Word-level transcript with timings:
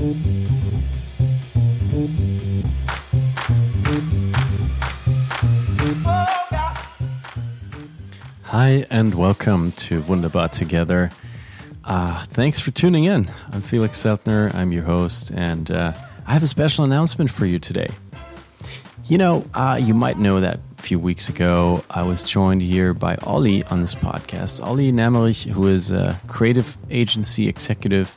Hi, 0.00 0.06
and 8.88 9.14
welcome 9.14 9.72
to 9.72 10.00
Wunderbar 10.00 10.48
Together. 10.48 11.10
Uh, 11.84 12.24
thanks 12.30 12.58
for 12.58 12.70
tuning 12.70 13.04
in. 13.04 13.30
I'm 13.52 13.60
Felix 13.60 14.02
Seltner, 14.02 14.54
I'm 14.54 14.72
your 14.72 14.84
host, 14.84 15.32
and 15.32 15.70
uh, 15.70 15.92
I 16.26 16.32
have 16.32 16.42
a 16.42 16.46
special 16.46 16.86
announcement 16.86 17.30
for 17.30 17.44
you 17.44 17.58
today. 17.58 17.90
You 19.04 19.18
know, 19.18 19.44
uh, 19.52 19.78
you 19.78 19.92
might 19.92 20.18
know 20.18 20.40
that 20.40 20.60
a 20.78 20.82
few 20.82 20.98
weeks 20.98 21.28
ago 21.28 21.84
I 21.90 22.04
was 22.04 22.22
joined 22.22 22.62
here 22.62 22.94
by 22.94 23.16
Ollie 23.16 23.64
on 23.64 23.82
this 23.82 23.94
podcast. 23.94 24.66
Ollie 24.66 24.92
Namerich, 24.92 25.50
who 25.50 25.68
is 25.68 25.90
a 25.90 26.18
creative 26.26 26.78
agency 26.88 27.48
executive 27.48 28.16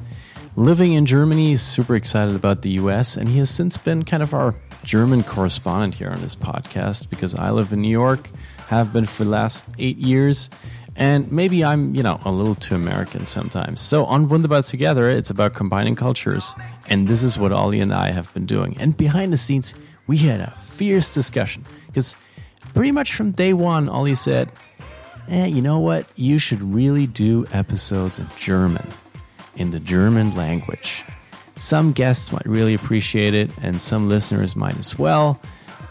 living 0.55 0.93
in 0.93 1.05
Germany, 1.05 1.57
super 1.57 1.95
excited 1.95 2.35
about 2.35 2.61
the 2.61 2.71
US, 2.71 3.17
and 3.17 3.27
he 3.27 3.39
has 3.39 3.49
since 3.49 3.77
been 3.77 4.03
kind 4.03 4.21
of 4.21 4.33
our 4.33 4.55
German 4.83 5.23
correspondent 5.23 5.95
here 5.95 6.09
on 6.09 6.21
this 6.21 6.35
podcast 6.35 7.09
because 7.09 7.33
I 7.35 7.51
live 7.51 7.73
in 7.73 7.81
New 7.81 7.89
York, 7.89 8.29
have 8.67 8.93
been 8.93 9.05
for 9.05 9.23
the 9.23 9.29
last 9.29 9.65
eight 9.79 9.97
years, 9.97 10.49
and 10.95 11.31
maybe 11.31 11.63
I'm, 11.63 11.95
you 11.95 12.03
know, 12.03 12.19
a 12.23 12.31
little 12.31 12.55
too 12.55 12.75
American 12.75 13.25
sometimes. 13.25 13.81
So 13.81 14.05
on 14.05 14.27
Wunderbar 14.27 14.61
Together, 14.61 15.09
it's 15.09 15.29
about 15.29 15.53
combining 15.53 15.95
cultures, 15.95 16.53
and 16.87 17.07
this 17.07 17.23
is 17.23 17.39
what 17.39 17.51
Ollie 17.51 17.79
and 17.79 17.93
I 17.93 18.11
have 18.11 18.33
been 18.33 18.45
doing. 18.45 18.77
And 18.79 18.95
behind 18.95 19.33
the 19.33 19.37
scenes, 19.37 19.73
we 20.05 20.17
had 20.17 20.39
a 20.41 20.51
fierce 20.65 21.13
discussion 21.13 21.63
because 21.87 22.15
pretty 22.73 22.91
much 22.91 23.15
from 23.15 23.31
day 23.31 23.53
one, 23.53 23.89
Ollie 23.89 24.15
said, 24.15 24.51
eh, 25.29 25.45
you 25.45 25.61
know 25.61 25.79
what? 25.79 26.07
You 26.15 26.37
should 26.37 26.61
really 26.61 27.07
do 27.07 27.45
episodes 27.51 28.19
in 28.19 28.27
German, 28.37 28.87
in 29.55 29.71
the 29.71 29.79
German 29.79 30.35
language. 30.35 31.03
Some 31.55 31.91
guests 31.91 32.31
might 32.31 32.45
really 32.45 32.73
appreciate 32.73 33.33
it, 33.33 33.51
and 33.61 33.79
some 33.79 34.09
listeners 34.09 34.55
might 34.55 34.77
as 34.79 34.97
well. 34.97 35.39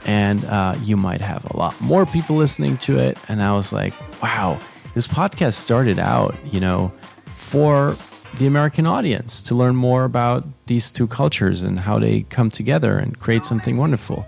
And 0.05 0.44
uh, 0.46 0.74
you 0.82 0.96
might 0.96 1.20
have 1.20 1.48
a 1.52 1.56
lot 1.56 1.80
more 1.80 2.05
people 2.05 2.34
listening 2.34 2.77
to 2.78 2.98
it. 2.98 3.18
And 3.28 3.40
I 3.40 3.52
was 3.52 3.72
like, 3.72 3.94
wow, 4.20 4.58
this 4.94 5.06
podcast 5.06 5.55
started 5.55 6.00
out, 6.00 6.34
you 6.44 6.58
know, 6.58 6.92
for 7.27 7.96
the 8.38 8.46
American 8.46 8.86
audience 8.86 9.40
to 9.42 9.55
learn 9.55 9.77
more 9.77 10.05
about 10.05 10.44
these 10.66 10.90
two 10.90 11.06
cultures 11.06 11.62
and 11.62 11.78
how 11.78 12.00
they 12.00 12.22
come 12.22 12.50
together 12.50 12.98
and 12.98 13.18
create 13.20 13.44
something 13.44 13.77
wonderful. 13.77 14.27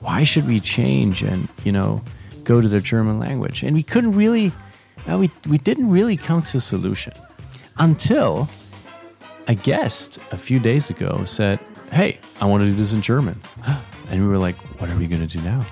Why 0.00 0.24
should 0.24 0.48
we 0.48 0.58
change 0.58 1.22
and, 1.22 1.48
you 1.62 1.70
know, 1.70 2.02
go 2.42 2.60
to 2.60 2.66
the 2.66 2.80
German 2.80 3.20
language? 3.20 3.62
And 3.62 3.76
we 3.76 3.84
couldn't 3.84 4.16
really, 4.16 4.52
we, 5.06 5.30
we 5.48 5.58
didn't 5.58 5.90
really 5.90 6.16
come 6.16 6.42
to 6.42 6.56
a 6.56 6.60
solution 6.60 7.12
until 7.78 8.48
a 9.46 9.54
guest 9.54 10.18
a 10.30 10.38
few 10.38 10.58
days 10.58 10.90
ago 10.90 11.24
said, 11.24 11.58
Hey, 11.90 12.18
I 12.40 12.46
want 12.46 12.62
to 12.62 12.68
do 12.68 12.74
this 12.74 12.92
in 12.92 13.02
German. 13.02 13.40
And 14.10 14.20
we 14.20 14.28
were 14.28 14.38
like, 14.38 14.56
What 14.78 14.90
are 14.90 14.98
we 14.98 15.06
going 15.06 15.26
to 15.26 15.38
do 15.38 15.42
now? 15.42 15.64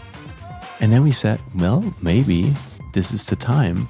And 0.81 0.91
then 0.91 1.03
we 1.03 1.11
said, 1.11 1.39
Well, 1.55 1.95
maybe 2.01 2.53
this 2.95 3.12
is 3.12 3.27
the 3.27 3.37
time 3.37 3.89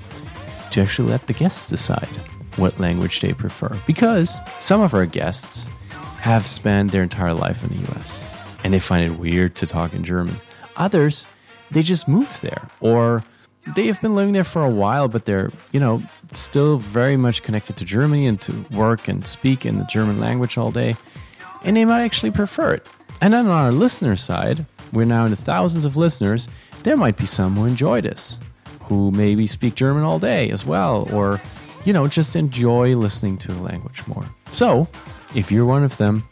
to 0.72 0.80
actually 0.80 1.08
let 1.08 1.26
the 1.26 1.32
guests 1.32 1.68
decide 1.70 2.08
what 2.56 2.78
language 2.80 3.20
they 3.20 3.32
prefer. 3.32 3.80
Because 3.86 4.40
some 4.60 4.80
of 4.80 4.94
our 4.94 5.06
guests 5.06 5.68
have 6.18 6.46
spent 6.46 6.90
their 6.90 7.02
entire 7.02 7.34
life 7.34 7.62
in 7.62 7.70
the 7.70 7.92
US 7.92 8.26
and 8.64 8.74
they 8.74 8.80
find 8.80 9.04
it 9.04 9.18
weird 9.18 9.54
to 9.56 9.66
talk 9.66 9.92
in 9.92 10.04
German. 10.04 10.36
Others, 10.76 11.26
they 11.70 11.82
just 11.82 12.08
moved 12.08 12.42
there 12.42 12.68
or 12.80 13.24
they 13.74 13.86
have 13.86 14.00
been 14.00 14.14
living 14.14 14.32
there 14.32 14.44
for 14.44 14.62
a 14.62 14.70
while, 14.70 15.08
but 15.08 15.24
they're, 15.24 15.52
you 15.72 15.80
know, 15.80 16.02
still 16.34 16.78
very 16.78 17.16
much 17.16 17.42
connected 17.42 17.76
to 17.76 17.84
Germany 17.84 18.26
and 18.26 18.40
to 18.42 18.52
work 18.72 19.08
and 19.08 19.26
speak 19.26 19.64
in 19.64 19.78
the 19.78 19.84
German 19.84 20.18
language 20.20 20.58
all 20.58 20.70
day. 20.70 20.96
And 21.62 21.76
they 21.76 21.84
might 21.84 22.02
actually 22.02 22.32
prefer 22.32 22.74
it. 22.74 22.88
And 23.20 23.32
then 23.32 23.46
on 23.46 23.64
our 23.66 23.72
listener 23.72 24.16
side, 24.16 24.66
we're 24.92 25.04
now 25.04 25.24
in 25.24 25.30
the 25.30 25.36
thousands 25.36 25.84
of 25.84 25.96
listeners. 25.96 26.48
There 26.82 26.96
might 26.96 27.16
be 27.16 27.26
some 27.26 27.54
who 27.56 27.66
enjoy 27.66 28.00
this, 28.00 28.40
who 28.82 29.12
maybe 29.12 29.46
speak 29.46 29.76
German 29.76 30.02
all 30.02 30.18
day 30.18 30.50
as 30.50 30.66
well, 30.66 31.08
or, 31.12 31.40
you 31.84 31.92
know, 31.92 32.08
just 32.08 32.34
enjoy 32.34 32.96
listening 32.96 33.38
to 33.38 33.48
the 33.48 33.62
language 33.62 34.04
more. 34.08 34.28
So, 34.50 34.88
if 35.36 35.52
you're 35.52 35.64
one 35.64 35.84
of 35.84 35.96
them, 35.98 36.24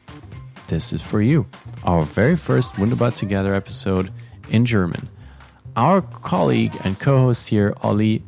this 0.66 0.92
is 0.92 1.00
for 1.00 1.22
you. 1.22 1.47
Our 1.84 2.02
very 2.02 2.36
first 2.36 2.76
Wunderbar 2.76 3.12
Together 3.12 3.54
episode 3.54 4.12
in 4.48 4.66
German. 4.66 5.08
Our 5.80 6.02
colleague 6.02 6.76
and 6.84 7.00
co 7.00 7.16
host 7.20 7.48
here, 7.48 7.74
Ollie, 7.80 8.22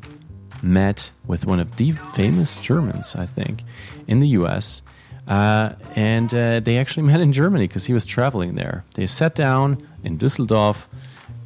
met 0.62 1.10
with 1.26 1.44
one 1.44 1.60
of 1.60 1.76
the 1.76 1.92
famous 1.92 2.58
Germans, 2.58 3.14
I 3.14 3.26
think, 3.26 3.64
in 4.06 4.20
the 4.20 4.28
US. 4.28 4.80
Uh, 5.28 5.74
and 5.94 6.32
uh, 6.32 6.60
they 6.60 6.78
actually 6.78 7.02
met 7.02 7.20
in 7.20 7.30
Germany 7.30 7.66
because 7.66 7.84
he 7.84 7.92
was 7.92 8.06
traveling 8.06 8.54
there. 8.54 8.86
They 8.94 9.06
sat 9.06 9.34
down 9.34 9.86
in 10.02 10.16
Düsseldorf 10.16 10.86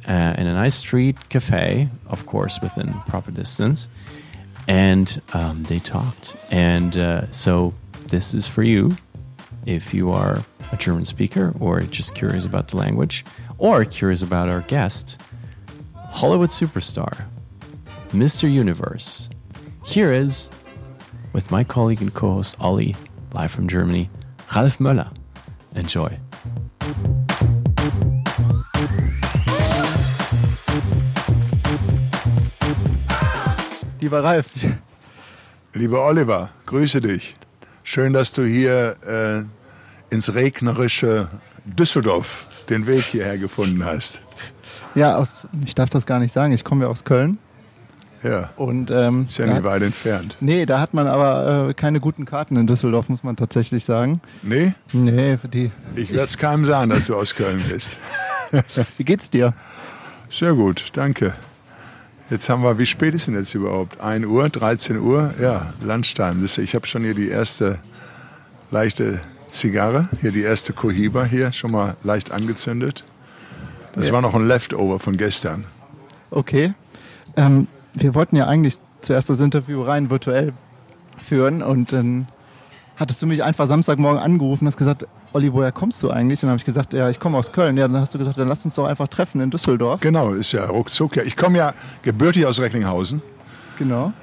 uh, 0.07 0.33
in 0.37 0.47
a 0.47 0.53
nice 0.53 0.75
street 0.75 1.27
cafe, 1.27 1.89
of 2.07 2.25
course, 2.25 2.57
within 2.61 2.93
proper 3.05 3.31
distance. 3.31 3.89
And 4.65 5.21
um, 5.33 5.63
they 5.63 5.79
talked. 5.79 6.37
And 6.49 6.95
uh, 6.95 7.29
so 7.31 7.73
this 8.07 8.33
is 8.33 8.47
for 8.47 8.63
you 8.63 8.95
if 9.65 9.93
you 9.93 10.11
are 10.11 10.45
a 10.71 10.77
German 10.77 11.03
speaker 11.03 11.53
or 11.59 11.81
just 11.81 12.15
curious 12.15 12.45
about 12.45 12.69
the 12.69 12.77
language 12.77 13.25
or 13.57 13.83
curious 13.83 14.21
about 14.21 14.47
our 14.47 14.61
guest, 14.61 15.19
Hollywood 16.09 16.49
superstar, 16.49 17.25
Mr. 18.09 18.51
Universe. 18.51 19.29
Here 19.85 20.11
is, 20.11 20.49
with 21.33 21.51
my 21.51 21.63
colleague 21.63 22.01
and 22.01 22.13
co 22.13 22.33
host 22.33 22.55
Ollie, 22.59 22.95
live 23.33 23.51
from 23.51 23.67
Germany, 23.67 24.09
Ralf 24.55 24.79
Möller. 24.79 25.11
Enjoy. 25.75 26.17
Lieber 34.01 34.23
Ralf, 34.23 34.53
Lieber 35.73 36.01
Oliver, 36.07 36.49
grüße 36.65 37.01
dich. 37.01 37.35
Schön, 37.83 38.13
dass 38.13 38.33
du 38.33 38.43
hier 38.43 38.95
äh, 39.05 40.13
ins 40.13 40.33
regnerische 40.33 41.29
Düsseldorf 41.65 42.47
den 42.69 42.87
Weg 42.87 43.03
hierher 43.03 43.37
gefunden 43.37 43.85
hast. 43.85 44.21
Ja, 44.97 45.15
aus, 45.17 45.47
ich 45.65 45.75
darf 45.75 45.89
das 45.89 46.05
gar 46.05 46.19
nicht 46.19 46.33
sagen, 46.33 46.51
ich 46.53 46.63
komme 46.63 46.85
ja 46.85 46.89
aus 46.91 47.03
Köln. 47.03 47.37
Ja, 48.23 48.49
Und, 48.55 48.89
ähm, 48.89 49.27
ist 49.29 49.37
ja 49.37 49.45
nicht 49.45 49.63
weit 49.63 49.83
entfernt. 49.83 50.37
Nee, 50.39 50.65
da 50.65 50.79
hat 50.79 50.93
man 50.95 51.05
aber 51.05 51.69
äh, 51.69 51.73
keine 51.75 51.99
guten 51.99 52.25
Karten 52.25 52.55
in 52.57 52.65
Düsseldorf, 52.65 53.09
muss 53.09 53.23
man 53.23 53.35
tatsächlich 53.35 53.85
sagen. 53.85 54.21
Nee, 54.41 54.73
Nee, 54.91 55.37
für 55.37 55.47
die. 55.47 55.71
ich 55.95 56.09
werde 56.09 56.25
es 56.25 56.37
keinem 56.37 56.65
sagen, 56.65 56.89
dass 56.89 57.05
du 57.05 57.15
aus 57.15 57.35
Köln 57.35 57.63
bist. 57.67 57.99
Wie 58.97 59.03
geht's 59.03 59.29
dir? 59.29 59.53
Sehr 60.31 60.53
gut, 60.55 60.85
danke. 60.93 61.33
Jetzt 62.29 62.49
haben 62.49 62.61
wir, 62.63 62.77
wie 62.77 62.85
spät 62.85 63.13
ist 63.13 63.27
denn 63.27 63.35
jetzt 63.35 63.53
überhaupt? 63.53 64.01
1 64.01 64.25
Uhr, 64.25 64.49
13 64.49 64.97
Uhr? 64.97 65.33
Ja, 65.39 65.73
Lunchtime. 65.81 66.41
Das, 66.41 66.57
ich 66.57 66.75
habe 66.75 66.85
schon 66.85 67.03
hier 67.03 67.13
die 67.13 67.29
erste 67.29 67.79
leichte 68.71 69.21
Zigarre, 69.47 70.09
hier 70.19 70.31
die 70.31 70.41
erste 70.41 70.73
Cohiba 70.73 71.23
hier, 71.23 71.53
schon 71.53 71.71
mal 71.71 71.95
leicht 72.03 72.31
angezündet. 72.31 73.05
Das 73.97 74.07
Ja. 74.07 74.13
war 74.13 74.21
noch 74.21 74.33
ein 74.35 74.47
Leftover 74.47 74.99
von 74.99 75.17
gestern. 75.17 75.65
Okay. 76.29 76.73
Ähm, 77.35 77.67
wir 77.93 78.13
wollten 78.15 78.35
ja 78.35 78.45
eigentlich 78.47 78.77
zuerst 79.01 79.29
das 79.29 79.39
Interview 79.39 79.81
rein 79.81 80.09
virtuell 80.09 80.53
führen 81.17 81.61
und 81.63 81.91
dann 81.91 82.27
hattest 82.95 83.21
du 83.21 83.27
mich 83.27 83.43
einfach 83.43 83.67
Samstagmorgen 83.67 84.19
angerufen 84.21 84.63
und 84.65 84.67
hast 84.67 84.77
gesagt, 84.77 85.05
Olli, 85.33 85.51
woher 85.53 85.71
kommst 85.71 86.01
du 86.03 86.09
eigentlich? 86.09 86.39
Und 86.39 86.43
dann 86.47 86.51
habe 86.51 86.59
ich 86.59 86.65
gesagt, 86.65 86.93
ja, 86.93 87.09
ich 87.09 87.19
komme 87.19 87.37
aus 87.37 87.51
Köln. 87.51 87.77
Ja, 87.77 87.87
dann 87.87 87.99
hast 88.01 88.13
du 88.13 88.17
gesagt, 88.17 88.39
dann 88.39 88.47
lass 88.47 88.65
uns 88.65 88.75
doch 88.75 88.85
einfach 88.85 89.07
treffen 89.07 89.41
in 89.41 89.49
Düsseldorf. 89.51 89.99
Genau, 90.01 90.31
ist 90.33 90.51
ja 90.51 90.65
ruckzuck. 90.65 91.15
Ja. 91.15 91.23
Ich 91.23 91.35
komme 91.35 91.57
ja 91.57 91.73
gebürtig 92.03 92.45
aus 92.45 92.59
Recklinghausen. 92.59 93.21
Genau. 93.77 94.13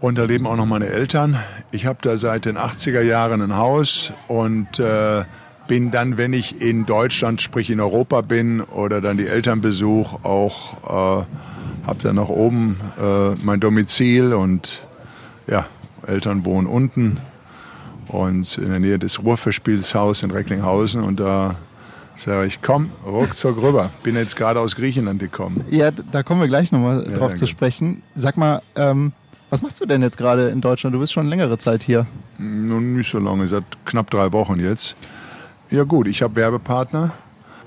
Und 0.00 0.16
da 0.18 0.24
leben 0.24 0.46
auch 0.46 0.56
noch 0.56 0.66
meine 0.66 0.86
Eltern. 0.86 1.38
Ich 1.70 1.86
habe 1.86 1.98
da 2.02 2.16
seit 2.18 2.44
den 2.44 2.56
80er 2.58 3.00
Jahren 3.02 3.40
ein 3.42 3.56
Haus 3.56 4.12
und 4.28 4.78
äh, 4.78 5.24
bin 5.66 5.90
dann, 5.90 6.18
wenn 6.18 6.32
ich 6.32 6.60
in 6.60 6.86
Deutschland, 6.86 7.40
sprich 7.40 7.70
in 7.70 7.80
Europa 7.80 8.20
bin 8.20 8.60
oder 8.60 9.00
dann 9.00 9.16
die 9.16 9.26
Eltern 9.26 9.60
besuche, 9.60 10.24
auch 10.24 11.20
äh, 11.22 11.24
habe 11.86 11.98
dann 12.02 12.16
noch 12.16 12.28
oben 12.28 12.76
äh, 12.98 13.34
mein 13.42 13.60
Domizil 13.60 14.32
und 14.34 14.86
ja, 15.46 15.66
Eltern 16.06 16.44
wohnen 16.44 16.66
unten 16.66 17.18
und 18.08 18.58
in 18.58 18.68
der 18.70 18.80
Nähe 18.80 18.98
des 18.98 19.22
Ruhrverspielshaus 19.22 20.22
in 20.22 20.30
Recklinghausen 20.30 21.02
und 21.02 21.20
da 21.20 21.56
sage 22.16 22.46
ich, 22.46 22.62
komm, 22.62 22.90
ruckzuck 23.04 23.60
rüber. 23.60 23.90
Bin 24.02 24.14
jetzt 24.16 24.36
gerade 24.36 24.60
aus 24.60 24.76
Griechenland 24.76 25.18
gekommen. 25.18 25.64
Ja, 25.70 25.90
da 25.90 26.22
kommen 26.22 26.40
wir 26.40 26.48
gleich 26.48 26.70
nochmal 26.72 26.98
Ja, 26.98 27.10
drauf 27.16 27.18
danke. 27.30 27.34
zu 27.34 27.46
sprechen. 27.46 28.02
Sag 28.14 28.36
mal, 28.36 28.62
ähm, 28.76 29.12
was 29.50 29.62
machst 29.62 29.80
du 29.80 29.86
denn 29.86 30.02
jetzt 30.02 30.16
gerade 30.16 30.48
in 30.50 30.60
Deutschland? 30.60 30.94
Du 30.94 31.00
bist 31.00 31.12
schon 31.12 31.26
längere 31.26 31.58
Zeit 31.58 31.82
hier. 31.82 32.06
Nun 32.38 32.94
nicht 32.96 33.10
so 33.10 33.18
lange, 33.18 33.48
seit 33.48 33.64
knapp 33.84 34.10
drei 34.10 34.32
Wochen 34.32 34.60
jetzt. 34.60 34.94
Ja 35.70 35.84
gut, 35.84 36.08
ich 36.08 36.22
habe 36.22 36.36
Werbepartner. 36.36 37.12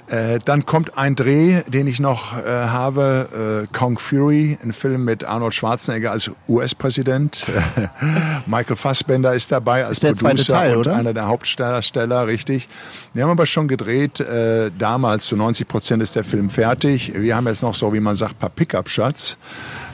Äh, 0.10 0.40
dann 0.46 0.66
kommt 0.66 0.98
ein 0.98 1.16
Dreh, 1.16 1.64
den 1.68 1.86
ich 1.86 2.00
noch 2.00 2.38
äh, 2.38 2.46
habe, 2.46 3.68
äh, 3.70 3.78
Kong 3.78 4.00
Fury, 4.00 4.58
ein 4.64 4.72
Film 4.72 5.04
mit 5.04 5.26
Arnold 5.26 5.54
Schwarzenegger 5.54 6.12
als 6.12 6.32
US-Präsident. 6.48 7.46
Michael 8.46 8.78
Fassbender 8.78 9.34
ist 9.34 9.52
dabei 9.52 9.86
als 9.86 10.02
ist 10.02 10.22
Producer 10.22 10.54
Teil, 10.54 10.76
und 10.76 10.88
oder? 10.88 10.96
einer 10.96 11.14
der 11.14 11.28
Hauptdarsteller, 11.28 12.26
richtig. 12.26 12.70
Wir 13.12 13.24
haben 13.24 13.32
aber 13.32 13.46
schon 13.46 13.68
gedreht, 13.68 14.22
äh, 14.22 14.72
damals 14.78 15.26
zu 15.26 15.36
90 15.36 15.68
Prozent 15.68 16.02
ist 16.02 16.16
der 16.16 16.24
Film 16.24 16.50
fertig. 16.50 17.12
Wir 17.14 17.36
haben 17.36 17.48
jetzt 17.48 17.62
noch 17.62 17.76
so, 17.76 17.94
wie 17.94 18.00
man 18.00 18.16
sagt, 18.16 18.36
ein 18.36 18.40
paar 18.40 18.50
Pickup-Shots. 18.50 19.36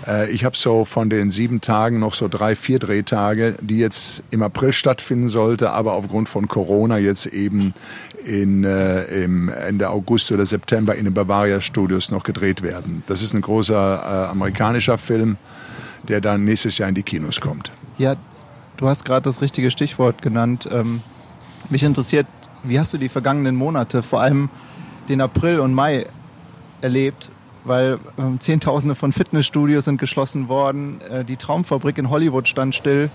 Äh, 0.07 0.31
ich 0.31 0.43
habe 0.43 0.55
so 0.55 0.85
von 0.85 1.09
den 1.09 1.29
sieben 1.29 1.61
Tagen 1.61 1.99
noch 1.99 2.13
so 2.13 2.27
drei, 2.27 2.55
vier 2.55 2.79
Drehtage, 2.79 3.55
die 3.61 3.77
jetzt 3.77 4.23
im 4.31 4.43
April 4.43 4.73
stattfinden 4.73 5.29
sollte, 5.29 5.71
aber 5.71 5.93
aufgrund 5.93 6.29
von 6.29 6.47
Corona 6.47 6.97
jetzt 6.97 7.25
eben 7.27 7.73
in, 8.25 8.63
äh, 8.63 9.03
im 9.23 9.49
Ende 9.49 9.89
August 9.89 10.31
oder 10.31 10.45
September 10.45 10.95
in 10.95 11.05
den 11.05 11.13
Bavaria 11.13 11.61
Studios 11.61 12.11
noch 12.11 12.23
gedreht 12.23 12.61
werden. 12.61 13.03
Das 13.07 13.21
ist 13.21 13.33
ein 13.33 13.41
großer 13.41 13.75
äh, 13.75 14.31
amerikanischer 14.31 14.97
Film, 14.97 15.37
der 16.07 16.21
dann 16.21 16.45
nächstes 16.45 16.77
Jahr 16.77 16.89
in 16.89 16.95
die 16.95 17.03
Kinos 17.03 17.39
kommt. 17.41 17.71
Ja, 17.97 18.15
du 18.77 18.87
hast 18.87 19.05
gerade 19.05 19.23
das 19.23 19.41
richtige 19.41 19.71
Stichwort 19.71 20.21
genannt. 20.21 20.67
Ähm, 20.71 21.01
mich 21.69 21.83
interessiert, 21.83 22.27
wie 22.63 22.79
hast 22.79 22.93
du 22.93 22.97
die 22.97 23.09
vergangenen 23.09 23.55
Monate, 23.55 24.03
vor 24.03 24.21
allem 24.21 24.49
den 25.09 25.21
April 25.21 25.59
und 25.59 25.73
Mai 25.73 26.05
erlebt? 26.81 27.29
Weil 27.65 27.99
ähm, 28.17 28.39
Zehntausende 28.39 28.95
von 28.95 29.11
Fitnessstudios 29.11 29.85
sind 29.85 29.97
geschlossen 29.97 30.49
worden, 30.49 31.01
äh, 31.01 31.23
die 31.23 31.37
Traumfabrik 31.37 31.97
in 31.97 32.09
Hollywood 32.09 32.47
stand 32.47 32.75
still. 32.75 33.09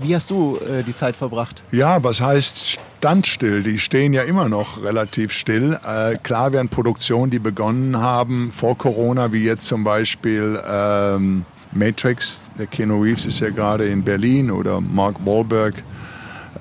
Wie 0.00 0.14
hast 0.14 0.30
du 0.30 0.58
äh, 0.58 0.82
die 0.82 0.94
Zeit 0.94 1.16
verbracht? 1.16 1.62
Ja, 1.70 2.02
was 2.02 2.20
heißt 2.20 2.78
standstill? 2.98 3.62
Die 3.62 3.78
stehen 3.78 4.12
ja 4.14 4.22
immer 4.22 4.48
noch 4.48 4.82
relativ 4.82 5.32
still. 5.32 5.78
Äh, 5.84 6.16
klar 6.16 6.52
werden 6.52 6.68
Produktionen, 6.68 7.30
die 7.30 7.38
begonnen 7.38 7.98
haben 7.98 8.52
vor 8.52 8.78
Corona, 8.78 9.32
wie 9.32 9.44
jetzt 9.44 9.66
zum 9.66 9.84
Beispiel 9.84 10.58
ähm, 10.66 11.44
Matrix, 11.72 12.42
der 12.58 12.66
Keanu 12.66 13.02
Reeves 13.02 13.26
ist 13.26 13.40
ja 13.40 13.50
gerade 13.50 13.86
in 13.86 14.02
Berlin 14.02 14.50
oder 14.50 14.80
Mark 14.80 15.16
Wahlberg. 15.24 15.74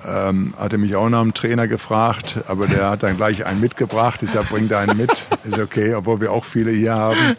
Ähm, 0.06 0.53
hatte 0.57 0.77
mich 0.77 0.95
auch 0.95 1.09
nach 1.09 1.21
einem 1.21 1.33
Trainer 1.33 1.68
gefragt, 1.68 2.39
aber 2.48 2.68
der 2.68 2.89
hat 2.89 3.03
dann 3.03 3.18
gleich 3.18 3.45
einen 3.45 3.59
mitgebracht. 3.59 4.24
Ich 4.24 4.31
sage, 4.31 4.48
bring 4.50 4.68
da 4.68 4.80
einen 4.80 4.98
mit. 4.98 5.24
Ist 5.44 5.59
okay, 5.59 5.94
obwohl 5.94 6.21
wir 6.21 6.31
auch 6.31 6.45
viele 6.45 6.71
hier 6.71 6.95
haben. 6.95 7.36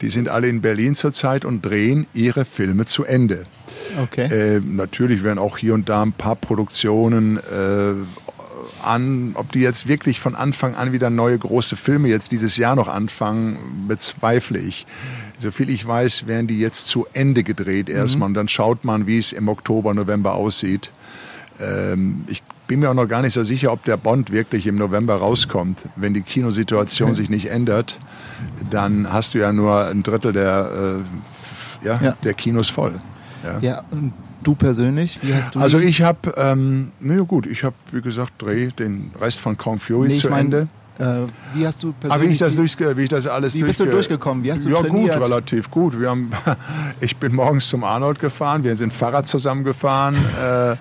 Die 0.00 0.08
sind 0.08 0.28
alle 0.28 0.48
in 0.48 0.60
Berlin 0.60 0.94
zurzeit 0.94 1.44
und 1.44 1.62
drehen 1.62 2.06
ihre 2.14 2.44
Filme 2.44 2.84
zu 2.84 3.04
Ende. 3.04 3.46
Okay. 4.00 4.26
Äh, 4.26 4.60
natürlich 4.60 5.24
werden 5.24 5.38
auch 5.38 5.58
hier 5.58 5.74
und 5.74 5.88
da 5.88 6.02
ein 6.02 6.12
paar 6.12 6.36
Produktionen 6.36 7.38
äh, 7.38 7.94
an, 8.84 9.32
ob 9.34 9.50
die 9.52 9.60
jetzt 9.60 9.88
wirklich 9.88 10.20
von 10.20 10.34
Anfang 10.34 10.74
an 10.74 10.92
wieder 10.92 11.10
neue 11.10 11.38
große 11.38 11.76
Filme 11.76 12.08
jetzt 12.08 12.30
dieses 12.32 12.56
Jahr 12.56 12.76
noch 12.76 12.88
anfangen, 12.88 13.86
bezweifle 13.88 14.58
ich. 14.58 14.86
Soviel 15.40 15.70
ich 15.70 15.86
weiß, 15.86 16.26
werden 16.26 16.46
die 16.46 16.58
jetzt 16.58 16.88
zu 16.88 17.06
Ende 17.12 17.42
gedreht 17.42 17.88
erstmal 17.88 18.28
mhm. 18.28 18.32
und 18.32 18.34
dann 18.34 18.48
schaut 18.48 18.84
man, 18.84 19.06
wie 19.06 19.18
es 19.18 19.32
im 19.32 19.48
Oktober, 19.48 19.94
November 19.94 20.34
aussieht. 20.34 20.90
Ähm, 21.60 22.24
ich 22.28 22.42
bin 22.66 22.80
mir 22.80 22.90
auch 22.90 22.94
noch 22.94 23.06
gar 23.06 23.22
nicht 23.22 23.32
so 23.32 23.42
sicher, 23.42 23.72
ob 23.72 23.84
der 23.84 23.96
Bond 23.96 24.30
wirklich 24.30 24.66
im 24.66 24.76
November 24.76 25.16
rauskommt. 25.16 25.88
Wenn 25.96 26.14
die 26.14 26.22
Kinosituation 26.22 27.14
sich 27.14 27.30
nicht 27.30 27.50
ändert, 27.50 27.98
dann 28.70 29.12
hast 29.12 29.34
du 29.34 29.38
ja 29.38 29.52
nur 29.52 29.86
ein 29.86 30.02
Drittel 30.02 30.32
der, 30.32 30.70
äh, 31.82 31.86
ja, 31.86 32.00
ja. 32.02 32.16
der 32.22 32.34
Kinos 32.34 32.68
voll. 32.68 33.00
Ja, 33.44 33.58
ja 33.60 33.84
und 33.90 34.12
du 34.42 34.54
persönlich, 34.54 35.18
wie 35.22 35.34
hast 35.34 35.54
du 35.54 35.60
Also 35.60 35.78
ich 35.78 36.02
habe, 36.02 36.34
ähm, 36.36 36.92
naja 37.00 37.22
gut, 37.22 37.46
ich 37.46 37.64
habe, 37.64 37.76
wie 37.92 38.02
gesagt, 38.02 38.34
Dreh 38.38 38.68
den 38.68 39.10
Rest 39.20 39.40
von 39.40 39.56
Kong 39.56 39.78
Fury 39.78 40.08
nee, 40.08 40.14
zu 40.14 40.28
mein, 40.28 40.46
Ende. 40.46 40.68
Äh, 40.98 41.26
wie 41.54 41.66
hast 41.66 41.82
du 41.82 41.92
persönlich... 41.92 42.12
Aber 42.12 42.22
wie 42.28 42.32
ich 42.32 42.38
das, 42.38 42.56
durch, 42.56 42.76
wie 42.78 43.02
ich 43.02 43.08
das 43.08 43.26
alles 43.26 43.54
Wie 43.54 43.62
bist 43.62 43.80
du 43.80 43.86
durchgekommen? 43.86 44.42
Wie 44.42 44.52
hast 44.52 44.64
du 44.64 44.70
ja, 44.70 44.80
trainiert? 44.80 45.14
gut, 45.14 45.22
relativ 45.22 45.70
gut. 45.70 46.00
Wir 46.00 46.10
haben, 46.10 46.30
ich 47.00 47.16
bin 47.16 47.34
morgens 47.34 47.68
zum 47.68 47.84
Arnold 47.84 48.18
gefahren, 48.18 48.64
wir 48.64 48.76
sind 48.76 48.92
Fahrrad 48.92 49.26
zusammengefahren. 49.26 50.16
äh, 50.42 50.72
äh, 50.72 50.76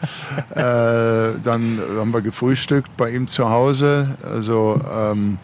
dann 1.43 1.79
haben 1.97 2.13
wir 2.13 2.21
gefrühstückt 2.21 2.95
bei 2.97 3.11
ihm 3.11 3.27
zu 3.27 3.49
Hause. 3.49 4.17
Also... 4.23 4.81
Ähm, 4.91 5.37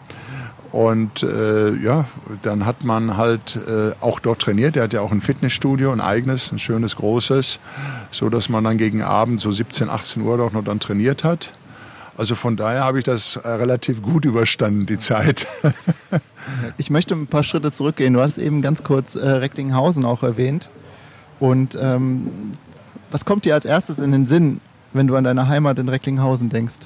und 0.74 1.22
äh, 1.22 1.72
ja, 1.76 2.06
dann 2.42 2.66
hat 2.66 2.82
man 2.82 3.16
halt 3.16 3.56
äh, 3.64 3.92
auch 4.00 4.18
dort 4.18 4.42
trainiert. 4.42 4.76
Er 4.76 4.82
hat 4.82 4.92
ja 4.92 5.02
auch 5.02 5.12
ein 5.12 5.20
Fitnessstudio, 5.20 5.92
ein 5.92 6.00
eigenes, 6.00 6.50
ein 6.50 6.58
schönes, 6.58 6.96
großes, 6.96 7.60
so 8.10 8.28
dass 8.28 8.48
man 8.48 8.64
dann 8.64 8.76
gegen 8.76 9.00
Abend 9.00 9.40
so 9.40 9.52
17, 9.52 9.88
18 9.88 10.24
Uhr 10.24 10.36
dort 10.36 10.52
noch 10.52 10.64
dann 10.64 10.80
trainiert 10.80 11.22
hat. 11.22 11.54
Also 12.16 12.34
von 12.34 12.56
daher 12.56 12.84
habe 12.84 12.98
ich 12.98 13.04
das 13.04 13.36
äh, 13.36 13.48
relativ 13.48 14.00
gut 14.02 14.24
überstanden, 14.24 14.86
die 14.86 14.98
Zeit. 14.98 15.46
ich 16.78 16.90
möchte 16.90 17.14
ein 17.14 17.26
paar 17.26 17.42
Schritte 17.42 17.72
zurückgehen. 17.72 18.12
Du 18.12 18.20
hast 18.20 18.38
eben 18.38 18.62
ganz 18.62 18.84
kurz 18.84 19.16
äh, 19.16 19.28
Recklinghausen 19.28 20.04
auch 20.04 20.22
erwähnt. 20.22 20.70
Und 21.40 21.76
ähm, 21.80 22.52
was 23.10 23.24
kommt 23.24 23.44
dir 23.44 23.54
als 23.54 23.64
erstes 23.64 23.98
in 23.98 24.12
den 24.12 24.26
Sinn, 24.26 24.60
wenn 24.92 25.06
du 25.06 25.16
an 25.16 25.24
deine 25.24 25.48
Heimat 25.48 25.78
in 25.78 25.88
Recklinghausen 25.88 26.50
denkst? 26.50 26.76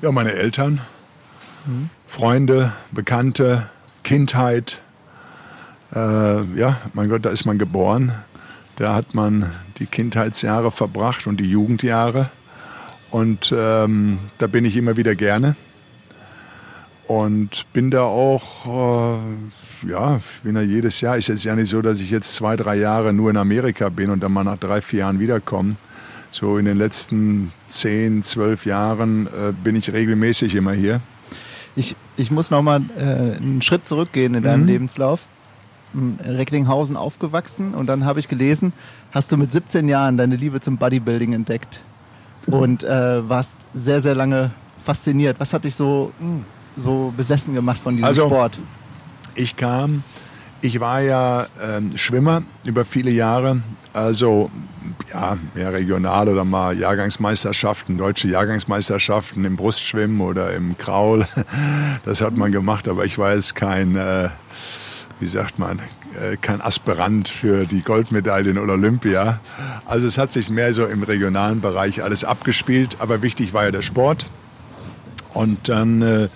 Ja, 0.00 0.10
meine 0.10 0.32
Eltern. 0.32 0.80
Mhm. 1.66 1.90
Freunde, 2.06 2.72
Bekannte, 2.90 3.68
Kindheit. 4.02 4.80
Äh, 5.94 6.42
ja, 6.56 6.78
mein 6.94 7.10
Gott, 7.10 7.24
da 7.26 7.30
ist 7.30 7.44
man 7.44 7.58
geboren. 7.58 8.12
Da 8.76 8.94
hat 8.94 9.14
man 9.14 9.52
die 9.78 9.86
Kindheitsjahre 9.86 10.70
verbracht 10.70 11.26
und 11.26 11.38
die 11.38 11.50
Jugendjahre. 11.50 12.30
Und 13.12 13.54
ähm, 13.54 14.18
da 14.38 14.46
bin 14.46 14.64
ich 14.64 14.74
immer 14.74 14.96
wieder 14.96 15.14
gerne. 15.14 15.54
Und 17.06 17.66
bin 17.74 17.90
da 17.90 18.04
auch, 18.04 19.18
äh, 19.84 19.90
ja, 19.90 20.16
ich 20.16 20.42
bin 20.42 20.54
da 20.54 20.62
jedes 20.62 21.02
Jahr. 21.02 21.18
Ist 21.18 21.28
jetzt 21.28 21.44
ja 21.44 21.54
nicht 21.54 21.68
so, 21.68 21.82
dass 21.82 22.00
ich 22.00 22.10
jetzt 22.10 22.34
zwei, 22.34 22.56
drei 22.56 22.76
Jahre 22.76 23.12
nur 23.12 23.28
in 23.28 23.36
Amerika 23.36 23.90
bin 23.90 24.08
und 24.08 24.22
dann 24.22 24.32
mal 24.32 24.44
nach 24.44 24.56
drei, 24.56 24.80
vier 24.80 25.00
Jahren 25.00 25.20
wiederkomme. 25.20 25.76
So 26.30 26.56
in 26.56 26.64
den 26.64 26.78
letzten 26.78 27.52
zehn, 27.66 28.22
zwölf 28.22 28.64
Jahren 28.64 29.26
äh, 29.26 29.52
bin 29.62 29.76
ich 29.76 29.92
regelmäßig 29.92 30.54
immer 30.54 30.72
hier. 30.72 31.02
Ich, 31.76 31.94
ich 32.16 32.30
muss 32.30 32.50
nochmal 32.50 32.80
äh, 32.96 33.02
einen 33.36 33.60
Schritt 33.60 33.86
zurückgehen 33.86 34.32
in 34.34 34.42
deinem 34.42 34.62
mhm. 34.62 34.68
Lebenslauf. 34.68 35.28
In 35.92 36.16
Recklinghausen 36.24 36.96
aufgewachsen 36.96 37.74
und 37.74 37.88
dann 37.88 38.06
habe 38.06 38.20
ich 38.20 38.28
gelesen, 38.28 38.72
hast 39.10 39.30
du 39.30 39.36
mit 39.36 39.52
17 39.52 39.86
Jahren 39.90 40.16
deine 40.16 40.36
Liebe 40.36 40.62
zum 40.62 40.78
Bodybuilding 40.78 41.34
entdeckt 41.34 41.82
und 42.46 42.84
äh, 42.84 43.28
warst 43.28 43.56
sehr, 43.74 44.02
sehr 44.02 44.14
lange 44.14 44.50
fasziniert. 44.82 45.38
Was 45.38 45.52
hat 45.52 45.64
dich 45.64 45.74
so, 45.74 46.12
so 46.76 47.12
besessen 47.16 47.54
gemacht 47.54 47.80
von 47.80 47.94
diesem 47.94 48.06
also, 48.06 48.26
Sport? 48.26 48.58
Ich 49.34 49.56
kam, 49.56 50.02
ich 50.60 50.80
war 50.80 51.00
ja 51.00 51.42
äh, 51.42 51.96
Schwimmer 51.96 52.42
über 52.64 52.84
viele 52.84 53.10
Jahre, 53.10 53.62
also 53.92 54.50
ja, 55.12 55.36
mehr 55.54 55.72
regional 55.72 56.28
oder 56.28 56.44
mal 56.44 56.76
Jahrgangsmeisterschaften, 56.76 57.98
deutsche 57.98 58.28
Jahrgangsmeisterschaften 58.28 59.44
im 59.44 59.56
Brustschwimmen 59.56 60.20
oder 60.20 60.52
im 60.52 60.76
Kraul. 60.76 61.26
Das 62.04 62.20
hat 62.20 62.36
man 62.36 62.50
gemacht, 62.50 62.88
aber 62.88 63.04
ich 63.04 63.16
war 63.18 63.34
jetzt 63.34 63.54
kein, 63.54 63.96
äh, 63.96 64.28
wie 65.20 65.28
sagt 65.28 65.58
man, 65.58 65.80
kein 66.40 66.60
Aspirant 66.60 67.28
für 67.28 67.66
die 67.66 67.82
Goldmedaille 67.82 68.50
in 68.50 68.58
Olympia. 68.58 69.40
Also 69.86 70.06
es 70.06 70.18
hat 70.18 70.32
sich 70.32 70.48
mehr 70.48 70.74
so 70.74 70.86
im 70.86 71.02
regionalen 71.02 71.60
Bereich 71.60 72.02
alles 72.02 72.24
abgespielt, 72.24 72.96
aber 72.98 73.22
wichtig 73.22 73.52
war 73.52 73.64
ja 73.64 73.70
der 73.70 73.82
Sport. 73.82 74.26
Und 75.32 75.68
dann, 75.68 76.02
äh, 76.02 76.28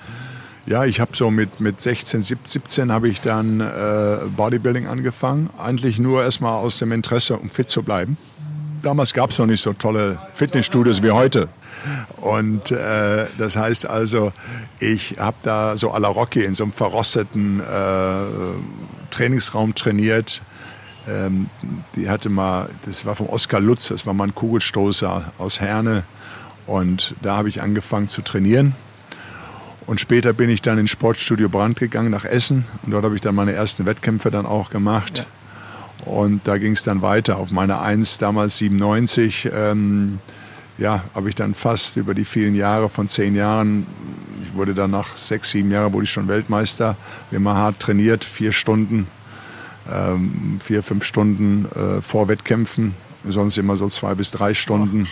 ja, 0.66 0.84
ich 0.84 1.00
habe 1.00 1.14
so 1.14 1.30
mit, 1.30 1.60
mit 1.60 1.80
16, 1.80 2.22
17 2.22 2.90
habe 2.90 3.08
ich 3.08 3.20
dann 3.20 3.60
äh, 3.60 4.18
Bodybuilding 4.36 4.86
angefangen. 4.86 5.50
Eigentlich 5.58 5.98
nur 5.98 6.22
erstmal 6.22 6.54
aus 6.54 6.78
dem 6.78 6.92
Interesse, 6.92 7.36
um 7.36 7.50
fit 7.50 7.68
zu 7.68 7.82
bleiben 7.82 8.16
damals 8.86 9.12
gab 9.12 9.30
es 9.30 9.38
noch 9.38 9.46
nicht 9.46 9.62
so 9.62 9.72
tolle 9.72 10.18
Fitnessstudios 10.34 11.02
wie 11.02 11.10
heute. 11.10 11.48
Und 12.20 12.70
äh, 12.70 13.26
das 13.36 13.56
heißt 13.56 13.88
also, 13.88 14.32
ich 14.78 15.16
habe 15.18 15.36
da 15.42 15.76
so 15.76 15.92
à 15.92 15.98
la 15.98 16.08
Rocky 16.08 16.44
in 16.44 16.54
so 16.54 16.64
einem 16.64 16.72
verrosteten 16.72 17.60
äh, 17.60 17.64
Trainingsraum 19.10 19.74
trainiert. 19.74 20.42
Ähm, 21.08 21.48
die 21.94 22.08
hatte 22.08 22.28
mal, 22.28 22.68
das 22.84 23.04
war 23.04 23.14
vom 23.14 23.28
Oskar 23.28 23.60
Lutz, 23.60 23.88
das 23.88 24.06
war 24.06 24.14
mal 24.14 24.24
ein 24.24 24.34
Kugelstoßer 24.34 25.32
aus 25.38 25.60
Herne. 25.60 26.04
Und 26.66 27.14
da 27.22 27.36
habe 27.36 27.48
ich 27.48 27.62
angefangen 27.62 28.08
zu 28.08 28.22
trainieren. 28.22 28.74
Und 29.86 30.00
später 30.00 30.32
bin 30.32 30.50
ich 30.50 30.62
dann 30.62 30.78
ins 30.78 30.90
Sportstudio 30.90 31.48
Brand 31.48 31.78
gegangen 31.78 32.10
nach 32.10 32.24
Essen. 32.24 32.64
Und 32.82 32.90
dort 32.90 33.04
habe 33.04 33.14
ich 33.14 33.20
dann 33.20 33.36
meine 33.36 33.52
ersten 33.52 33.86
Wettkämpfe 33.86 34.32
dann 34.32 34.44
auch 34.44 34.70
gemacht. 34.70 35.18
Ja. 35.18 36.12
Und 36.12 36.46
da 36.46 36.58
ging 36.58 36.72
es 36.72 36.82
dann 36.82 37.02
weiter 37.02 37.36
auf 37.38 37.50
meine 37.50 37.80
1, 37.80 38.18
damals 38.18 38.56
97. 38.56 39.48
Ähm, 39.52 40.18
ja, 40.78 41.04
habe 41.14 41.28
ich 41.28 41.34
dann 41.34 41.54
fast 41.54 41.96
über 41.96 42.14
die 42.14 42.24
vielen 42.24 42.54
Jahre 42.54 42.88
von 42.88 43.06
zehn 43.06 43.34
Jahren, 43.34 43.86
wurde 44.56 44.74
dann 44.74 44.90
nach 44.90 45.16
sechs, 45.16 45.50
sieben 45.50 45.70
Jahren 45.70 45.92
wurde 45.92 46.04
ich 46.04 46.10
schon 46.10 46.28
Weltmeister, 46.28 46.96
wir 47.30 47.38
haben 47.38 47.48
hart 47.48 47.80
trainiert, 47.80 48.24
vier 48.24 48.52
Stunden, 48.52 49.06
ähm, 49.90 50.58
vier, 50.62 50.82
fünf 50.82 51.04
Stunden 51.04 51.66
äh, 51.74 52.02
vor 52.02 52.28
Wettkämpfen, 52.28 52.94
sonst 53.24 53.58
immer 53.58 53.76
so 53.76 53.88
zwei 53.88 54.14
bis 54.14 54.30
drei 54.30 54.54
Stunden, 54.54 55.06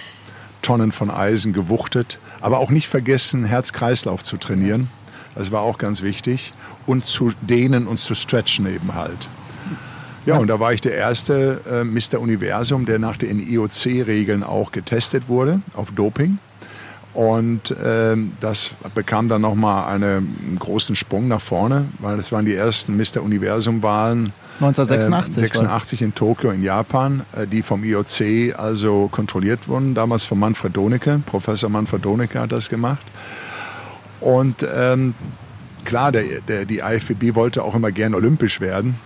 Tonnen 0.62 0.92
von 0.92 1.10
Eisen 1.10 1.52
gewuchtet, 1.52 2.18
aber 2.40 2.58
auch 2.58 2.70
nicht 2.70 2.88
vergessen, 2.88 3.44
Herz-Kreislauf 3.44 4.22
zu 4.22 4.36
trainieren. 4.36 4.88
Das 5.34 5.52
war 5.52 5.62
auch 5.62 5.78
ganz 5.78 6.02
wichtig. 6.02 6.52
Und 6.86 7.06
zu 7.06 7.32
dehnen 7.40 7.86
und 7.86 7.98
zu 7.98 8.14
stretchen 8.14 8.66
eben 8.66 8.94
halt. 8.94 9.28
Ja, 10.26 10.36
und 10.36 10.48
da 10.48 10.58
war 10.58 10.72
ich 10.72 10.80
der 10.80 10.94
erste 10.94 11.60
äh, 11.70 11.84
Mr. 11.84 12.18
Universum, 12.18 12.86
der 12.86 12.98
nach 12.98 13.16
den 13.18 13.40
IOC-Regeln 13.40 14.42
auch 14.42 14.72
getestet 14.72 15.28
wurde 15.28 15.60
auf 15.74 15.90
Doping. 15.92 16.38
Und 17.14 17.74
ähm, 17.82 18.32
das 18.40 18.72
bekam 18.92 19.28
dann 19.28 19.42
nochmal 19.42 19.92
einen 19.94 20.56
großen 20.58 20.96
Sprung 20.96 21.28
nach 21.28 21.40
vorne, 21.40 21.86
weil 22.00 22.16
das 22.16 22.32
waren 22.32 22.44
die 22.44 22.54
ersten 22.54 22.96
Mr. 22.96 23.22
Universum-Wahlen 23.22 24.32
1986. 24.60 25.36
Äh, 25.36 25.46
86 25.46 26.02
in 26.02 26.14
Tokio 26.14 26.50
in 26.50 26.62
Japan, 26.64 27.22
äh, 27.36 27.46
die 27.46 27.62
vom 27.62 27.84
IOC 27.84 28.58
also 28.58 29.08
kontrolliert 29.12 29.68
wurden. 29.68 29.94
Damals 29.94 30.24
von 30.24 30.40
Manfred 30.40 30.76
Donecke, 30.76 31.20
Professor 31.24 31.70
Manfred 31.70 32.04
Donecke 32.04 32.40
hat 32.40 32.50
das 32.50 32.68
gemacht. 32.68 33.06
Und 34.20 34.66
ähm, 34.74 35.14
klar, 35.84 36.10
der, 36.10 36.24
der, 36.48 36.64
die 36.64 36.78
IFBB 36.78 37.36
wollte 37.36 37.62
auch 37.62 37.76
immer 37.76 37.92
gern 37.92 38.14
olympisch 38.14 38.60
werden. 38.60 38.96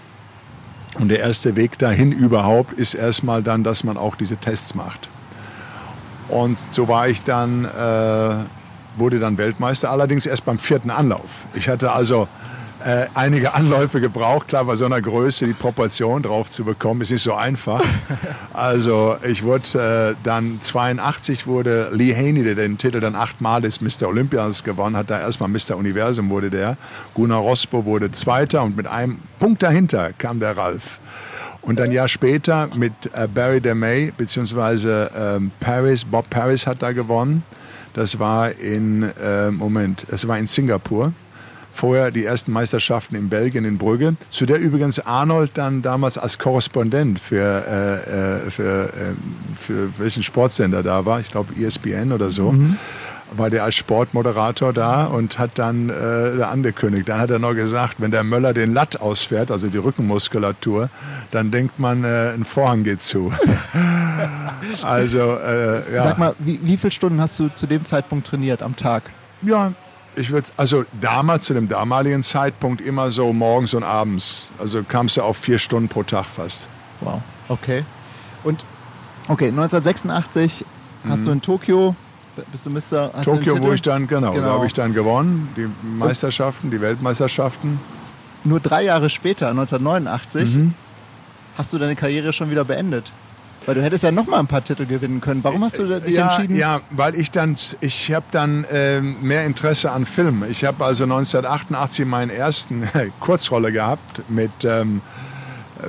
Und 0.98 1.08
der 1.08 1.20
erste 1.20 1.56
Weg 1.56 1.78
dahin 1.78 2.12
überhaupt 2.12 2.72
ist 2.72 2.94
erstmal 2.94 3.42
dann, 3.42 3.64
dass 3.64 3.84
man 3.84 3.98
auch 3.98 4.16
diese 4.16 4.38
Tests 4.38 4.74
macht. 4.74 5.08
Und 6.28 6.58
so 6.70 6.88
war 6.88 7.08
ich 7.08 7.22
dann, 7.22 7.64
äh, 7.64 8.98
wurde 8.98 9.18
dann 9.18 9.38
Weltmeister, 9.38 9.90
allerdings 9.90 10.26
erst 10.26 10.44
beim 10.44 10.58
vierten 10.58 10.90
Anlauf. 10.90 11.46
Ich 11.54 11.68
hatte 11.68 11.92
also 11.92 12.28
äh, 12.84 13.06
einige 13.14 13.54
Anläufe 13.54 14.00
gebraucht. 14.00 14.48
Klar, 14.48 14.64
bei 14.64 14.76
so 14.76 14.84
einer 14.84 15.00
Größe 15.00 15.46
die 15.46 15.52
Proportion 15.52 16.22
drauf 16.22 16.48
zu 16.48 16.64
bekommen, 16.64 17.00
ist 17.00 17.10
nicht 17.10 17.22
so 17.22 17.34
einfach. 17.34 17.82
Also 18.52 19.16
ich 19.22 19.44
wurde 19.44 20.14
äh, 20.14 20.16
dann 20.24 20.58
82 20.60 21.46
wurde 21.46 21.90
Lee 21.92 22.12
Haney, 22.12 22.42
der 22.42 22.56
den 22.56 22.76
Titel 22.76 22.98
dann 22.98 23.14
achtmal 23.14 23.62
des 23.62 23.80
Mr. 23.80 24.08
Olympias 24.08 24.64
gewonnen 24.64 24.96
hat, 24.96 25.10
da 25.10 25.20
erstmal 25.20 25.48
Mr. 25.48 25.76
Universum 25.76 26.28
wurde 26.28 26.50
der. 26.50 26.76
Gunnar 27.14 27.38
Rospo 27.38 27.84
wurde 27.84 28.10
Zweiter 28.10 28.64
und 28.64 28.76
mit 28.76 28.88
einem 28.88 29.18
Punkt 29.38 29.62
dahinter 29.62 30.12
kam 30.12 30.40
der 30.40 30.56
Ralf. 30.56 30.98
Und 31.68 31.78
ein 31.82 31.92
Jahr 31.92 32.08
später 32.08 32.70
mit 32.74 32.92
äh, 33.12 33.28
Barry 33.28 33.60
DeMay, 33.60 34.10
beziehungsweise 34.16 35.10
ähm, 35.14 35.50
Paris, 35.60 36.02
Bob 36.02 36.30
Paris 36.30 36.66
hat 36.66 36.80
da 36.80 36.92
gewonnen. 36.92 37.42
Das 37.92 38.18
war 38.18 38.52
in, 38.52 39.02
äh, 39.02 39.50
Moment, 39.50 40.06
das 40.08 40.26
war 40.26 40.38
in 40.38 40.46
Singapur 40.46 41.12
vorher 41.70 42.10
die 42.10 42.24
ersten 42.24 42.52
Meisterschaften 42.52 43.14
in 43.16 43.28
Belgien 43.28 43.66
in 43.66 43.76
Brügge, 43.76 44.16
zu 44.30 44.46
der 44.46 44.58
übrigens 44.58 44.98
Arnold 44.98 45.50
dann 45.54 45.82
damals 45.82 46.16
als 46.16 46.38
Korrespondent 46.38 47.20
für, 47.20 47.36
äh, 47.36 48.46
äh 48.46 48.50
für, 48.50 48.84
äh, 48.86 48.90
für 49.60 49.90
welchen 49.98 50.22
Sportsender 50.22 50.82
da 50.82 51.04
war, 51.04 51.20
ich 51.20 51.30
glaube 51.30 51.52
ESPN 51.54 52.12
oder 52.12 52.30
so. 52.30 52.52
Mhm 52.52 52.78
war 53.32 53.50
der 53.50 53.64
als 53.64 53.74
Sportmoderator 53.74 54.72
da 54.72 55.04
und 55.04 55.38
hat 55.38 55.52
dann 55.56 55.90
äh, 55.90 56.42
angekündigt. 56.42 57.08
Dann 57.08 57.20
hat 57.20 57.30
er 57.30 57.38
noch 57.38 57.54
gesagt, 57.54 57.96
wenn 57.98 58.10
der 58.10 58.24
Möller 58.24 58.54
den 58.54 58.72
Latt 58.72 59.00
ausfährt, 59.00 59.50
also 59.50 59.68
die 59.68 59.78
Rückenmuskulatur, 59.78 60.90
dann 61.30 61.50
denkt 61.50 61.78
man, 61.78 62.04
äh, 62.04 62.32
ein 62.34 62.44
Vorhang 62.44 62.84
geht 62.84 63.02
zu. 63.02 63.32
also, 64.82 65.36
äh, 65.36 65.94
ja. 65.94 66.02
Sag 66.04 66.18
mal, 66.18 66.34
wie, 66.38 66.60
wie 66.62 66.76
viele 66.76 66.90
Stunden 66.90 67.20
hast 67.20 67.38
du 67.38 67.48
zu 67.48 67.66
dem 67.66 67.84
Zeitpunkt 67.84 68.26
trainiert 68.26 68.62
am 68.62 68.76
Tag? 68.76 69.10
Ja, 69.42 69.72
ich 70.16 70.30
würde, 70.30 70.48
also 70.56 70.84
damals, 71.00 71.44
zu 71.44 71.54
dem 71.54 71.68
damaligen 71.68 72.22
Zeitpunkt 72.22 72.80
immer 72.80 73.10
so 73.10 73.32
morgens 73.32 73.74
und 73.74 73.84
abends. 73.84 74.52
Also 74.58 74.82
kamst 74.82 75.16
du 75.16 75.22
auf 75.22 75.36
vier 75.36 75.58
Stunden 75.58 75.88
pro 75.88 76.02
Tag 76.02 76.26
fast. 76.26 76.66
Wow, 77.00 77.20
okay. 77.48 77.84
Und, 78.42 78.64
okay, 79.28 79.48
1986 79.48 80.64
mhm. 81.04 81.10
hast 81.10 81.26
du 81.26 81.30
in 81.30 81.42
Tokio, 81.42 81.94
bist 82.52 82.66
du 82.66 82.70
Mr. 82.70 83.22
Tokio, 83.22 83.60
wo 83.60 83.72
ich 83.72 83.82
dann, 83.82 84.06
genau, 84.06 84.32
genau. 84.32 84.46
da 84.46 84.52
habe 84.52 84.66
ich 84.66 84.72
dann 84.72 84.92
gewonnen, 84.94 85.48
die 85.56 85.68
Meisterschaften, 85.86 86.70
die 86.70 86.80
Weltmeisterschaften. 86.80 87.80
Nur 88.44 88.60
drei 88.60 88.84
Jahre 88.84 89.10
später, 89.10 89.48
1989, 89.48 90.56
mhm. 90.56 90.74
hast 91.56 91.72
du 91.72 91.78
deine 91.78 91.96
Karriere 91.96 92.32
schon 92.32 92.50
wieder 92.50 92.64
beendet. 92.64 93.12
Weil 93.66 93.74
du 93.74 93.82
hättest 93.82 94.04
ja 94.04 94.10
noch 94.10 94.26
mal 94.26 94.38
ein 94.38 94.46
paar 94.46 94.64
Titel 94.64 94.86
gewinnen 94.86 95.20
können. 95.20 95.44
Warum 95.44 95.62
hast 95.62 95.78
du 95.78 96.00
dich 96.00 96.14
ja, 96.14 96.28
entschieden? 96.28 96.56
Ja, 96.56 96.80
weil 96.90 97.14
ich 97.14 97.30
dann, 97.30 97.54
ich 97.80 98.12
habe 98.14 98.24
dann 98.30 98.64
äh, 98.64 99.00
mehr 99.00 99.44
Interesse 99.44 99.90
an 99.90 100.06
Film. 100.06 100.44
Ich 100.48 100.64
habe 100.64 100.82
also 100.84 101.04
1988 101.04 102.06
meinen 102.06 102.30
ersten 102.30 102.88
Kurzrolle 103.20 103.70
gehabt 103.70 104.22
mit, 104.28 104.64
ähm, 104.64 105.02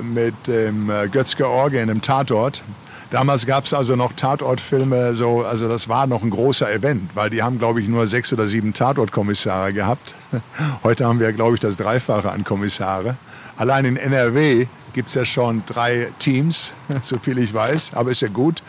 mit 0.02 0.34
ähm, 0.48 0.90
Götz 1.10 1.36
George 1.36 1.80
in 1.80 1.88
einem 1.88 2.02
Tatort. 2.02 2.62
Damals 3.10 3.44
gab 3.44 3.64
es 3.64 3.74
also 3.74 3.96
noch 3.96 4.12
Tatortfilme, 4.12 5.14
so, 5.14 5.44
also 5.44 5.68
das 5.68 5.88
war 5.88 6.06
noch 6.06 6.22
ein 6.22 6.30
großer 6.30 6.72
Event, 6.72 7.10
weil 7.14 7.28
die 7.28 7.42
haben, 7.42 7.58
glaube 7.58 7.80
ich, 7.80 7.88
nur 7.88 8.06
sechs 8.06 8.32
oder 8.32 8.46
sieben 8.46 8.72
Tatortkommissare 8.72 9.72
gehabt. 9.72 10.14
Heute 10.84 11.06
haben 11.06 11.18
wir, 11.18 11.32
glaube 11.32 11.54
ich, 11.54 11.60
das 11.60 11.76
Dreifache 11.76 12.30
an 12.30 12.44
Kommissare. 12.44 13.16
Allein 13.56 13.84
in 13.84 13.96
NRW 13.96 14.68
gibt 14.92 15.08
es 15.08 15.14
ja 15.14 15.24
schon 15.24 15.64
drei 15.66 16.08
Teams, 16.20 16.72
so 17.02 17.18
viel 17.18 17.38
ich 17.38 17.52
weiß. 17.52 17.94
Aber 17.94 18.12
ist 18.12 18.22
ja 18.22 18.28
gut. 18.28 18.62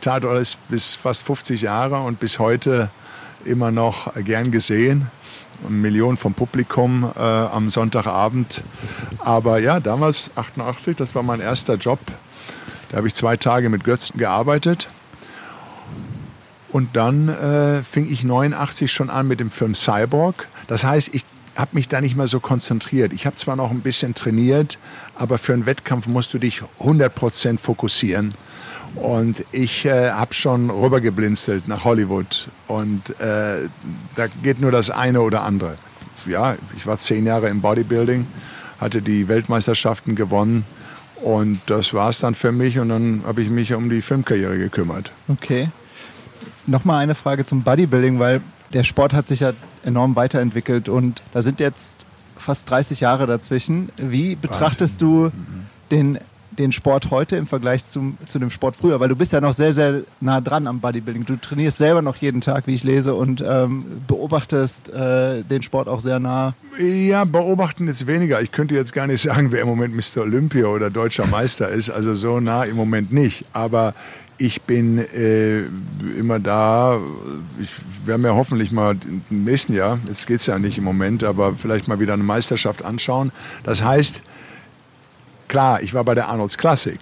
Tatort 0.00 0.40
ist 0.40 0.58
bis 0.68 0.96
fast 0.96 1.22
50 1.24 1.62
Jahre 1.62 2.00
und 2.00 2.18
bis 2.18 2.40
heute 2.40 2.90
immer 3.44 3.70
noch 3.70 4.12
gern 4.24 4.50
gesehen. 4.50 5.08
Millionen 5.68 6.16
vom 6.16 6.34
Publikum 6.34 7.10
äh, 7.16 7.20
am 7.20 7.70
Sonntagabend. 7.70 8.64
Aber 9.20 9.60
ja, 9.60 9.78
damals 9.78 10.30
88, 10.34 10.96
das 10.96 11.14
war 11.14 11.22
mein 11.22 11.40
erster 11.40 11.76
Job. 11.76 12.00
Da 12.94 12.98
habe 12.98 13.08
ich 13.08 13.14
zwei 13.14 13.36
Tage 13.36 13.70
mit 13.70 13.82
Götzen 13.82 14.18
gearbeitet. 14.18 14.88
Und 16.70 16.94
dann 16.94 17.28
äh, 17.28 17.82
fing 17.82 18.08
ich 18.08 18.22
89 18.22 18.92
schon 18.92 19.10
an 19.10 19.26
mit 19.26 19.40
dem 19.40 19.50
Film 19.50 19.74
Cyborg. 19.74 20.46
Das 20.68 20.84
heißt, 20.84 21.12
ich 21.12 21.24
habe 21.56 21.70
mich 21.72 21.88
da 21.88 22.00
nicht 22.00 22.14
mehr 22.14 22.28
so 22.28 22.38
konzentriert. 22.38 23.12
Ich 23.12 23.26
habe 23.26 23.34
zwar 23.34 23.56
noch 23.56 23.72
ein 23.72 23.80
bisschen 23.80 24.14
trainiert, 24.14 24.78
aber 25.16 25.38
für 25.38 25.54
einen 25.54 25.66
Wettkampf 25.66 26.06
musst 26.06 26.34
du 26.34 26.38
dich 26.38 26.62
100% 26.80 27.58
fokussieren. 27.58 28.32
Und 28.94 29.44
ich 29.50 29.86
äh, 29.86 30.12
habe 30.12 30.32
schon 30.32 30.70
rübergeblinzelt 30.70 31.66
nach 31.66 31.82
Hollywood. 31.82 32.46
Und 32.68 33.10
äh, 33.18 33.68
da 34.14 34.28
geht 34.44 34.60
nur 34.60 34.70
das 34.70 34.90
eine 34.90 35.20
oder 35.20 35.42
andere. 35.42 35.78
Ja, 36.26 36.54
ich 36.76 36.86
war 36.86 36.96
zehn 36.98 37.26
Jahre 37.26 37.48
im 37.48 37.60
Bodybuilding, 37.60 38.24
hatte 38.80 39.02
die 39.02 39.26
Weltmeisterschaften 39.26 40.14
gewonnen. 40.14 40.64
Und 41.24 41.58
das 41.66 41.94
war 41.94 42.10
es 42.10 42.18
dann 42.18 42.34
für 42.34 42.52
mich. 42.52 42.78
Und 42.78 42.90
dann 42.90 43.22
habe 43.26 43.40
ich 43.40 43.48
mich 43.48 43.72
um 43.72 43.88
die 43.88 44.02
Filmkarriere 44.02 44.58
gekümmert. 44.58 45.10
Okay. 45.28 45.70
Nochmal 46.66 47.02
eine 47.02 47.14
Frage 47.14 47.46
zum 47.46 47.62
Bodybuilding, 47.62 48.18
weil 48.18 48.42
der 48.74 48.84
Sport 48.84 49.14
hat 49.14 49.26
sich 49.26 49.40
ja 49.40 49.54
enorm 49.84 50.16
weiterentwickelt 50.16 50.88
und 50.88 51.22
da 51.32 51.42
sind 51.42 51.60
jetzt 51.60 51.94
fast 52.36 52.68
30 52.68 53.00
Jahre 53.00 53.26
dazwischen. 53.26 53.88
Wie 53.96 54.34
betrachtest 54.34 55.00
du 55.00 55.30
den, 55.90 56.18
den 56.58 56.72
Sport 56.72 57.10
heute 57.10 57.36
im 57.36 57.46
Vergleich 57.46 57.86
zum, 57.86 58.16
zu 58.26 58.38
dem 58.38 58.50
Sport 58.50 58.76
früher? 58.76 59.00
Weil 59.00 59.08
du 59.08 59.16
bist 59.16 59.32
ja 59.32 59.40
noch 59.40 59.54
sehr, 59.54 59.72
sehr 59.72 60.02
nah 60.20 60.40
dran 60.40 60.66
am 60.66 60.80
Bodybuilding. 60.80 61.24
Du 61.24 61.36
trainierst 61.36 61.78
selber 61.78 62.02
noch 62.02 62.16
jeden 62.16 62.40
Tag, 62.40 62.66
wie 62.66 62.74
ich 62.74 62.84
lese, 62.84 63.14
und 63.14 63.42
ähm, 63.46 63.84
beobachtest 64.06 64.88
äh, 64.88 65.42
den 65.42 65.62
Sport 65.62 65.88
auch 65.88 66.00
sehr 66.00 66.18
nah. 66.18 66.54
Ja, 66.78 67.24
beobachten 67.24 67.88
ist 67.88 68.06
weniger. 68.06 68.40
Ich 68.42 68.52
könnte 68.52 68.74
jetzt 68.74 68.92
gar 68.92 69.06
nicht 69.06 69.22
sagen, 69.22 69.52
wer 69.52 69.62
im 69.62 69.68
Moment 69.68 69.94
Mr. 69.94 70.22
Olympia 70.22 70.66
oder 70.66 70.90
deutscher 70.90 71.26
Meister 71.26 71.68
ist. 71.68 71.90
Also 71.90 72.14
so 72.14 72.40
nah 72.40 72.64
im 72.64 72.76
Moment 72.76 73.12
nicht. 73.12 73.44
Aber 73.52 73.94
ich 74.38 74.62
bin 74.62 74.98
äh, 74.98 75.60
immer 76.18 76.38
da. 76.40 76.98
Ich 77.60 77.70
werde 78.06 78.22
mir 78.22 78.34
hoffentlich 78.34 78.72
mal 78.72 78.96
im 79.30 79.44
nächsten 79.44 79.74
Jahr, 79.74 79.98
jetzt 80.06 80.26
geht 80.26 80.40
es 80.40 80.46
ja 80.46 80.58
nicht 80.58 80.78
im 80.78 80.84
Moment, 80.84 81.24
aber 81.24 81.54
vielleicht 81.54 81.88
mal 81.88 82.00
wieder 82.00 82.14
eine 82.14 82.22
Meisterschaft 82.22 82.84
anschauen. 82.84 83.32
Das 83.62 83.82
heißt, 83.82 84.22
klar, 85.54 85.80
ich 85.84 85.94
war 85.94 86.02
bei 86.02 86.16
der 86.16 86.26
Arnolds 86.26 86.58
Classic. 86.58 86.98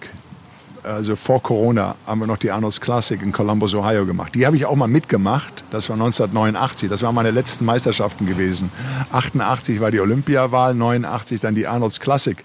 Also 0.83 1.17
vor 1.17 1.43
Corona 1.43 1.95
haben 2.07 2.21
wir 2.21 2.27
noch 2.27 2.37
die 2.37 2.51
Arnolds 2.51 2.83
Classic 2.83 3.23
in 3.23 3.33
Columbus, 3.33 3.75
Ohio 3.75 4.05
gemacht. 4.05 4.35
Die 4.35 4.45
habe 4.45 4.57
ich 4.57 4.67
auch 4.67 4.77
mal 4.77 4.89
mitgemacht. 4.89 5.65
Das 5.71 5.89
war 5.89 5.95
1989. 5.95 6.91
Das 6.91 7.01
waren 7.01 7.15
meine 7.15 7.31
letzten 7.31 7.65
Meisterschaften 7.65 8.27
gewesen. 8.27 8.71
88 9.11 9.81
war 9.81 9.91
die 9.91 10.01
Olympiawahl, 10.01 10.75
89 10.75 11.41
dann 11.41 11.55
die 11.55 11.67
Arnolds 11.67 11.99
Classic. 11.99 12.37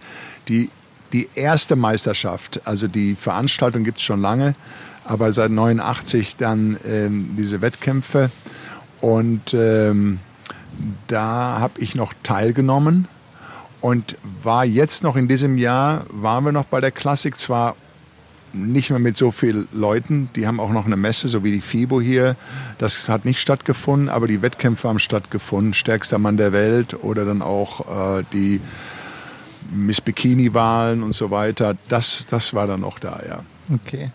Die 0.47 0.69
die 1.11 1.27
erste 1.35 1.75
Meisterschaft. 1.75 2.61
Also 2.63 2.87
die 2.87 3.15
Veranstaltung 3.15 3.83
gibt 3.83 3.97
es 3.97 4.03
schon 4.05 4.21
lange, 4.21 4.55
aber 5.03 5.33
seit 5.33 5.51
89 5.51 6.37
dann 6.37 6.77
ähm, 6.87 7.35
diese 7.37 7.59
Wettkämpfe. 7.59 8.31
Und 9.01 9.53
ähm, 9.53 10.19
da 11.09 11.59
habe 11.59 11.81
ich 11.81 11.95
noch 11.95 12.13
teilgenommen 12.23 13.09
und 13.88 14.17
war 14.44 14.65
jetzt 14.65 15.01
noch 15.01 15.15
in 15.15 15.29
diesem 15.29 15.58
Jahr, 15.58 16.03
waren 16.10 16.44
wir 16.44 16.51
noch 16.51 16.65
bei 16.65 16.82
der 16.82 16.91
Klassik, 16.91 17.38
zwar 17.38 17.77
nicht 18.51 18.89
mehr 18.89 19.00
mit 19.00 19.15
so 19.15 19.32
vielen 19.32 19.65
Leuten, 19.72 20.29
die 20.36 20.46
haben 20.46 20.60
auch 20.60 20.72
noch 20.72 20.86
eine 20.86 20.98
Messe, 20.98 21.29
so 21.29 21.46
wie 21.46 21.53
die 21.53 21.62
FIBO 21.62 22.01
hier. 22.01 22.36
Das 22.79 23.08
hat 23.08 23.24
nicht 23.24 23.39
stattgefunden, 23.39 24.10
aber 24.10 24.27
die 24.27 24.41
Wettkämpfe 24.41 24.89
haben 24.89 25.00
stattgefunden. 25.00 25.74
Stärkster 25.74 26.17
Mann 26.17 26.36
der 26.36 26.51
Welt 26.51 27.01
oder 27.01 27.24
dann 27.24 27.41
auch 27.41 28.17
äh, 28.20 28.24
die 28.34 28.60
Miss 29.74 30.01
Bikini-Wahlen 30.01 31.01
und 31.01 31.13
so 31.13 31.32
weiter, 31.32 31.77
das, 31.88 32.25
das 32.29 32.53
war 32.53 32.67
dann 32.67 32.84
auch 32.84 33.00
da, 33.00 33.22
ja. 33.25 33.39
Okay. 33.74 34.12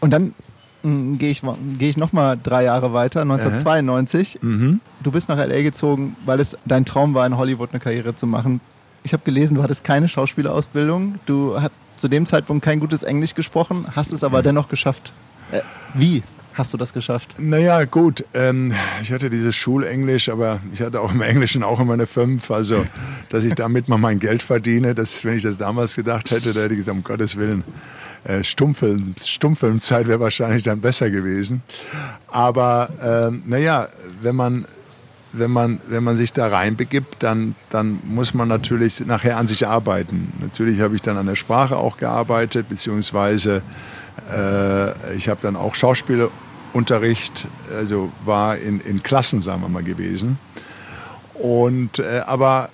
Und 0.00 0.12
dann 0.12 0.32
hm, 0.80 1.18
gehe 1.18 1.30
ich, 1.30 1.42
geh 1.78 1.90
ich 1.90 1.98
nochmal 1.98 2.38
drei 2.42 2.64
Jahre 2.64 2.94
weiter, 2.94 3.20
1992. 3.20 4.38
Mhm. 4.40 4.80
Du 5.02 5.12
bist 5.12 5.28
nach 5.28 5.36
L.A. 5.36 5.60
gezogen, 5.60 6.16
weil 6.24 6.40
es 6.40 6.56
dein 6.64 6.86
Traum 6.86 7.12
war, 7.12 7.26
in 7.26 7.36
Hollywood 7.36 7.68
eine 7.72 7.80
Karriere 7.80 8.16
zu 8.16 8.26
machen. 8.26 8.62
Ich 9.04 9.12
habe 9.12 9.22
gelesen, 9.22 9.54
du 9.54 9.62
hattest 9.62 9.84
keine 9.84 10.08
Schauspielausbildung. 10.08 11.20
Du 11.26 11.60
hast 11.60 11.72
zu 11.96 12.08
dem 12.08 12.26
Zeitpunkt 12.26 12.64
kein 12.64 12.80
gutes 12.80 13.04
Englisch 13.04 13.34
gesprochen, 13.34 13.86
hast 13.94 14.12
es 14.12 14.24
aber 14.24 14.42
dennoch 14.42 14.68
geschafft. 14.68 15.12
Äh, 15.52 15.60
wie? 15.94 16.22
hast 16.54 16.72
du 16.72 16.76
das 16.76 16.92
geschafft? 16.92 17.34
Naja, 17.38 17.84
gut. 17.84 18.24
Ähm, 18.32 18.74
ich 19.02 19.12
hatte 19.12 19.28
dieses 19.28 19.54
Schulenglisch, 19.54 20.28
aber 20.28 20.60
ich 20.72 20.80
hatte 20.80 21.00
auch 21.00 21.12
im 21.12 21.20
Englischen 21.20 21.62
auch 21.62 21.80
immer 21.80 21.94
eine 21.94 22.06
5. 22.06 22.50
Also, 22.50 22.86
dass 23.28 23.44
ich 23.44 23.54
damit 23.54 23.88
mal 23.88 23.98
mein 23.98 24.18
Geld 24.18 24.42
verdiene, 24.42 24.94
das, 24.94 25.24
wenn 25.24 25.36
ich 25.36 25.42
das 25.42 25.58
damals 25.58 25.96
gedacht 25.96 26.30
hätte, 26.30 26.52
da 26.52 26.62
hätte 26.62 26.74
ich 26.74 26.78
gesagt, 26.78 26.96
um 26.96 27.04
Gottes 27.04 27.36
Willen, 27.36 27.64
äh, 28.24 28.42
Stummfilm, 28.42 29.14
Stummfilmzeit 29.22 30.06
wäre 30.06 30.20
wahrscheinlich 30.20 30.62
dann 30.62 30.80
besser 30.80 31.10
gewesen. 31.10 31.62
Aber 32.28 32.88
äh, 33.02 33.36
naja, 33.48 33.88
wenn 34.22 34.36
man 34.36 34.64
wenn 35.36 35.50
man, 35.50 35.80
wenn 35.88 36.04
man 36.04 36.16
sich 36.16 36.32
da 36.32 36.48
reinbegibt, 36.48 37.22
dann, 37.22 37.54
dann 37.70 38.00
muss 38.04 38.34
man 38.34 38.48
natürlich 38.48 39.04
nachher 39.06 39.36
an 39.36 39.46
sich 39.46 39.66
arbeiten. 39.66 40.32
Natürlich 40.40 40.80
habe 40.80 40.94
ich 40.94 41.02
dann 41.02 41.16
an 41.16 41.26
der 41.26 41.36
Sprache 41.36 41.76
auch 41.76 41.96
gearbeitet, 41.96 42.68
beziehungsweise 42.68 43.62
äh, 44.32 45.14
ich 45.14 45.28
habe 45.28 45.40
dann 45.42 45.56
auch 45.56 45.74
Schauspielunterricht, 45.74 47.46
also 47.74 48.12
war 48.24 48.56
in, 48.56 48.80
in 48.80 49.02
Klassen, 49.02 49.40
sagen 49.40 49.62
wir 49.62 49.68
mal, 49.68 49.82
gewesen. 49.82 50.38
Und, 51.34 51.98
äh, 51.98 52.22
aber 52.26 52.70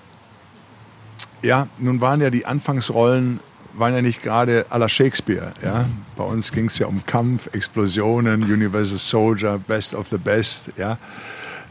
ja, 1.43 1.69
nun 1.79 2.01
waren 2.01 2.21
ja 2.21 2.31
die 2.31 2.45
Anfangsrollen 2.47 3.41
waren 3.75 3.95
ja 3.95 4.03
nicht 4.03 4.23
gerade 4.23 4.67
à 4.71 4.79
la 4.79 4.89
Shakespeare. 4.89 5.53
Ja? 5.63 5.85
Bei 6.17 6.25
uns 6.25 6.53
ging 6.53 6.67
es 6.67 6.79
ja 6.79 6.87
um 6.87 7.05
Kampf, 7.07 7.49
Explosionen, 7.53 8.43
Universal 8.43 8.99
Soldier, 8.99 9.59
Best 9.59 9.95
of 9.95 10.09
the 10.11 10.19
Best. 10.19 10.73
Ja? 10.77 10.99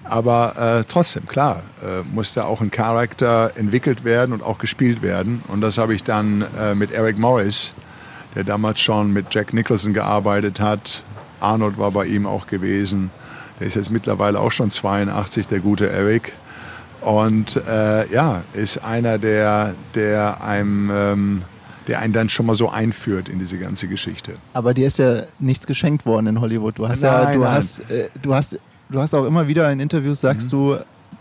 Aber 0.10 0.80
äh, 0.80 0.84
trotzdem, 0.88 1.28
klar, 1.28 1.64
äh, 1.82 2.04
musste 2.14 2.46
auch 2.46 2.62
ein 2.62 2.72
Charakter 2.72 3.52
entwickelt 3.56 4.04
werden 4.04 4.34
und 4.34 4.44
auch 4.44 4.58
gespielt 4.58 5.02
werden. 5.02 5.44
Und 5.48 5.62
das 5.62 5.78
habe 5.78 5.94
ich 5.94 6.04
dann 6.04 6.46
äh, 6.60 6.76
mit 6.76 6.92
Eric 6.92 7.18
Morris 7.18 7.74
der 8.36 8.44
damals 8.44 8.80
schon 8.80 9.12
mit 9.12 9.34
Jack 9.34 9.54
Nicholson 9.54 9.94
gearbeitet 9.94 10.60
hat. 10.60 11.04
Arnold 11.40 11.78
war 11.78 11.92
bei 11.92 12.06
ihm 12.06 12.26
auch 12.26 12.48
gewesen. 12.48 13.12
Der 13.60 13.68
ist 13.68 13.76
jetzt 13.76 13.92
mittlerweile 13.92 14.40
auch 14.40 14.52
schon 14.52 14.70
82, 14.70 15.48
der 15.48 15.60
gute 15.60 15.90
Eric. 15.90 16.34
Und 17.02 17.56
äh, 17.68 18.12
ja, 18.12 18.44
ist 18.54 18.84
einer, 18.84 19.18
der, 19.18 19.74
der 19.96 20.44
einem... 20.44 20.92
Ähm, 20.94 21.42
der 21.88 22.02
einen 22.02 22.14
dann 22.14 22.30
schon 22.30 22.46
mal 22.46 22.54
so 22.54 22.70
einführt 22.70 23.30
in 23.30 23.40
diese 23.40 23.58
ganze 23.58 23.88
Geschichte. 23.88 24.36
Aber 24.54 24.76
dir 24.76 24.86
ist 24.86 25.00
ja 25.00 25.24
nichts 25.40 25.66
geschenkt 25.66 26.06
worden 26.06 26.28
in 26.28 26.40
Hollywood. 26.40 26.78
Du 26.78 26.88
hast 26.88 27.02
nein, 27.02 27.12
ja, 27.12 27.34
du 27.34 27.40
nein. 27.40 27.52
hast, 27.52 27.80
äh, 27.90 28.10
du 28.22 28.36
hast, 28.36 28.60
du 28.90 29.00
hast 29.00 29.14
auch 29.14 29.26
immer 29.26 29.48
wieder 29.48 29.72
in 29.72 29.80
Interviews 29.80 30.22
sagst 30.22 30.48
mhm. 30.48 30.58
du, 30.58 30.78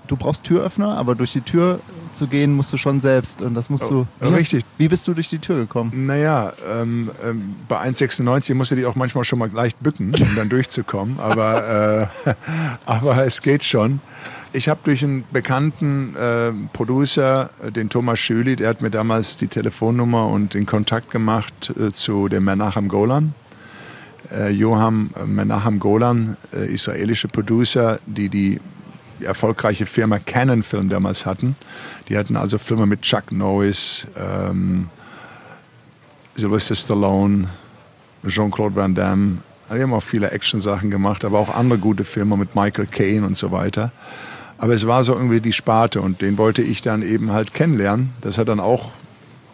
du 0.07 0.17
brauchst 0.17 0.45
Türöffner, 0.45 0.97
aber 0.97 1.15
durch 1.15 1.33
die 1.33 1.41
Tür 1.41 1.81
zu 2.13 2.27
gehen 2.27 2.53
musst 2.53 2.73
du 2.73 2.77
schon 2.77 3.01
selbst. 3.01 3.43
Und 3.43 3.55
das 3.55 3.71
musst 3.71 3.85
oh, 3.85 4.07
du. 4.21 4.27
Wie 4.27 4.35
richtig. 4.35 4.65
Hast, 4.65 4.79
wie 4.79 4.89
bist 4.89 5.07
du 5.07 5.15
durch 5.15 5.29
die 5.29 5.39
Tür 5.39 5.57
gekommen? 5.57 6.07
Naja, 6.07 6.53
ähm, 6.71 7.11
ähm, 7.25 7.57
bei 7.69 7.81
1,96 7.81 8.55
musst 8.55 8.71
du 8.71 8.77
dich 8.77 8.87
auch 8.87 8.97
manchmal 8.97 9.25
schon 9.25 9.39
mal 9.39 9.51
leicht 9.53 9.81
bücken, 9.81 10.15
um 10.15 10.35
dann 10.35 10.49
durchzukommen. 10.49 11.19
Aber, 11.21 12.11
äh, 12.27 12.35
aber 12.87 13.25
es 13.25 13.43
geht 13.43 13.65
schon. 13.65 14.01
Ich 14.53 14.69
habe 14.69 14.81
durch 14.83 15.05
einen 15.05 15.25
bekannten 15.31 16.17
äh, 16.17 16.53
Producer, 16.73 17.51
äh, 17.63 17.71
den 17.71 17.91
Thomas 17.91 18.19
Schüli, 18.19 18.57
der 18.57 18.71
hat 18.71 18.81
mir 18.81 18.91
damals 18.91 19.37
die 19.37 19.47
Telefonnummer 19.47 20.27
und 20.27 20.55
den 20.55 20.65
Kontakt 20.65 21.11
gemacht 21.11 21.73
äh, 21.79 21.93
zu 21.93 22.29
dem 22.29 22.45
Menachem 22.45 22.89
Golan. 22.89 23.35
Äh, 24.31 24.51
Johann 24.51 25.11
Menachem 25.27 25.79
Golan, 25.79 26.37
äh, 26.53 26.73
israelische 26.73 27.29
Producer, 27.29 27.99
die 28.07 28.29
die 28.29 28.61
erfolgreiche 29.21 29.87
Firma 29.87 30.19
Canon 30.19 30.63
Film 30.63 30.89
damals 30.89 31.27
hatten. 31.27 31.57
Die 32.09 32.17
hatten 32.17 32.37
also 32.37 32.59
Filme 32.59 32.87
mit 32.87 33.03
Chuck 33.03 33.33
Norris, 33.33 34.07
ähm, 34.17 34.89
Sylvester 36.37 36.75
Stallone, 36.75 37.49
Jean-Claude 38.27 38.77
Van 38.77 38.95
Damme. 38.95 39.39
Die 39.75 39.83
haben 39.83 39.93
auch 39.93 40.03
viele 40.03 40.31
Action-Sachen 40.31 40.91
gemacht, 40.91 41.25
aber 41.25 41.39
auch 41.39 41.55
andere 41.55 41.79
gute 41.79 42.05
Filme 42.05 42.37
mit 42.37 42.55
Michael 42.55 42.87
Caine 42.87 43.27
und 43.27 43.37
so 43.37 43.51
weiter. 43.53 43.93
Aber 44.57 44.75
es 44.75 44.87
war 44.87 45.05
so 45.05 45.15
irgendwie 45.15 45.41
die 45.41 45.53
Sparte 45.53 46.01
und 46.01 46.21
den 46.21 46.39
wollte 46.39 46.63
ich 46.63 46.81
dann 46.81 47.03
eben 47.03 47.33
halt 47.33 47.55
kennenlernen. 47.55 48.13
Das 48.23 48.39
hat 48.39 48.49
dann 48.49 48.61
auch 48.61 48.93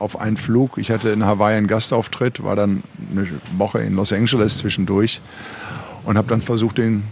auf 0.05 0.21
einen 0.21 0.37
Flug. 0.37 0.77
Ich 0.77 0.91
hatte 0.91 1.09
in 1.09 1.25
Hawaii 1.25 1.57
einen 1.57 1.67
Gastauftritt, 1.67 2.45
war 2.45 2.55
dann 2.55 2.83
eine 3.11 3.27
Woche 3.57 3.81
in 3.81 3.95
Los 3.95 4.13
Angeles 4.13 4.59
zwischendurch 4.59 5.21
und 6.05 6.19
habe 6.19 6.29
dann 6.29 6.43
versucht, 6.43 6.79
den 6.79 7.05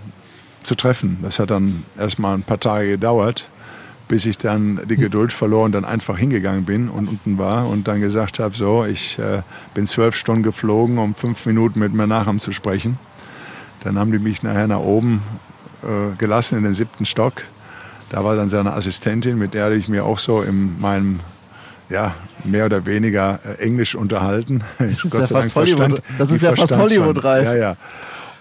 zu 0.62 0.74
treffen. 0.74 1.18
Das 1.22 1.38
hat 1.38 1.50
dann 1.50 1.84
erstmal 1.98 2.34
ein 2.34 2.42
paar 2.42 2.60
Tage 2.60 2.90
gedauert, 2.90 3.48
bis 4.08 4.26
ich 4.26 4.36
dann 4.36 4.78
die 4.88 4.96
Geduld 4.96 5.32
verlor 5.32 5.64
und 5.64 5.72
dann 5.72 5.86
einfach 5.86 6.18
hingegangen 6.18 6.64
bin 6.64 6.90
und 6.90 7.08
unten 7.08 7.38
war 7.38 7.66
und 7.66 7.88
dann 7.88 8.00
gesagt 8.00 8.38
habe, 8.38 8.54
so, 8.54 8.84
ich 8.84 9.18
äh, 9.18 9.42
bin 9.74 9.86
zwölf 9.86 10.14
Stunden 10.14 10.42
geflogen, 10.42 10.98
um 10.98 11.14
fünf 11.14 11.46
Minuten 11.46 11.80
mit 11.80 11.94
mir 11.94 12.06
nachher 12.06 12.36
zu 12.38 12.52
sprechen. 12.52 12.98
Dann 13.82 13.98
haben 13.98 14.12
die 14.12 14.18
mich 14.18 14.42
nachher 14.42 14.68
nach 14.68 14.80
oben 14.80 15.22
äh, 15.82 16.14
gelassen 16.18 16.58
in 16.58 16.64
den 16.64 16.74
siebten 16.74 17.06
Stock. 17.06 17.42
Da 18.10 18.22
war 18.22 18.36
dann 18.36 18.50
seine 18.50 18.74
Assistentin, 18.74 19.38
mit 19.38 19.54
der 19.54 19.70
ich 19.72 19.88
mir 19.88 20.04
auch 20.04 20.18
so 20.18 20.42
in 20.42 20.78
meinem 20.78 21.20
ja, 21.88 22.14
mehr 22.44 22.66
oder 22.66 22.86
weniger 22.86 23.40
äh, 23.44 23.62
Englisch 23.62 23.94
unterhalten. 23.94 24.62
Das 24.78 25.04
ist 25.04 25.14
ja 25.14 25.26
fast 25.26 25.54
Hollywood. 25.54 26.02
Das 26.18 26.30
ist 26.30 26.42
ja 26.42 26.54
fast 26.54 26.76
Hollywood-reif. 26.76 27.44
Ja, 27.44 27.54
ja. 27.54 27.76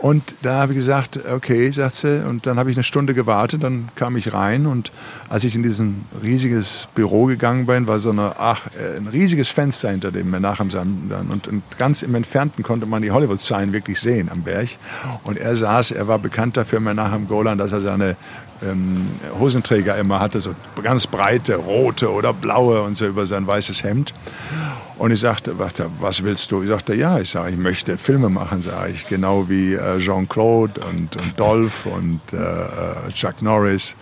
Und 0.02 0.34
da 0.42 0.56
habe 0.62 0.74
ich 0.74 0.80
gesagt, 0.80 1.20
okay, 1.32 1.70
sagt 1.70 1.94
sie. 1.94 2.26
Und 2.26 2.48
dann 2.48 2.58
habe 2.58 2.72
ich 2.72 2.76
eine 2.76 2.84
Stunde 2.84 3.14
gewartet, 3.14 3.62
dann 3.62 3.90
kam 3.96 4.18
ich 4.18 4.34
rein 4.34 4.66
und 4.66 4.92
als 5.30 5.44
ich 5.44 5.56
in 5.56 5.62
diesen 5.62 6.06
riesiges 6.24 6.88
Büro 6.96 7.26
gegangen 7.26 7.68
bin, 7.68 7.86
war 7.86 8.00
so 8.00 8.10
eine, 8.10 8.34
ach, 8.40 8.66
äh, 8.68 8.98
ein 8.98 9.06
riesiges 9.06 9.52
Fenster 9.52 9.92
hinter 9.92 10.12
dem 10.12 10.32
Menachem 10.32 10.70
und, 11.30 11.48
und 11.48 11.64
ganz 11.78 12.02
im 12.02 12.16
Entfernten 12.16 12.64
konnte 12.64 12.88
man 12.88 13.04
die 13.04 13.12
Hollywood-Sign 13.12 13.74
wirklich 13.74 14.00
sehen 14.00 14.30
am 14.32 14.42
Berg. 14.42 14.70
Und 15.24 15.38
er 15.38 15.56
saß, 15.56 15.92
er 15.92 16.08
war 16.08 16.18
bekannt 16.18 16.58
dafür, 16.58 16.80
Menachem 16.80 17.28
Golan, 17.28 17.60
dass 17.60 17.72
er 17.72 17.82
seine 17.82 18.16
ähm, 18.64 19.08
Hosenträger 19.40 19.98
immer 19.98 20.20
hatte, 20.20 20.42
so 20.42 20.56
ganz 20.82 21.06
breite, 21.06 21.58
rote 21.58 22.12
oder 22.12 22.34
blaue 22.34 22.82
und 22.82 22.96
so 22.96 23.06
über 23.06 23.28
sein 23.28 23.46
weißes 23.46 23.84
Hemd. 23.84 24.16
Und 25.02 25.10
ich 25.10 25.22
sagte, 25.22 25.56
was 25.58 26.24
willst 26.24 26.52
du? 26.52 26.62
Ich 26.62 26.70
sagte, 26.70 26.94
ja, 26.94 27.18
ich 27.18 27.32
sage, 27.32 27.50
ich 27.50 27.58
möchte 27.58 27.98
Filme 27.98 28.30
machen, 28.30 28.62
sage 28.62 28.92
ich, 28.92 29.08
genau 29.08 29.50
wie 29.50 29.74
äh, 29.74 29.98
Jean-Claude 29.98 30.80
und, 30.82 31.16
und 31.16 31.40
Dolph 31.40 31.88
und 31.88 32.22
äh, 32.32 32.38
äh 32.38 33.12
Chuck 33.12 33.42
Norris. 33.42 33.96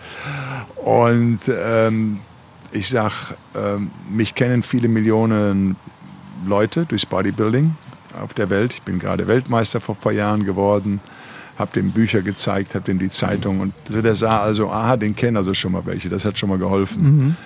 Und 0.76 1.40
ähm, 1.48 2.18
ich 2.72 2.90
sage, 2.90 3.14
ähm, 3.56 3.90
mich 4.10 4.34
kennen 4.34 4.62
viele 4.62 4.88
Millionen 4.88 5.76
Leute 6.46 6.84
durchs 6.84 7.06
Bodybuilding 7.06 7.74
auf 8.20 8.34
der 8.34 8.50
Welt. 8.50 8.74
Ich 8.74 8.82
bin 8.82 8.98
gerade 8.98 9.26
Weltmeister 9.26 9.80
vor 9.80 9.94
ein 9.94 10.02
paar 10.02 10.12
Jahren 10.12 10.44
geworden, 10.44 11.00
habe 11.56 11.70
dem 11.72 11.92
Bücher 11.92 12.20
gezeigt, 12.20 12.74
habe 12.74 12.84
dem 12.84 12.98
die 12.98 13.08
Zeitung 13.08 13.60
und 13.60 13.72
so 13.88 14.02
der 14.02 14.16
sah 14.16 14.40
also, 14.40 14.70
aha, 14.70 14.98
den 14.98 15.16
kennen 15.16 15.38
also 15.38 15.54
schon 15.54 15.72
mal 15.72 15.86
welche, 15.86 16.10
das 16.10 16.26
hat 16.26 16.38
schon 16.38 16.50
mal 16.50 16.58
geholfen. 16.58 17.02
Mhm. 17.02 17.36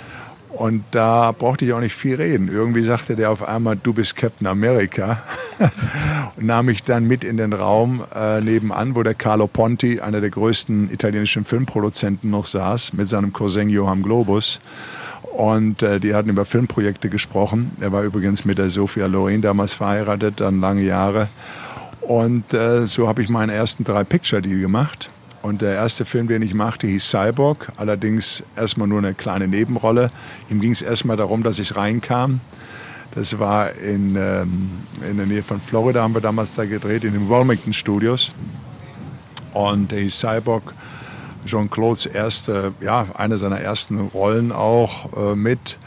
Und 0.56 0.84
da 0.92 1.32
brauchte 1.32 1.64
ich 1.64 1.72
auch 1.72 1.80
nicht 1.80 1.94
viel 1.94 2.14
reden. 2.14 2.48
Irgendwie 2.48 2.84
sagte 2.84 3.16
der 3.16 3.30
auf 3.30 3.42
einmal, 3.42 3.76
du 3.76 3.92
bist 3.92 4.16
Captain 4.16 4.46
America. 4.46 5.22
und 6.36 6.46
nahm 6.46 6.66
mich 6.66 6.84
dann 6.84 7.06
mit 7.06 7.24
in 7.24 7.36
den 7.36 7.52
Raum 7.52 8.04
äh, 8.14 8.40
nebenan, 8.40 8.94
wo 8.94 9.02
der 9.02 9.14
Carlo 9.14 9.48
Ponti, 9.48 10.00
einer 10.00 10.20
der 10.20 10.30
größten 10.30 10.92
italienischen 10.92 11.44
Filmproduzenten, 11.44 12.30
noch 12.30 12.44
saß, 12.44 12.92
mit 12.92 13.08
seinem 13.08 13.32
Cousin 13.32 13.68
Johann 13.68 14.02
Globus. 14.02 14.60
Und 15.32 15.82
äh, 15.82 15.98
die 15.98 16.14
hatten 16.14 16.28
über 16.28 16.44
Filmprojekte 16.44 17.08
gesprochen. 17.08 17.72
Er 17.80 17.90
war 17.90 18.04
übrigens 18.04 18.44
mit 18.44 18.58
der 18.58 18.70
Sophia 18.70 19.06
Loren 19.06 19.42
damals 19.42 19.74
verheiratet, 19.74 20.40
dann 20.40 20.60
lange 20.60 20.82
Jahre. 20.82 21.28
Und 22.00 22.54
äh, 22.54 22.86
so 22.86 23.08
habe 23.08 23.22
ich 23.22 23.28
meinen 23.28 23.50
ersten 23.50 23.82
drei 23.82 24.04
Picture-Deal 24.04 24.60
gemacht. 24.60 25.10
Und 25.44 25.60
der 25.60 25.74
erste 25.74 26.06
Film, 26.06 26.26
den 26.26 26.40
ich 26.40 26.54
machte, 26.54 26.86
hieß 26.86 27.06
Cyborg. 27.10 27.70
Allerdings 27.76 28.42
erstmal 28.56 28.88
nur 28.88 28.96
eine 28.96 29.12
kleine 29.12 29.46
Nebenrolle. 29.46 30.10
Ihm 30.48 30.62
ging 30.62 30.72
es 30.72 30.80
erstmal 30.80 31.18
darum, 31.18 31.42
dass 31.42 31.58
ich 31.58 31.76
reinkam. 31.76 32.40
Das 33.10 33.38
war 33.38 33.72
in, 33.72 34.16
ähm, 34.16 34.70
in 35.06 35.18
der 35.18 35.26
Nähe 35.26 35.42
von 35.42 35.60
Florida, 35.60 36.02
haben 36.02 36.14
wir 36.14 36.22
damals 36.22 36.54
da 36.54 36.64
gedreht, 36.64 37.04
in 37.04 37.12
den 37.12 37.28
Wilmington 37.28 37.74
Studios. 37.74 38.32
Und 39.52 39.92
der 39.92 40.00
hieß 40.00 40.18
Cyborg. 40.18 40.72
Jean-Claudes 41.44 42.06
erste, 42.06 42.72
ja, 42.80 43.04
eine 43.12 43.36
seiner 43.36 43.60
ersten 43.60 44.00
Rollen 44.00 44.50
auch 44.50 45.12
äh, 45.14 45.36
mit. 45.36 45.78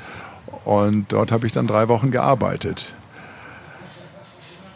Und 0.65 1.12
dort 1.12 1.32
habe 1.32 1.48
ich 1.48 1.52
dann 1.52 1.65
drei 1.65 1.88
Wochen 1.88 2.12
gearbeitet. 2.12 2.93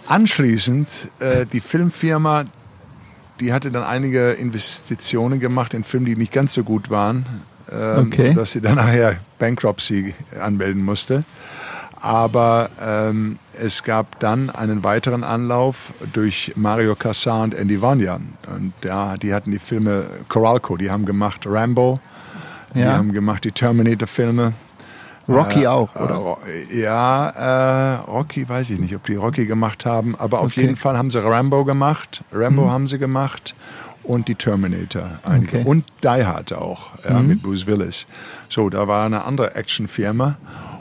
Anschließend, 0.07 1.11
äh, 1.19 1.45
die 1.45 1.61
Filmfirma, 1.61 2.45
die 3.41 3.51
hatte 3.51 3.71
dann 3.71 3.83
einige 3.83 4.31
Investitionen 4.31 5.39
gemacht 5.39 5.73
in 5.73 5.83
Filme, 5.83 6.05
die 6.05 6.15
nicht 6.15 6.31
ganz 6.31 6.53
so 6.53 6.63
gut 6.63 6.89
waren, 6.89 7.25
ähm, 7.71 8.07
okay. 8.07 8.33
dass 8.33 8.51
sie 8.51 8.61
dann 8.61 8.75
nachher 8.75 9.17
Bankruptcy 9.39 10.13
anmelden 10.39 10.85
musste. 10.85 11.25
Aber 11.99 12.69
ähm, 12.83 13.37
es 13.59 13.83
gab 13.83 14.19
dann 14.19 14.49
einen 14.49 14.83
weiteren 14.83 15.23
Anlauf 15.23 15.93
durch 16.13 16.53
Mario 16.55 16.95
Casar 16.95 17.43
und 17.43 17.53
Andy 17.53 17.81
Vanya. 17.81 18.19
Und 18.55 18.73
ja, 18.83 19.15
die 19.17 19.33
hatten 19.33 19.51
die 19.51 19.59
Filme 19.59 20.05
Coralco, 20.27 20.77
die 20.77 20.89
haben 20.89 21.05
gemacht 21.05 21.41
Rambo, 21.45 21.99
ja. 22.73 22.81
die 22.81 22.87
haben 22.89 23.13
gemacht 23.13 23.43
die 23.43 23.51
Terminator-Filme. 23.51 24.53
Rocky 25.27 25.63
äh, 25.63 25.67
auch, 25.67 25.95
oder? 25.95 26.37
Ja, 26.73 27.29
äh, 27.29 28.09
Rocky 28.09 28.47
weiß 28.47 28.69
ich 28.71 28.79
nicht, 28.79 28.95
ob 28.95 29.03
die 29.05 29.15
Rocky 29.15 29.45
gemacht 29.45 29.85
haben, 29.85 30.15
aber 30.15 30.39
auf 30.39 30.51
okay. 30.51 30.61
jeden 30.61 30.75
Fall 30.75 30.97
haben 30.97 31.11
sie 31.11 31.23
Rambo 31.23 31.63
gemacht. 31.65 32.23
Rambo 32.31 32.63
mhm. 32.63 32.71
haben 32.71 32.87
sie 32.87 32.97
gemacht 32.97 33.55
und 34.03 34.27
die 34.27 34.35
Terminator 34.35 35.19
einige. 35.23 35.59
Okay. 35.59 35.67
Und 35.67 35.85
Die 36.03 36.25
Hard 36.25 36.53
auch, 36.53 36.91
ja, 37.07 37.19
mhm. 37.19 37.27
mit 37.27 37.43
Bruce 37.43 37.67
Willis. 37.67 38.07
So, 38.49 38.69
da 38.69 38.87
war 38.87 39.05
eine 39.05 39.23
andere 39.25 39.55
Actionfirma 39.55 40.37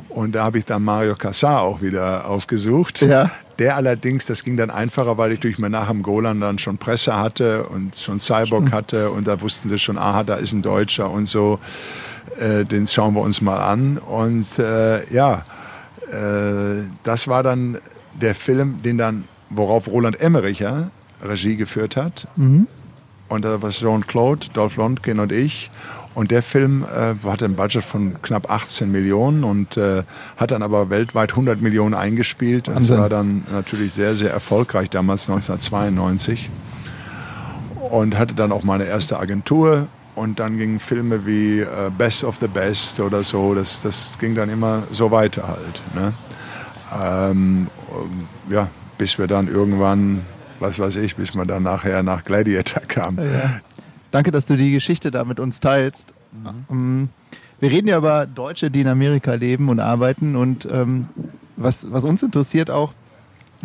und 0.08 0.34
da 0.34 0.44
habe 0.44 0.58
ich 0.58 0.64
dann 0.64 0.82
Mario 0.82 1.14
Casar 1.16 1.62
auch 1.62 1.82
wieder 1.82 2.26
aufgesucht. 2.26 3.02
Ja. 3.02 3.30
Der 3.58 3.76
allerdings, 3.76 4.24
das 4.24 4.42
ging 4.42 4.56
dann 4.56 4.70
einfacher, 4.70 5.18
weil 5.18 5.32
ich 5.32 5.40
durch 5.40 5.58
Menachem 5.58 6.02
Golan 6.02 6.40
dann 6.40 6.58
schon 6.58 6.78
Presse 6.78 7.16
hatte 7.16 7.64
und 7.64 7.94
schon 7.94 8.18
Cyborg 8.18 8.72
hatte 8.72 9.10
und 9.10 9.28
da 9.28 9.40
wussten 9.42 9.68
sie 9.68 9.78
schon, 9.78 9.98
aha, 9.98 10.22
da 10.22 10.36
ist 10.36 10.52
ein 10.52 10.62
Deutscher 10.62 11.10
und 11.10 11.26
so. 11.26 11.58
Äh, 12.38 12.64
den 12.64 12.86
schauen 12.86 13.14
wir 13.14 13.22
uns 13.22 13.40
mal 13.40 13.58
an. 13.58 13.98
Und 13.98 14.58
äh, 14.58 15.12
ja, 15.12 15.44
äh, 16.10 16.82
das 17.02 17.28
war 17.28 17.42
dann 17.42 17.78
der 18.20 18.34
Film, 18.34 18.82
den 18.82 18.98
dann, 18.98 19.24
worauf 19.48 19.88
Roland 19.88 20.20
Emmerich 20.20 20.60
ja, 20.60 20.90
Regie 21.22 21.56
geführt 21.56 21.96
hat. 21.96 22.28
Mhm. 22.36 22.66
Und 23.28 23.44
da 23.44 23.62
war 23.62 23.70
Jean-Claude, 23.70 24.48
Dolph 24.52 24.76
Lundgren 24.76 25.20
und 25.20 25.32
ich. 25.32 25.70
Und 26.14 26.32
der 26.32 26.42
Film 26.42 26.84
äh, 26.84 27.14
hatte 27.24 27.44
ein 27.44 27.54
Budget 27.54 27.84
von 27.84 28.20
knapp 28.20 28.50
18 28.50 28.90
Millionen 28.90 29.44
und 29.44 29.76
äh, 29.76 30.02
hat 30.36 30.50
dann 30.50 30.62
aber 30.62 30.90
weltweit 30.90 31.30
100 31.30 31.62
Millionen 31.62 31.94
eingespielt. 31.94 32.68
Und 32.68 32.78
es 32.78 32.90
war 32.90 33.08
dann 33.08 33.44
natürlich 33.52 33.92
sehr, 33.92 34.16
sehr 34.16 34.32
erfolgreich 34.32 34.90
damals 34.90 35.30
1992. 35.30 36.50
Und 37.90 38.18
hatte 38.18 38.34
dann 38.34 38.50
auch 38.50 38.64
meine 38.64 38.84
erste 38.84 39.20
Agentur. 39.20 39.86
Und 40.20 40.38
dann 40.38 40.58
gingen 40.58 40.80
Filme 40.80 41.26
wie 41.26 41.60
äh, 41.60 41.90
Best 41.96 42.24
of 42.24 42.36
the 42.40 42.48
Best 42.48 43.00
oder 43.00 43.24
so. 43.24 43.54
Das, 43.54 43.82
das 43.82 44.18
ging 44.18 44.34
dann 44.34 44.50
immer 44.50 44.82
so 44.90 45.10
weiter 45.10 45.48
halt. 45.48 45.82
Ne? 45.94 46.12
Ähm, 47.00 47.66
ja, 48.50 48.68
bis 48.98 49.18
wir 49.18 49.26
dann 49.26 49.48
irgendwann 49.48 50.20
was 50.60 50.78
weiß 50.78 50.96
ich, 50.96 51.16
bis 51.16 51.34
man 51.34 51.48
dann 51.48 51.62
nachher 51.62 52.02
nach 52.02 52.24
Gladiator 52.24 52.82
kam. 52.82 53.18
Ja. 53.18 53.60
Danke, 54.10 54.30
dass 54.30 54.46
du 54.46 54.56
die 54.56 54.72
Geschichte 54.72 55.10
da 55.10 55.24
mit 55.24 55.40
uns 55.40 55.60
teilst. 55.60 56.14
Mhm. 56.68 57.08
Wir 57.58 57.70
reden 57.70 57.88
ja 57.88 57.98
über 57.98 58.26
Deutsche, 58.26 58.70
die 58.70 58.82
in 58.82 58.88
Amerika 58.88 59.34
leben 59.34 59.68
und 59.68 59.80
arbeiten. 59.80 60.36
Und 60.36 60.68
ähm, 60.70 61.08
was, 61.56 61.90
was 61.90 62.04
uns 62.04 62.22
interessiert 62.22 62.70
auch, 62.70 62.92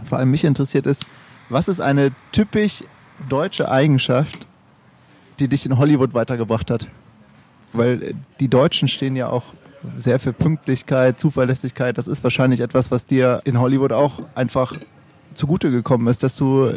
vor 0.04 0.18
allem 0.18 0.32
mich 0.32 0.44
interessiert, 0.44 0.86
ist, 0.86 1.06
was 1.50 1.68
ist 1.68 1.80
eine 1.80 2.12
typisch 2.32 2.84
deutsche 3.30 3.70
Eigenschaft, 3.70 4.45
die 5.40 5.48
dich 5.48 5.66
in 5.66 5.78
Hollywood 5.78 6.14
weitergebracht 6.14 6.72
hat? 6.72 6.88
Weil 7.74 8.04
äh, 8.04 8.14
die 8.40 8.48
Deutschen 8.48 8.88
stehen 8.88 9.16
ja 9.16 9.30
auch 9.30 9.44
sehr 9.98 10.20
für 10.20 10.34
Pünktlichkeit, 10.34 11.20
Zuverlässigkeit. 11.20 11.98
Das 11.98 12.08
ist 12.08 12.24
wahrscheinlich 12.24 12.60
etwas, 12.60 12.92
was 12.92 13.06
dir 13.06 13.42
in 13.46 13.60
Hollywood 13.60 13.92
auch 13.92 14.22
einfach 14.34 14.74
zugute 15.36 15.70
gekommen 15.70 16.08
ist, 16.08 16.24
dass 16.24 16.36
du 16.36 16.72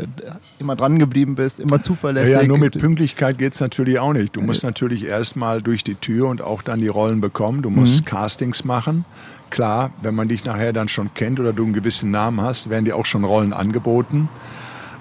immer 0.59 0.77
dran 0.77 0.99
geblieben 0.99 1.37
bist, 1.37 1.61
immer 1.61 1.81
zuverlässig. 1.81 2.33
Ja, 2.33 2.43
ja 2.43 2.47
nur 2.47 2.59
mit 2.59 2.79
Pünktlichkeit 2.79 3.39
geht 3.39 3.53
es 3.53 3.61
natürlich 3.61 3.99
auch 3.99 4.13
nicht. 4.13 4.37
Du 4.37 4.41
musst 4.41 4.65
natürlich 4.65 5.05
erstmal 5.05 5.63
durch 5.63 5.85
die 5.85 5.95
Tür 5.95 6.29
und 6.29 6.43
auch 6.43 6.63
dann 6.63 6.81
die 6.81 6.89
Rollen 6.89 7.21
bekommen. 7.21 7.63
Du 7.63 7.71
musst 7.71 8.01
mhm. 8.01 8.05
Castings 8.07 8.65
machen. 8.65 9.05
Klar, 9.51 9.93
wenn 10.03 10.15
man 10.15 10.29
dich 10.29 10.45
nachher 10.45 10.73
dann 10.73 10.89
schon 10.89 11.15
kennt 11.15 11.41
oder 11.41 11.53
du 11.53 11.65
einen 11.65 11.73
gewissen 11.73 12.11
Namen 12.11 12.43
hast, 12.43 12.69
werden 12.69 12.85
dir 12.85 12.97
auch 12.97 13.07
schon 13.07 13.25
Rollen 13.25 13.53
angeboten. 13.53 14.29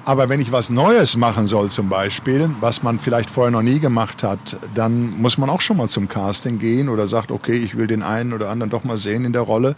Aber 0.07 0.29
wenn 0.29 0.39
ich 0.39 0.53
was 0.53 0.69
Neues 0.69 1.17
machen 1.17 1.47
soll 1.47 1.69
zum 1.69 1.89
Beispiel, 1.89 2.49
was 2.61 2.81
man 2.81 2.97
vielleicht 2.97 3.29
vorher 3.29 3.51
noch 3.51 3.61
nie 3.61 3.79
gemacht 3.79 4.23
hat, 4.23 4.55
dann 4.73 5.19
muss 5.19 5.37
man 5.37 5.49
auch 5.49 5.59
schon 5.59 5.75
mal 5.75 5.89
zum 5.89 6.07
Casting 6.07 6.59
gehen 6.59 6.87
oder 6.87 7.09
sagt, 7.09 7.29
okay, 7.29 7.55
ich 7.55 7.75
will 7.75 7.87
den 7.87 8.03
einen 8.03 8.31
oder 8.31 8.49
anderen 8.49 8.69
doch 8.69 8.85
mal 8.85 8.97
sehen 8.97 9.25
in 9.25 9.33
der 9.33 9.41
Rolle. 9.41 9.75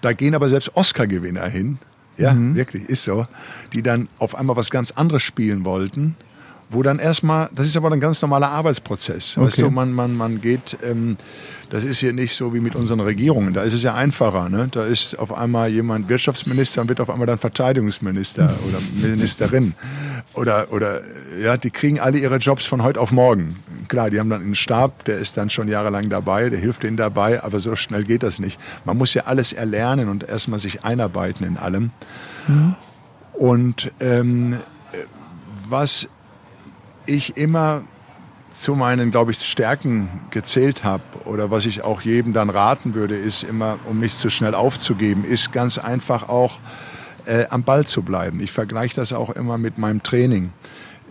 Da 0.00 0.14
gehen 0.14 0.34
aber 0.34 0.48
selbst 0.48 0.74
Oscar-Gewinner 0.74 1.46
hin, 1.48 1.76
ja, 2.16 2.32
mhm. 2.32 2.54
wirklich, 2.54 2.84
ist 2.84 3.04
so. 3.04 3.26
Die 3.74 3.82
dann 3.82 4.08
auf 4.18 4.36
einmal 4.36 4.56
was 4.56 4.70
ganz 4.70 4.90
anderes 4.92 5.22
spielen 5.22 5.66
wollten, 5.66 6.16
wo 6.70 6.82
dann 6.82 6.98
erstmal, 6.98 7.48
das 7.54 7.66
ist 7.66 7.76
aber 7.76 7.90
ein 7.90 8.00
ganz 8.00 8.20
normaler 8.20 8.50
Arbeitsprozess. 8.50 9.36
Okay. 9.36 9.46
Weißt 9.46 9.62
du, 9.62 9.70
man, 9.70 9.92
man, 9.92 10.14
man 10.14 10.40
geht, 10.40 10.76
ähm, 10.82 11.16
das 11.70 11.84
ist 11.84 12.00
hier 12.00 12.12
nicht 12.12 12.34
so 12.34 12.52
wie 12.52 12.60
mit 12.60 12.74
unseren 12.74 13.00
Regierungen. 13.00 13.54
Da 13.54 13.62
ist 13.62 13.72
es 13.72 13.82
ja 13.82 13.94
einfacher. 13.94 14.48
Ne? 14.48 14.68
Da 14.70 14.84
ist 14.84 15.18
auf 15.18 15.32
einmal 15.32 15.70
jemand 15.70 16.08
Wirtschaftsminister 16.08 16.82
und 16.82 16.88
wird 16.88 17.00
auf 17.00 17.08
einmal 17.08 17.26
dann 17.26 17.38
Verteidigungsminister 17.38 18.44
oder 18.68 19.08
Ministerin. 19.08 19.74
Oder, 20.34 20.70
oder 20.70 21.00
ja, 21.42 21.56
die 21.56 21.70
kriegen 21.70 22.00
alle 22.00 22.18
ihre 22.18 22.36
Jobs 22.36 22.66
von 22.66 22.82
heute 22.82 23.00
auf 23.00 23.12
morgen. 23.12 23.56
Klar, 23.88 24.10
die 24.10 24.20
haben 24.20 24.28
dann 24.28 24.42
einen 24.42 24.54
Stab, 24.54 25.04
der 25.04 25.18
ist 25.18 25.38
dann 25.38 25.48
schon 25.48 25.68
jahrelang 25.68 26.10
dabei, 26.10 26.50
der 26.50 26.58
hilft 26.58 26.84
ihnen 26.84 26.98
dabei, 26.98 27.42
aber 27.42 27.60
so 27.60 27.76
schnell 27.76 28.04
geht 28.04 28.22
das 28.22 28.38
nicht. 28.38 28.60
Man 28.84 28.98
muss 28.98 29.14
ja 29.14 29.24
alles 29.24 29.54
erlernen 29.54 30.10
und 30.10 30.28
erstmal 30.28 30.58
sich 30.58 30.84
einarbeiten 30.84 31.46
in 31.46 31.56
allem. 31.56 31.90
Mhm. 32.46 32.74
Und 33.32 33.92
ähm, 34.00 34.58
was 35.68 36.08
ich 37.08 37.36
immer 37.36 37.82
zu 38.50 38.74
meinen, 38.74 39.10
glaube 39.10 39.32
ich, 39.32 39.38
Stärken 39.38 40.08
gezählt 40.30 40.84
habe 40.84 41.02
oder 41.24 41.50
was 41.50 41.66
ich 41.66 41.82
auch 41.82 42.00
jedem 42.00 42.32
dann 42.32 42.50
raten 42.50 42.94
würde, 42.94 43.16
ist 43.16 43.42
immer, 43.42 43.78
um 43.84 44.00
nicht 44.00 44.18
zu 44.18 44.30
schnell 44.30 44.54
aufzugeben, 44.54 45.24
ist 45.24 45.52
ganz 45.52 45.78
einfach 45.78 46.28
auch 46.28 46.58
äh, 47.26 47.44
am 47.50 47.62
Ball 47.62 47.86
zu 47.86 48.02
bleiben. 48.02 48.40
Ich 48.40 48.52
vergleiche 48.52 48.96
das 48.96 49.12
auch 49.12 49.30
immer 49.30 49.58
mit 49.58 49.76
meinem 49.78 50.02
Training. 50.02 50.52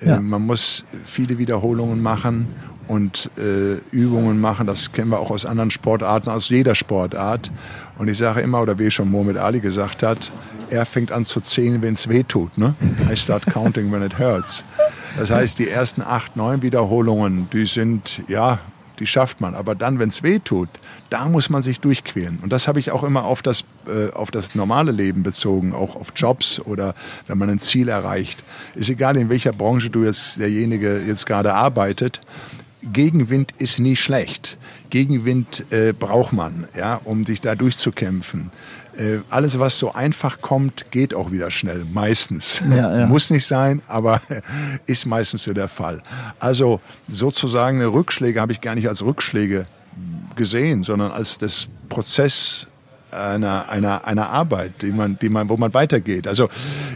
Äh, 0.02 0.08
ja. 0.08 0.20
Man 0.20 0.46
muss 0.46 0.84
viele 1.06 1.38
Wiederholungen 1.38 2.02
machen 2.02 2.48
und 2.88 3.30
äh, 3.38 3.76
Übungen 3.92 4.42
machen. 4.42 4.66
Das 4.66 4.92
kennen 4.92 5.12
wir 5.12 5.20
auch 5.20 5.30
aus 5.30 5.46
anderen 5.46 5.70
Sportarten, 5.70 6.30
aus 6.30 6.50
jeder 6.50 6.74
Sportart. 6.74 7.52
Und 7.98 8.08
ich 8.08 8.18
sage 8.18 8.42
immer, 8.42 8.62
oder 8.62 8.80
wie 8.80 8.90
schon 8.90 9.12
Mohamed 9.12 9.38
Ali 9.38 9.60
gesagt 9.60 10.02
hat, 10.02 10.32
er 10.70 10.86
fängt 10.86 11.12
an 11.12 11.24
zu 11.24 11.40
zählen, 11.42 11.82
wenn 11.82 11.94
es 11.94 12.10
weh 12.10 12.24
tut. 12.24 12.58
Ne? 12.58 12.74
I 13.12 13.16
start 13.16 13.46
counting 13.46 13.92
when 13.92 14.02
it 14.04 14.18
hurts. 14.18 14.64
Das 15.18 15.32
heißt, 15.32 15.58
die 15.58 15.68
ersten 15.68 16.02
acht, 16.02 16.36
neun 16.36 16.62
Wiederholungen, 16.62 17.50
die 17.52 17.66
sind, 17.66 18.22
ja, 18.28 18.60
die 19.00 19.08
schafft 19.08 19.42
man. 19.42 19.56
Aber 19.56 19.74
dann, 19.74 19.98
wenn 20.00 20.10
es 20.10 20.22
weh 20.22 20.40
tut, 20.40 20.70
da 21.10 21.28
muss 21.28 21.50
man 21.50 21.62
sich 21.62 21.80
durchquälen. 21.80 22.40
Und 22.42 22.52
das 22.52 22.68
habe 22.68 22.80
ich 22.80 22.92
auch 22.92 23.04
immer 23.04 23.26
auf 23.26 23.42
das, 23.42 23.64
äh, 23.88 24.12
auf 24.14 24.30
das 24.30 24.54
normale 24.54 24.92
Leben 24.92 25.24
bezogen, 25.24 25.74
auch 25.74 25.96
auf 25.96 26.14
Jobs 26.16 26.60
oder 26.60 26.94
wenn 27.28 27.38
man 27.38 27.50
ein 27.50 27.60
Ziel 27.60 27.90
erreicht. 27.90 28.44
Ist 28.76 28.90
egal, 28.90 29.18
in 29.18 29.30
welcher 29.30 29.54
Branche 29.54 29.90
du 29.90 30.04
jetzt 30.04 30.40
derjenige 30.40 31.02
jetzt 31.06 31.26
gerade 31.26 31.54
arbeitet. 31.54 32.22
Gegenwind 32.94 33.54
ist 33.58 33.80
nie 33.80 33.96
schlecht. 33.96 34.58
Gegenwind 34.90 35.66
äh, 35.72 35.94
braucht 35.94 36.32
man, 36.32 36.68
ja, 36.78 37.02
um 37.04 37.26
sich 37.26 37.42
da 37.42 37.56
durchzukämpfen. 37.56 38.52
Äh, 38.98 39.20
alles, 39.30 39.60
was 39.60 39.78
so 39.78 39.94
einfach 39.94 40.42
kommt, 40.42 40.92
geht 40.92 41.14
auch 41.14 41.32
wieder 41.32 41.52
schnell. 41.52 41.86
Meistens. 41.92 42.62
Ja, 42.70 43.00
ja. 43.00 43.06
Muss 43.06 43.30
nicht 43.30 43.46
sein, 43.46 43.82
aber 43.88 44.22
ist 44.86 45.06
meistens 45.06 45.44
so 45.44 45.54
der 45.54 45.68
Fall. 45.68 46.02
Also 46.40 46.82
sozusagen 47.08 47.82
Rückschläge 47.84 48.42
habe 48.42 48.52
ich 48.52 48.62
gar 48.62 48.76
nicht 48.76 48.88
als 48.88 49.04
Rückschläge 49.04 49.66
gesehen, 50.36 50.84
sondern 50.84 51.12
als 51.12 51.38
das 51.38 51.68
Prozess 51.90 52.68
einer, 53.12 53.70
einer, 53.70 54.06
einer 54.06 54.30
Arbeit, 54.30 54.82
die 54.82 54.92
man, 54.92 55.18
die 55.20 55.30
man, 55.30 55.50
wo 55.50 55.58
man 55.58 55.74
weitergeht. 55.74 56.28
Also 56.28 56.50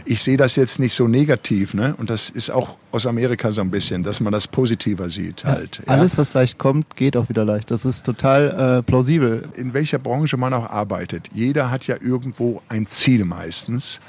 ich 0.04 0.22
sehe 0.22 0.36
das 0.36 0.56
jetzt 0.56 0.78
nicht 0.78 0.94
so 0.94 1.08
negativ, 1.08 1.74
ne? 1.74 1.94
Und 1.96 2.10
das 2.10 2.30
ist 2.30 2.50
auch 2.50 2.76
aus 2.90 3.06
Amerika 3.06 3.50
so 3.50 3.60
ein 3.60 3.70
bisschen, 3.70 4.02
dass 4.02 4.20
man 4.20 4.32
das 4.32 4.46
positiver 4.46 5.08
sieht 5.08 5.44
halt. 5.44 5.80
Ja, 5.86 5.94
alles, 5.94 6.18
was 6.18 6.34
leicht 6.34 6.58
kommt, 6.58 6.96
geht 6.96 7.16
auch 7.16 7.28
wieder 7.28 7.44
leicht. 7.44 7.70
Das 7.70 7.84
ist 7.84 8.04
total 8.04 8.78
äh, 8.78 8.82
plausibel. 8.82 9.48
In 9.54 9.74
welcher 9.74 9.98
Branche 9.98 10.36
man 10.36 10.52
auch 10.52 10.68
arbeitet, 10.68 11.28
jeder 11.32 11.70
hat 11.70 11.86
ja 11.86 11.96
irgendwo 12.00 12.62
ein 12.68 12.86
Ziel 12.86 13.24
meistens. 13.24 14.00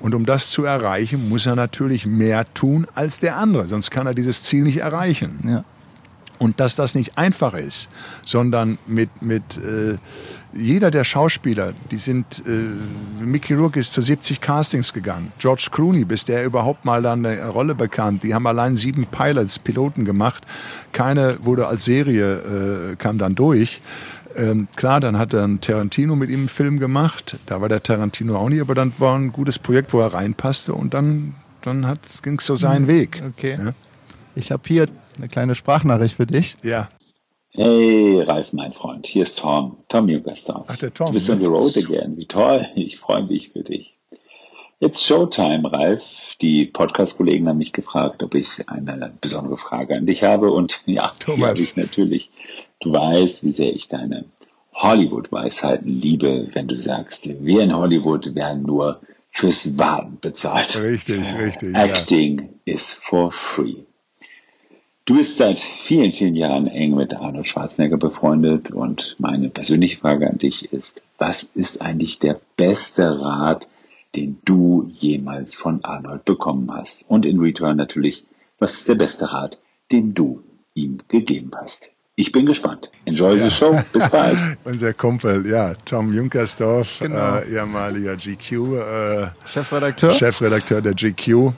Und 0.00 0.14
um 0.14 0.26
das 0.26 0.50
zu 0.50 0.64
erreichen, 0.64 1.28
muss 1.28 1.46
er 1.46 1.56
natürlich 1.56 2.04
mehr 2.04 2.44
tun 2.52 2.86
als 2.94 3.20
der 3.20 3.36
andere, 3.36 3.68
sonst 3.68 3.90
kann 3.90 4.06
er 4.06 4.14
dieses 4.14 4.42
Ziel 4.42 4.64
nicht 4.64 4.78
erreichen. 4.78 5.40
Ja. 5.46 5.64
Und 6.38 6.60
dass 6.60 6.74
das 6.74 6.94
nicht 6.94 7.16
einfach 7.16 7.54
ist, 7.54 7.88
sondern 8.24 8.76
mit, 8.86 9.22
mit 9.22 9.56
äh, 9.56 9.96
jeder 10.54 10.90
der 10.90 11.04
Schauspieler, 11.04 11.72
die 11.90 11.96
sind, 11.96 12.42
äh, 12.46 13.24
Mickey 13.24 13.54
Rourke 13.54 13.80
ist 13.80 13.92
zu 13.92 14.00
70 14.00 14.40
Castings 14.40 14.92
gegangen. 14.92 15.32
George 15.38 15.68
Clooney, 15.70 16.04
bis 16.04 16.24
der 16.24 16.44
überhaupt 16.44 16.84
mal 16.84 17.02
dann 17.02 17.24
eine 17.24 17.48
Rolle 17.48 17.74
bekam, 17.74 18.20
die 18.20 18.34
haben 18.34 18.46
allein 18.46 18.76
sieben 18.76 19.06
Pilots, 19.06 19.58
Piloten 19.58 20.04
gemacht. 20.04 20.44
Keine 20.92 21.38
wurde 21.42 21.66
als 21.66 21.84
Serie, 21.84 22.92
äh, 22.92 22.96
kam 22.96 23.18
dann 23.18 23.34
durch. 23.34 23.80
Ähm, 24.36 24.68
klar, 24.74 25.00
dann 25.00 25.18
hat 25.18 25.32
dann 25.32 25.60
Tarantino 25.60 26.16
mit 26.16 26.30
ihm 26.30 26.40
einen 26.40 26.48
Film 26.48 26.78
gemacht. 26.78 27.36
Da 27.46 27.60
war 27.60 27.68
der 27.68 27.82
Tarantino 27.82 28.36
auch 28.36 28.48
nicht, 28.48 28.60
aber 28.60 28.74
dann 28.74 28.92
war 28.98 29.16
ein 29.16 29.32
gutes 29.32 29.58
Projekt, 29.58 29.92
wo 29.92 30.00
er 30.00 30.12
reinpasste 30.12 30.74
und 30.74 30.94
dann, 30.94 31.34
dann 31.62 31.98
ging 32.22 32.38
es 32.38 32.46
so 32.46 32.56
seinen 32.56 32.82
hm, 32.82 32.88
Weg. 32.88 33.22
Okay. 33.28 33.56
Ja? 33.58 33.72
Ich 34.34 34.50
habe 34.50 34.62
hier 34.66 34.88
eine 35.16 35.28
kleine 35.28 35.54
Sprachnachricht 35.54 36.16
für 36.16 36.26
dich. 36.26 36.56
Ja. 36.62 36.88
Hey, 37.56 38.20
Ralf, 38.20 38.52
mein 38.52 38.72
Freund, 38.72 39.06
hier 39.06 39.22
ist 39.22 39.38
Tom, 39.38 39.76
Tom 39.88 40.08
Jungersdorf. 40.08 40.66
Ach, 40.66 40.76
der 40.76 40.92
Tom. 40.92 41.06
Du 41.06 41.12
bist 41.12 41.30
on 41.30 41.38
the 41.38 41.46
road 41.46 41.76
again. 41.76 42.16
Wie 42.16 42.26
toll, 42.26 42.66
ich 42.74 42.98
freue 42.98 43.22
mich 43.22 43.50
für 43.50 43.62
dich. 43.62 43.96
Jetzt 44.80 45.04
Showtime, 45.04 45.72
Ralf. 45.72 46.34
Die 46.40 46.64
Podcast-Kollegen 46.64 47.48
haben 47.48 47.58
mich 47.58 47.72
gefragt, 47.72 48.24
ob 48.24 48.34
ich 48.34 48.68
eine 48.68 49.12
besondere 49.20 49.56
Frage 49.56 49.94
an 49.94 50.04
dich 50.04 50.24
habe. 50.24 50.50
Und 50.50 50.82
ja, 50.86 51.12
Thomas. 51.20 51.60
ich 51.60 51.76
natürlich. 51.76 52.28
Du 52.80 52.92
weißt, 52.92 53.44
wie 53.44 53.52
sehr 53.52 53.72
ich 53.72 53.86
deine 53.86 54.24
Hollywood-Weisheiten 54.74 55.88
liebe, 55.88 56.48
wenn 56.54 56.66
du 56.66 56.76
sagst, 56.76 57.22
wir 57.24 57.62
in 57.62 57.72
Hollywood 57.72 58.34
werden 58.34 58.64
nur 58.64 59.00
fürs 59.30 59.78
Warten 59.78 60.18
bezahlt. 60.20 60.76
Richtig, 60.82 61.22
richtig. 61.38 61.72
Ja. 61.72 61.84
Acting 61.84 62.48
is 62.64 62.92
for 62.94 63.30
free. 63.30 63.84
Du 65.06 65.16
bist 65.16 65.36
seit 65.36 65.58
vielen, 65.60 66.12
vielen 66.12 66.34
Jahren 66.34 66.66
eng 66.66 66.94
mit 66.94 67.12
Arnold 67.12 67.46
Schwarzenegger 67.46 67.98
befreundet 67.98 68.70
und 68.70 69.16
meine 69.18 69.50
persönliche 69.50 69.98
Frage 69.98 70.30
an 70.30 70.38
dich 70.38 70.72
ist, 70.72 71.02
was 71.18 71.42
ist 71.42 71.82
eigentlich 71.82 72.20
der 72.20 72.40
beste 72.56 73.20
Rat, 73.20 73.68
den 74.16 74.38
du 74.46 74.90
jemals 74.94 75.54
von 75.54 75.84
Arnold 75.84 76.24
bekommen 76.24 76.72
hast? 76.72 77.04
Und 77.06 77.26
in 77.26 77.38
return 77.38 77.76
natürlich, 77.76 78.24
was 78.58 78.76
ist 78.76 78.88
der 78.88 78.94
beste 78.94 79.30
Rat, 79.30 79.58
den 79.92 80.14
du 80.14 80.42
ihm 80.72 81.00
gegeben 81.08 81.50
hast? 81.54 81.90
Ich 82.16 82.30
bin 82.30 82.46
gespannt. 82.46 82.90
Enjoy 83.06 83.36
the 83.38 83.50
show. 83.50 83.76
Bis 83.92 84.08
bald. 84.08 84.38
Unser 84.64 84.92
Kumpel, 84.94 85.44
ja, 85.46 85.74
Tom 85.84 86.12
Junkersdorf, 86.12 87.00
Genau. 87.00 87.38
äh, 87.38 87.52
ehemaliger 87.52 88.14
GQ, 88.14 88.52
äh, 88.52 89.26
Chefredakteur. 89.52 90.12
Chefredakteur 90.12 90.80
der 90.80 90.94
GQ. 90.94 91.52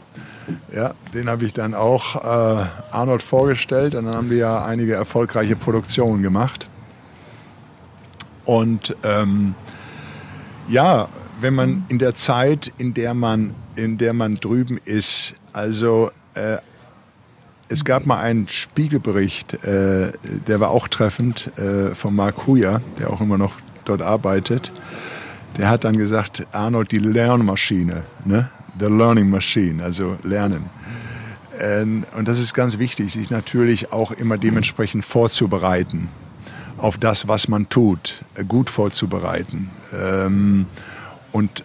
Ja, 0.75 0.95
den 1.13 1.29
habe 1.29 1.45
ich 1.45 1.53
dann 1.53 1.75
auch 1.75 2.17
äh, 2.17 2.65
Arnold 2.91 3.23
vorgestellt 3.23 3.95
und 3.97 4.07
dann 4.07 4.15
haben 4.15 4.31
wir 4.31 4.39
ja 4.39 4.65
einige 4.65 4.95
erfolgreiche 4.95 5.57
Produktionen 5.57 6.23
gemacht. 6.23 6.69
Und 8.47 8.97
ähm, 9.03 9.55
ja, 10.69 11.09
wenn 11.41 11.55
man 11.55 11.85
in 11.89 11.99
der 11.99 12.15
Zeit, 12.15 12.73
in 12.79 12.95
der 12.95 13.13
man, 13.13 13.55
in 13.75 13.99
der 13.99 14.15
man 14.15 14.37
drüben 14.37 14.79
ist, 14.85 15.35
also 15.53 16.11
äh, 16.35 16.59
es 17.69 17.85
gab 17.85 18.07
mal 18.07 18.19
einen 18.19 18.49
Spiegelbericht, 18.49 19.55
äh, 19.65 20.13
der 20.47 20.61
war 20.61 20.71
auch 20.71 20.89
treffend, 20.89 21.51
äh, 21.59 21.95
von 21.95 22.15
Mark 22.15 22.47
Huyer, 22.47 22.81
der 22.99 23.11
auch 23.11 23.21
immer 23.21 23.39
noch 23.39 23.57
dort 23.85 24.03
arbeitet. 24.03 24.73
Der 25.57 25.69
hat 25.69 25.85
dann 25.85 25.97
gesagt, 25.97 26.47
Arnold, 26.53 26.93
die 26.93 26.99
Lernmaschine, 26.99 28.03
ne? 28.25 28.51
The 28.79 28.87
Learning 28.87 29.31
Machine, 29.31 29.83
also 29.83 30.19
Lernen. 30.23 30.69
Ähm, 31.59 32.05
und 32.17 32.29
das 32.29 32.39
ist 32.39 32.53
ganz 32.53 32.79
wichtig, 32.79 33.13
sich 33.13 33.31
natürlich 33.31 33.91
auch 33.91 34.13
immer 34.13 34.37
dementsprechend 34.37 35.05
vorzubereiten 35.05 36.09
auf 36.77 36.99
das, 36.99 37.27
was 37.27 37.49
man 37.49 37.71
tut, 37.71 38.23
äh, 38.35 38.45
gut 38.45 38.69
vorzubereiten. 38.69 39.71
Ähm, 39.95 40.67
und 41.33 41.65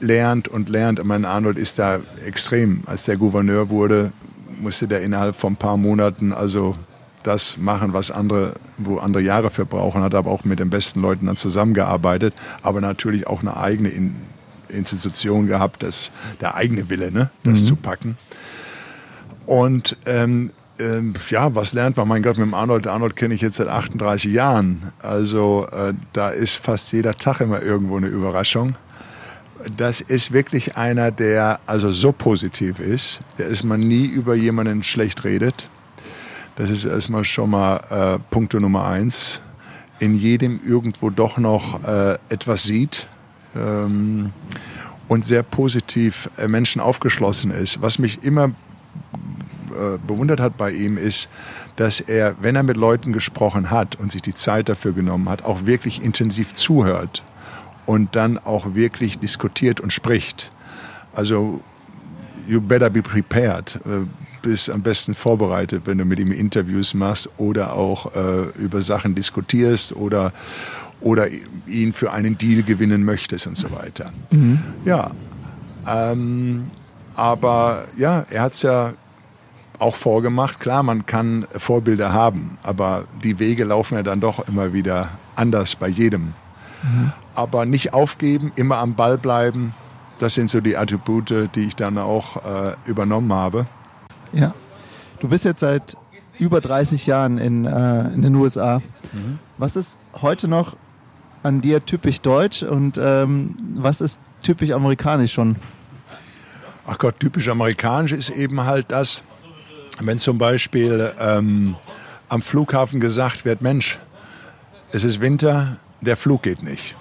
lernt 0.00 0.48
und 0.48 0.68
lernt. 0.68 0.98
Ich 0.98 1.04
meine, 1.04 1.28
Arnold 1.28 1.58
ist 1.58 1.78
da 1.78 2.00
extrem. 2.24 2.82
Als 2.86 3.04
der 3.04 3.16
Gouverneur 3.16 3.68
wurde, 3.68 4.12
musste 4.60 4.88
der 4.88 5.02
innerhalb 5.02 5.36
von 5.36 5.54
ein 5.54 5.56
paar 5.56 5.76
Monaten 5.76 6.32
also 6.32 6.76
das 7.22 7.56
machen, 7.56 7.92
was 7.92 8.10
andere, 8.10 8.54
wo 8.76 8.98
andere 8.98 9.22
Jahre 9.22 9.50
für 9.50 9.66
brauchen, 9.66 10.02
hat 10.02 10.14
aber 10.14 10.30
auch 10.30 10.44
mit 10.44 10.60
den 10.60 10.70
besten 10.70 11.00
Leuten 11.00 11.26
dann 11.26 11.36
zusammengearbeitet, 11.36 12.34
aber 12.62 12.80
natürlich 12.80 13.26
auch 13.26 13.40
eine 13.40 13.56
eigene 13.56 13.88
In 13.88 14.14
Institution 14.68 15.46
gehabt, 15.46 15.84
das, 15.84 16.10
der 16.40 16.56
eigene 16.56 16.90
Wille, 16.90 17.12
ne, 17.12 17.30
das 17.44 17.64
zu 17.66 17.76
packen. 17.76 18.16
Und 19.46 19.96
ähm, 20.06 20.50
ähm, 20.78 21.14
ja, 21.30 21.54
was 21.54 21.72
lernt 21.72 21.96
man? 21.96 22.08
Mein 22.08 22.22
Gott, 22.22 22.36
mit 22.36 22.46
dem 22.46 22.54
Arnold, 22.54 22.86
Arnold 22.86 23.16
kenne 23.16 23.34
ich 23.34 23.40
jetzt 23.40 23.56
seit 23.56 23.68
38 23.68 24.32
Jahren. 24.32 24.92
Also 24.98 25.68
äh, 25.70 25.94
da 26.12 26.30
ist 26.30 26.56
fast 26.56 26.92
jeder 26.92 27.14
Tag 27.14 27.40
immer 27.40 27.62
irgendwo 27.62 27.96
eine 27.96 28.08
Überraschung. 28.08 28.74
Das 29.76 30.00
ist 30.00 30.32
wirklich 30.32 30.76
einer, 30.76 31.10
der 31.10 31.60
also 31.66 31.90
so 31.90 32.12
positiv 32.12 32.78
ist, 32.78 33.20
ist 33.38 33.64
man 33.64 33.80
nie 33.80 34.04
über 34.04 34.34
jemanden 34.34 34.82
schlecht 34.82 35.24
redet. 35.24 35.68
Das 36.56 36.70
ist 36.70 36.84
erstmal 36.84 37.24
schon 37.24 37.50
mal 37.50 37.76
äh, 37.90 38.18
Punkt 38.30 38.54
Nummer 38.54 38.86
eins. 38.86 39.40
In 39.98 40.14
jedem 40.14 40.60
irgendwo 40.64 41.10
doch 41.10 41.38
noch 41.38 41.82
äh, 41.84 42.18
etwas 42.28 42.64
sieht 42.64 43.06
ähm, 43.54 44.32
und 45.08 45.24
sehr 45.24 45.42
positiv 45.42 46.30
äh, 46.36 46.48
Menschen 46.48 46.80
aufgeschlossen 46.80 47.50
ist. 47.50 47.80
Was 47.80 47.98
mich 47.98 48.22
immer 48.22 48.46
äh, 48.46 49.98
bewundert 50.06 50.40
hat 50.40 50.56
bei 50.56 50.70
ihm 50.70 50.98
ist, 50.98 51.28
dass 51.76 52.00
er, 52.00 52.36
wenn 52.40 52.56
er 52.56 52.62
mit 52.62 52.76
Leuten 52.76 53.12
gesprochen 53.12 53.70
hat 53.70 53.96
und 53.96 54.12
sich 54.12 54.22
die 54.22 54.34
Zeit 54.34 54.68
dafür 54.68 54.92
genommen 54.92 55.28
hat, 55.28 55.44
auch 55.44 55.66
wirklich 55.66 56.02
intensiv 56.02 56.54
zuhört 56.54 57.22
und 57.86 58.14
dann 58.16 58.38
auch 58.38 58.74
wirklich 58.74 59.18
diskutiert 59.18 59.80
und 59.80 59.92
spricht. 59.92 60.50
Also 61.14 61.60
you 62.46 62.60
better 62.60 62.90
be 62.90 63.02
prepared. 63.02 63.76
Äh, 63.86 64.06
bist 64.46 64.70
am 64.70 64.82
besten 64.82 65.14
vorbereitet, 65.14 65.82
wenn 65.86 65.98
du 65.98 66.04
mit 66.04 66.20
ihm 66.20 66.30
Interviews 66.30 66.94
machst 66.94 67.28
oder 67.36 67.72
auch 67.72 68.14
äh, 68.14 68.42
über 68.62 68.80
Sachen 68.80 69.16
diskutierst 69.16 69.92
oder, 69.96 70.32
oder 71.00 71.26
ihn 71.66 71.92
für 71.92 72.12
einen 72.12 72.38
Deal 72.38 72.62
gewinnen 72.62 73.02
möchtest 73.02 73.48
und 73.48 73.56
so 73.56 73.72
weiter. 73.72 74.12
Ja, 74.84 75.10
ähm, 75.88 76.70
aber 77.16 77.86
ja, 77.96 78.24
er 78.30 78.42
hat 78.42 78.52
es 78.52 78.62
ja 78.62 78.92
auch 79.80 79.96
vorgemacht. 79.96 80.60
Klar, 80.60 80.84
man 80.84 81.06
kann 81.06 81.46
Vorbilder 81.56 82.12
haben, 82.12 82.56
aber 82.62 83.06
die 83.24 83.40
Wege 83.40 83.64
laufen 83.64 83.96
ja 83.96 84.04
dann 84.04 84.20
doch 84.20 84.46
immer 84.46 84.72
wieder 84.72 85.08
anders 85.34 85.74
bei 85.74 85.88
jedem. 85.88 86.34
Aber 87.36 87.66
nicht 87.66 87.92
aufgeben, 87.94 88.52
immer 88.56 88.78
am 88.78 88.94
Ball 88.94 89.18
bleiben, 89.18 89.74
das 90.18 90.34
sind 90.34 90.50
so 90.50 90.60
die 90.60 90.76
Attribute, 90.76 91.54
die 91.54 91.64
ich 91.64 91.76
dann 91.76 91.98
auch 91.98 92.36
äh, 92.44 92.74
übernommen 92.86 93.32
habe. 93.32 93.66
Ja. 94.32 94.54
Du 95.20 95.28
bist 95.28 95.44
jetzt 95.44 95.60
seit 95.60 95.96
über 96.38 96.60
30 96.60 97.06
Jahren 97.06 97.38
in, 97.38 97.64
äh, 97.64 98.08
in 98.12 98.22
den 98.22 98.34
USA. 98.34 98.82
Was 99.58 99.76
ist 99.76 99.98
heute 100.20 100.48
noch 100.48 100.76
an 101.42 101.60
dir 101.60 101.84
typisch 101.84 102.20
deutsch 102.20 102.62
und 102.62 102.98
ähm, 103.00 103.56
was 103.74 104.00
ist 104.00 104.20
typisch 104.42 104.70
amerikanisch 104.72 105.32
schon? 105.32 105.56
Ach 106.86 106.98
Gott, 106.98 107.18
typisch 107.18 107.48
amerikanisch 107.48 108.12
ist 108.12 108.30
eben 108.30 108.64
halt 108.64 108.86
das, 108.90 109.22
wenn 110.00 110.18
zum 110.18 110.38
Beispiel 110.38 111.12
ähm, 111.18 111.76
am 112.28 112.42
Flughafen 112.42 113.00
gesagt 113.00 113.44
wird, 113.44 113.62
Mensch, 113.62 113.98
es 114.92 115.04
ist 115.04 115.20
Winter, 115.20 115.78
der 116.00 116.16
Flug 116.16 116.42
geht 116.42 116.62
nicht. 116.62 116.94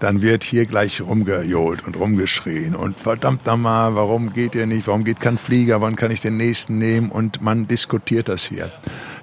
Dann 0.00 0.20
wird 0.20 0.44
hier 0.44 0.66
gleich 0.66 1.00
rumgejohlt 1.00 1.86
und 1.86 1.96
rumgeschrien 1.96 2.74
und 2.74 3.00
verdammt 3.00 3.46
nochmal, 3.46 3.94
warum 3.94 4.34
geht 4.34 4.54
ihr 4.54 4.66
nicht, 4.66 4.86
warum 4.86 5.04
geht 5.04 5.20
kein 5.20 5.38
Flieger, 5.38 5.80
wann 5.80 5.96
kann 5.96 6.10
ich 6.10 6.20
den 6.20 6.36
nächsten 6.36 6.78
nehmen 6.78 7.10
und 7.10 7.40
man 7.40 7.66
diskutiert 7.66 8.28
das 8.28 8.44
hier. 8.44 8.70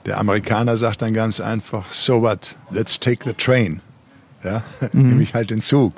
Der 0.06 0.20
Amerikaner 0.20 0.76
sagt 0.76 1.02
dann 1.02 1.14
ganz 1.14 1.40
einfach, 1.40 1.94
so 1.94 2.22
what, 2.22 2.56
let's 2.72 3.00
take 3.00 3.28
the 3.28 3.34
train. 3.34 3.82
Ja, 4.44 4.62
nehme 4.94 5.24
ich 5.24 5.34
halt 5.34 5.52
den 5.52 5.62
Zug. 5.62 5.94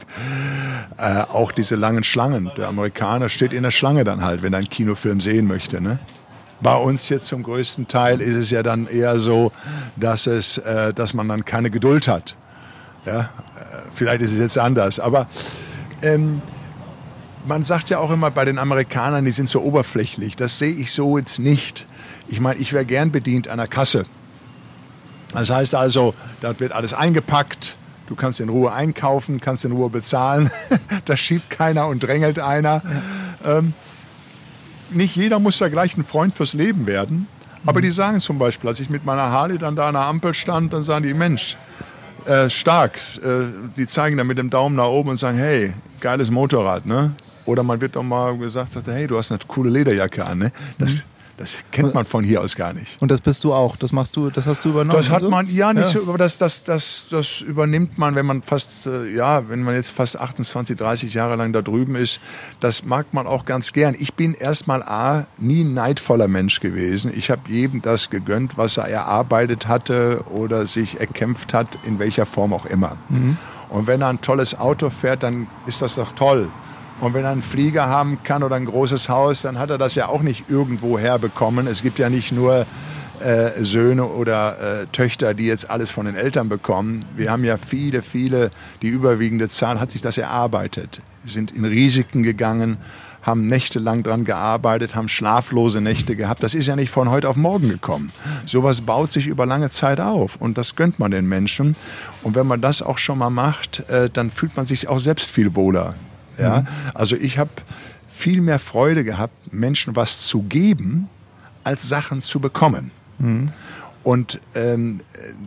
Äh, 0.97 1.21
auch 1.21 1.51
diese 1.51 1.75
langen 1.75 2.03
Schlangen. 2.03 2.51
Der 2.57 2.67
Amerikaner 2.67 3.29
steht 3.29 3.53
in 3.53 3.63
der 3.63 3.71
Schlange 3.71 4.03
dann 4.03 4.21
halt, 4.23 4.43
wenn 4.43 4.53
er 4.53 4.59
einen 4.59 4.69
Kinofilm 4.69 5.19
sehen 5.19 5.47
möchte. 5.47 5.81
Ne? 5.81 5.97
Bei 6.61 6.75
uns 6.75 7.09
jetzt 7.09 7.27
zum 7.27 7.43
größten 7.43 7.87
Teil 7.87 8.21
ist 8.21 8.35
es 8.35 8.51
ja 8.51 8.61
dann 8.61 8.87
eher 8.87 9.17
so, 9.17 9.51
dass, 9.95 10.27
es, 10.27 10.59
äh, 10.59 10.93
dass 10.93 11.13
man 11.13 11.27
dann 11.27 11.43
keine 11.43 11.71
Geduld 11.71 12.07
hat. 12.07 12.35
Ja? 13.05 13.31
Vielleicht 13.93 14.21
ist 14.21 14.31
es 14.31 14.39
jetzt 14.39 14.57
anders, 14.57 14.99
aber 14.99 15.27
ähm, 16.01 16.41
man 17.45 17.63
sagt 17.63 17.89
ja 17.89 17.99
auch 17.99 18.11
immer 18.11 18.31
bei 18.31 18.45
den 18.45 18.57
Amerikanern, 18.57 19.25
die 19.25 19.31
sind 19.31 19.47
so 19.47 19.61
oberflächlich. 19.61 20.35
Das 20.35 20.59
sehe 20.59 20.73
ich 20.73 20.91
so 20.91 21.17
jetzt 21.17 21.39
nicht. 21.39 21.85
Ich 22.27 22.39
meine, 22.39 22.59
ich 22.59 22.73
wäre 22.73 22.85
gern 22.85 23.11
bedient 23.11 23.47
an 23.47 23.57
der 23.57 23.67
Kasse. 23.67 24.05
Das 25.33 25.49
heißt 25.49 25.75
also, 25.75 26.15
da 26.41 26.59
wird 26.59 26.71
alles 26.71 26.93
eingepackt. 26.93 27.75
Du 28.07 28.15
kannst 28.15 28.39
in 28.39 28.49
Ruhe 28.49 28.71
einkaufen, 28.71 29.41
kannst 29.41 29.65
in 29.65 29.71
Ruhe 29.71 29.89
bezahlen. 29.89 30.51
da 31.05 31.17
schiebt 31.17 31.49
keiner 31.49 31.87
und 31.87 32.01
drängelt 32.01 32.39
einer. 32.39 32.81
Ähm, 33.43 33.73
nicht 34.91 35.15
jeder 35.15 35.39
muss 35.39 35.57
da 35.57 35.69
gleich 35.69 35.97
ein 35.97 36.03
Freund 36.03 36.33
fürs 36.33 36.53
Leben 36.53 36.87
werden. 36.87 37.27
Aber 37.65 37.81
die 37.81 37.89
sagen 37.89 38.19
zum 38.19 38.37
Beispiel, 38.37 38.69
als 38.69 38.79
ich 38.79 38.89
mit 38.89 39.05
meiner 39.05 39.31
Harley 39.31 39.57
dann 39.57 39.75
da 39.75 39.87
an 39.87 39.95
der 39.95 40.03
Ampel 40.03 40.33
stand, 40.33 40.71
dann 40.71 40.83
sagen 40.83 41.03
die, 41.03 41.13
Mensch, 41.15 41.57
äh, 42.25 42.49
stark. 42.49 42.99
Äh, 43.23 43.45
die 43.77 43.87
zeigen 43.87 44.17
dann 44.17 44.27
mit 44.27 44.37
dem 44.37 44.49
Daumen 44.49 44.75
nach 44.75 44.87
oben 44.87 45.09
und 45.09 45.19
sagen, 45.19 45.37
hey, 45.37 45.73
geiles 45.99 46.31
Motorrad, 46.31 46.85
ne? 46.85 47.13
Oder 47.45 47.63
man 47.63 47.79
wird 47.79 47.95
doch 47.95 48.03
mal 48.03 48.37
gesagt, 48.37 48.71
sagt, 48.71 48.87
hey, 48.87 49.07
du 49.07 49.17
hast 49.17 49.31
eine 49.31 49.39
coole 49.47 49.69
Lederjacke 49.69 50.25
an, 50.25 50.39
ne? 50.39 50.51
Das, 50.79 51.07
Das 51.37 51.57
kennt 51.71 51.93
man 51.93 52.05
von 52.05 52.23
hier 52.23 52.41
aus 52.41 52.55
gar 52.55 52.71
nicht. 52.71 53.01
Und 53.01 53.11
das 53.11 53.19
bist 53.19 53.43
du 53.43 53.53
auch. 53.53 53.75
Das 53.75 53.91
machst 53.91 54.15
du, 54.15 54.29
das 54.29 54.47
hast 54.47 54.63
du 54.63 54.69
übernommen. 54.69 54.97
Das 54.97 55.09
hat 55.09 55.17
also? 55.17 55.29
man 55.29 55.47
ja 55.53 55.73
nicht 55.73 55.93
Ja. 55.93 56.01
so, 56.01 56.07
aber 56.07 56.17
das, 56.17 56.37
das, 56.37 56.63
das, 56.63 57.07
das 57.09 57.41
übernimmt 57.41 57.97
man, 57.97 58.15
wenn 58.15 58.25
man 58.25 58.41
fast, 58.41 58.87
äh, 58.87 59.09
ja, 59.13 59.49
wenn 59.49 59.61
man 59.63 59.75
jetzt 59.75 59.91
fast 59.91 60.17
28, 60.17 60.77
30 60.77 61.13
Jahre 61.13 61.35
lang 61.35 61.51
da 61.51 61.61
drüben 61.61 61.95
ist. 61.95 62.21
Das 62.61 62.85
mag 62.85 63.13
man 63.13 63.27
auch 63.27 63.43
ganz 63.45 63.73
gern. 63.73 63.95
Ich 63.99 64.13
bin 64.13 64.33
erstmal 64.33 64.81
A, 64.83 65.25
nie 65.37 65.65
ein 65.65 65.73
neidvoller 65.73 66.29
Mensch 66.29 66.61
gewesen. 66.61 67.11
Ich 67.13 67.29
habe 67.29 67.41
jedem 67.49 67.81
das 67.81 68.09
gegönnt, 68.09 68.57
was 68.57 68.77
er 68.77 68.87
erarbeitet 68.87 69.67
hatte 69.67 70.21
oder 70.31 70.65
sich 70.67 71.01
erkämpft 71.01 71.53
hat, 71.53 71.67
in 71.85 71.99
welcher 71.99 72.25
Form 72.25 72.53
auch 72.53 72.65
immer. 72.65 72.95
Und 73.69 73.87
wenn 73.87 74.01
er 74.01 74.07
ein 74.07 74.21
tolles 74.21 74.57
Auto 74.57 74.89
fährt, 74.89 75.23
dann 75.23 75.47
ist 75.65 75.81
das 75.81 75.95
doch 75.95 76.13
toll. 76.13 76.47
Und 77.01 77.13
wenn 77.13 77.25
er 77.25 77.31
einen 77.31 77.41
Flieger 77.41 77.87
haben 77.87 78.19
kann 78.23 78.43
oder 78.43 78.55
ein 78.55 78.65
großes 78.65 79.09
Haus, 79.09 79.41
dann 79.41 79.59
hat 79.59 79.69
er 79.69 79.77
das 79.77 79.95
ja 79.95 80.07
auch 80.07 80.21
nicht 80.21 80.49
irgendwo 80.49 80.97
herbekommen. 80.97 81.67
Es 81.67 81.81
gibt 81.81 81.99
ja 81.99 82.09
nicht 82.09 82.31
nur 82.31 82.65
äh, 83.19 83.63
Söhne 83.63 84.05
oder 84.05 84.81
äh, 84.81 84.85
Töchter, 84.91 85.33
die 85.33 85.45
jetzt 85.45 85.69
alles 85.69 85.91
von 85.91 86.05
den 86.05 86.15
Eltern 86.15 86.49
bekommen. 86.49 87.03
Wir 87.15 87.31
haben 87.31 87.43
ja 87.43 87.57
viele, 87.57 88.01
viele, 88.01 88.51
die 88.81 88.87
überwiegende 88.87 89.47
Zahl 89.49 89.79
hat 89.79 89.91
sich 89.91 90.01
das 90.01 90.17
erarbeitet, 90.17 91.01
sind 91.25 91.51
in 91.51 91.65
Risiken 91.65 92.23
gegangen, 92.23 92.77
haben 93.21 93.47
nächtelang 93.47 94.03
dran 94.03 94.23
gearbeitet, 94.23 94.95
haben 94.95 95.07
schlaflose 95.07 95.81
Nächte 95.81 96.15
gehabt. 96.15 96.43
Das 96.43 96.53
ist 96.53 96.67
ja 96.67 96.75
nicht 96.75 96.91
von 96.91 97.09
heute 97.09 97.27
auf 97.27 97.35
morgen 97.35 97.69
gekommen. 97.69 98.11
Sowas 98.45 98.81
baut 98.81 99.11
sich 99.11 99.27
über 99.27 99.45
lange 99.45 99.69
Zeit 99.69 99.99
auf 99.99 100.35
und 100.35 100.57
das 100.57 100.75
gönnt 100.75 100.99
man 100.99 101.11
den 101.11 101.27
Menschen. 101.27 101.75
Und 102.21 102.35
wenn 102.35 102.47
man 102.47 102.61
das 102.61 102.81
auch 102.81 102.97
schon 102.97 103.17
mal 103.17 103.31
macht, 103.31 103.89
äh, 103.89 104.09
dann 104.09 104.29
fühlt 104.29 104.55
man 104.55 104.65
sich 104.65 104.87
auch 104.87 104.99
selbst 104.99 105.31
viel 105.31 105.55
wohler. 105.55 105.95
Ja? 106.37 106.65
Also 106.93 107.15
ich 107.15 107.37
habe 107.37 107.51
viel 108.09 108.41
mehr 108.41 108.59
Freude 108.59 109.03
gehabt, 109.03 109.53
Menschen 109.53 109.95
was 109.95 110.27
zu 110.27 110.43
geben, 110.43 111.09
als 111.63 111.87
Sachen 111.87 112.21
zu 112.21 112.39
bekommen. 112.39 112.91
Und 114.03 114.39
ähm, 114.53 114.99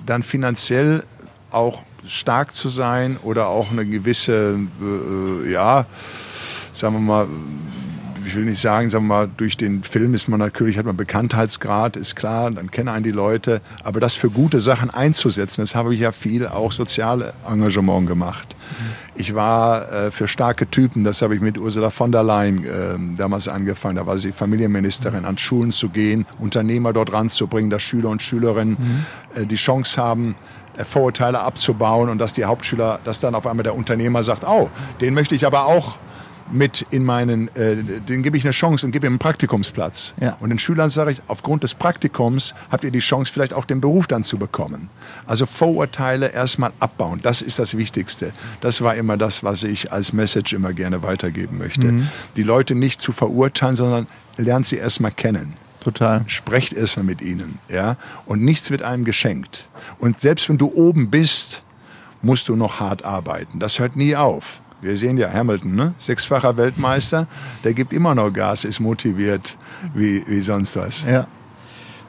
dann 0.06 0.22
finanziell 0.22 1.04
auch 1.50 1.82
stark 2.06 2.54
zu 2.54 2.68
sein 2.68 3.16
oder 3.22 3.48
auch 3.48 3.70
eine 3.70 3.86
gewisse, 3.86 4.58
äh, 4.82 5.50
ja, 5.50 5.86
sagen 6.72 6.94
wir 6.94 7.00
mal, 7.00 7.26
ich 8.28 8.36
will 8.36 8.44
nicht 8.44 8.60
sagen, 8.60 8.90
sagen 8.90 9.04
wir 9.04 9.14
mal, 9.14 9.30
durch 9.38 9.56
den 9.56 9.82
Film 9.82 10.12
ist 10.12 10.28
man 10.28 10.38
natürlich, 10.38 10.76
hat 10.76 10.84
man 10.84 10.98
Bekanntheitsgrad, 10.98 11.96
ist 11.96 12.14
klar, 12.14 12.50
dann 12.50 12.70
kennen 12.70 12.90
einen 12.90 13.02
die 13.02 13.10
Leute. 13.10 13.62
Aber 13.84 14.00
das 14.00 14.16
für 14.16 14.28
gute 14.28 14.60
Sachen 14.60 14.90
einzusetzen, 14.90 15.62
das 15.62 15.74
habe 15.74 15.94
ich 15.94 16.00
ja 16.00 16.12
viel 16.12 16.46
auch 16.46 16.72
soziale 16.72 17.32
Engagement 17.48 18.06
gemacht. 18.06 18.54
Ich 19.14 19.34
war 19.34 19.90
äh, 19.90 20.10
für 20.10 20.28
starke 20.28 20.68
Typen, 20.70 21.04
das 21.04 21.22
habe 21.22 21.36
ich 21.36 21.40
mit 21.40 21.56
Ursula 21.56 21.88
von 21.88 22.12
der 22.12 22.22
Leyen 22.22 22.64
äh, 22.64 23.16
damals 23.16 23.48
angefangen. 23.48 23.96
Da 23.96 24.06
war 24.06 24.18
sie 24.18 24.32
Familienministerin, 24.32 25.24
an 25.24 25.38
Schulen 25.38 25.72
zu 25.72 25.88
gehen, 25.88 26.26
Unternehmer 26.38 26.92
dort 26.92 27.14
ranzubringen, 27.14 27.70
dass 27.70 27.82
Schüler 27.82 28.10
und 28.10 28.20
Schülerinnen 28.20 29.06
äh, 29.34 29.46
die 29.46 29.56
Chance 29.56 30.02
haben, 30.02 30.34
äh, 30.76 30.84
Vorurteile 30.84 31.40
abzubauen 31.40 32.10
und 32.10 32.18
dass 32.18 32.34
die 32.34 32.44
Hauptschüler, 32.44 33.00
dass 33.04 33.20
dann 33.20 33.34
auf 33.34 33.46
einmal 33.46 33.64
der 33.64 33.74
Unternehmer 33.74 34.22
sagt, 34.22 34.44
oh, 34.46 34.68
den 35.00 35.14
möchte 35.14 35.34
ich 35.34 35.46
aber 35.46 35.64
auch 35.64 35.96
mit 36.52 36.86
in 36.90 37.04
meinen, 37.04 37.48
äh, 37.56 37.76
den 37.76 38.22
gebe 38.22 38.36
ich 38.36 38.44
eine 38.44 38.52
Chance 38.52 38.86
und 38.86 38.92
gebe 38.92 39.06
ihm 39.06 39.14
einen 39.14 39.18
Praktikumsplatz. 39.18 40.14
Ja. 40.20 40.36
Und 40.40 40.50
den 40.50 40.58
Schülern 40.58 40.88
sage 40.88 41.12
ich, 41.12 41.22
aufgrund 41.28 41.62
des 41.62 41.74
Praktikums 41.74 42.54
habt 42.70 42.84
ihr 42.84 42.90
die 42.90 43.00
Chance, 43.00 43.32
vielleicht 43.32 43.52
auch 43.52 43.64
den 43.64 43.80
Beruf 43.80 44.06
dann 44.06 44.22
zu 44.22 44.38
bekommen. 44.38 44.88
Also 45.26 45.46
Vorurteile 45.46 46.28
erstmal 46.28 46.72
abbauen, 46.80 47.20
das 47.22 47.42
ist 47.42 47.58
das 47.58 47.76
Wichtigste. 47.76 48.32
Das 48.60 48.82
war 48.82 48.94
immer 48.94 49.16
das, 49.16 49.42
was 49.42 49.62
ich 49.62 49.92
als 49.92 50.12
Message 50.12 50.52
immer 50.52 50.72
gerne 50.72 51.02
weitergeben 51.02 51.58
möchte. 51.58 51.94
Die 52.36 52.42
Leute 52.42 52.74
nicht 52.74 53.00
zu 53.00 53.12
verurteilen, 53.12 53.76
sondern 53.76 54.06
lernt 54.36 54.66
sie 54.66 54.76
erstmal 54.76 55.12
kennen. 55.12 55.54
Total. 55.80 56.24
Sprecht 56.26 56.72
erstmal 56.72 57.04
mit 57.04 57.22
ihnen, 57.22 57.58
ja. 57.70 57.96
Und 58.26 58.42
nichts 58.42 58.70
wird 58.70 58.82
einem 58.82 59.04
geschenkt. 59.04 59.68
Und 59.98 60.18
selbst 60.18 60.48
wenn 60.48 60.58
du 60.58 60.72
oben 60.72 61.10
bist, 61.10 61.62
musst 62.20 62.48
du 62.48 62.56
noch 62.56 62.80
hart 62.80 63.04
arbeiten. 63.04 63.60
Das 63.60 63.78
hört 63.78 63.96
nie 63.96 64.16
auf. 64.16 64.60
Wir 64.80 64.96
sehen 64.96 65.18
ja 65.18 65.32
Hamilton, 65.32 65.74
ne? 65.74 65.94
sechsfacher 65.98 66.56
Weltmeister, 66.56 67.26
der 67.64 67.74
gibt 67.74 67.92
immer 67.92 68.14
noch 68.14 68.32
Gas, 68.32 68.64
ist 68.64 68.78
motiviert 68.78 69.56
wie, 69.94 70.24
wie 70.26 70.40
sonst 70.40 70.76
was. 70.76 71.02
Ja. 71.02 71.26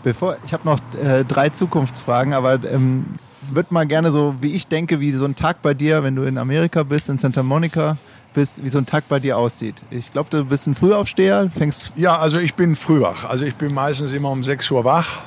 Bevor, 0.04 0.38
ich 0.46 0.54
habe 0.54 0.66
noch 0.66 0.80
äh, 1.04 1.26
drei 1.26 1.50
Zukunftsfragen, 1.50 2.34
aber 2.34 2.64
ähm, 2.72 3.06
würde 3.52 3.74
mal 3.74 3.86
gerne 3.86 4.12
so, 4.12 4.36
wie 4.40 4.54
ich 4.54 4.68
denke, 4.68 5.00
wie 5.00 5.12
so 5.12 5.26
ein 5.26 5.36
Tag 5.36 5.62
bei 5.62 5.74
dir, 5.74 6.04
wenn 6.04 6.16
du 6.16 6.24
in 6.24 6.38
Amerika 6.38 6.84
bist, 6.84 7.10
in 7.10 7.18
Santa 7.18 7.44
Monica 7.44 7.98
bist, 8.34 8.64
wie 8.64 8.70
so 8.70 8.78
ein 8.78 8.86
Tag 8.86 9.06
bei 9.10 9.20
dir 9.20 9.38
aussieht. 9.38 9.82
Ich 9.90 10.14
glaube, 10.14 10.30
du 10.30 10.46
bist 10.46 10.68
ein 10.68 10.76
Frühaufsteher, 10.76 11.50
fängst 11.50 11.92
Ja, 11.96 12.18
also 12.18 12.40
ich 12.40 12.54
bin 12.54 12.76
früh 12.76 13.02
wach. 13.02 13.26
Also 13.26 13.46
ich 13.46 13.56
bin 13.56 13.74
meistens 13.74 14.12
immer 14.12 14.30
um 14.30 14.44
6 14.44 14.70
Uhr 14.72 14.86
wach 14.86 15.22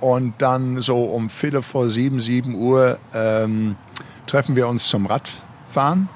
und 0.00 0.34
dann 0.38 0.80
so 0.80 1.02
um 1.02 1.28
Viertel 1.28 1.62
vor 1.62 1.88
sieben, 1.88 2.20
sieben 2.20 2.54
Uhr 2.54 2.98
ähm, 3.12 3.76
treffen 4.26 4.56
wir 4.56 4.68
uns 4.68 4.88
zum 4.88 5.06
Radfahren. 5.06 6.08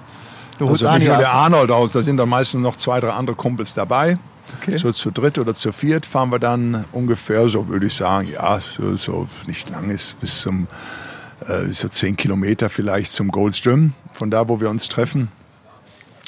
Du 0.59 0.69
holst 0.69 0.85
Also 0.85 0.99
nicht 0.99 1.09
nur 1.09 1.17
der. 1.17 1.33
Arnold 1.33 1.71
aus, 1.71 1.93
da 1.93 2.01
sind 2.01 2.17
dann 2.17 2.29
meistens 2.29 2.61
noch 2.61 2.77
zwei, 2.77 3.01
drei 3.01 3.11
andere 3.11 3.37
Kumpels 3.37 3.75
dabei. 3.75 4.19
Okay. 4.61 4.79
So 4.79 4.93
zu 4.93 5.11
dritt 5.11 5.39
oder 5.39 5.55
zu 5.55 5.73
viert 5.73 6.07
fahren 6.07 6.31
wir 6.31 6.39
dann 6.39 6.85
ungefähr, 6.93 7.49
so 7.49 7.69
würde 7.69 7.87
ich 7.87 7.95
sagen, 7.95 8.29
ja, 8.33 8.61
so, 8.77 8.97
so 8.97 9.29
nicht 9.47 9.69
lang 9.71 9.91
ist, 9.91 10.19
bis 10.21 10.41
zum 10.41 10.69
äh, 11.47 11.73
so 11.73 11.89
zehn 11.89 12.17
Kilometer 12.17 12.71
vielleicht 12.71 13.13
zum 13.13 13.31
Gold's 13.31 13.61
Gym, 13.61 13.93
von 14.13 14.31
da, 14.31 14.49
wo 14.49 14.61
wir 14.61 14.71
uns 14.71 14.89
treffen. 14.89 15.29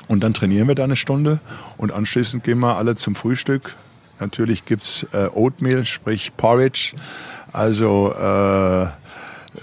Und 0.06 0.20
dann 0.20 0.34
trainieren 0.34 0.68
wir 0.68 0.74
da 0.74 0.84
eine 0.84 0.96
Stunde 0.96 1.38
und 1.76 1.92
anschließend 1.92 2.44
gehen 2.44 2.58
wir 2.58 2.76
alle 2.76 2.94
zum 2.96 3.14
Frühstück. 3.14 3.76
Natürlich 4.18 4.64
gibt's 4.64 5.06
äh, 5.12 5.28
Oatmeal, 5.32 5.86
sprich 5.86 6.32
Porridge, 6.36 6.94
also 7.52 8.12
äh, 8.12 8.86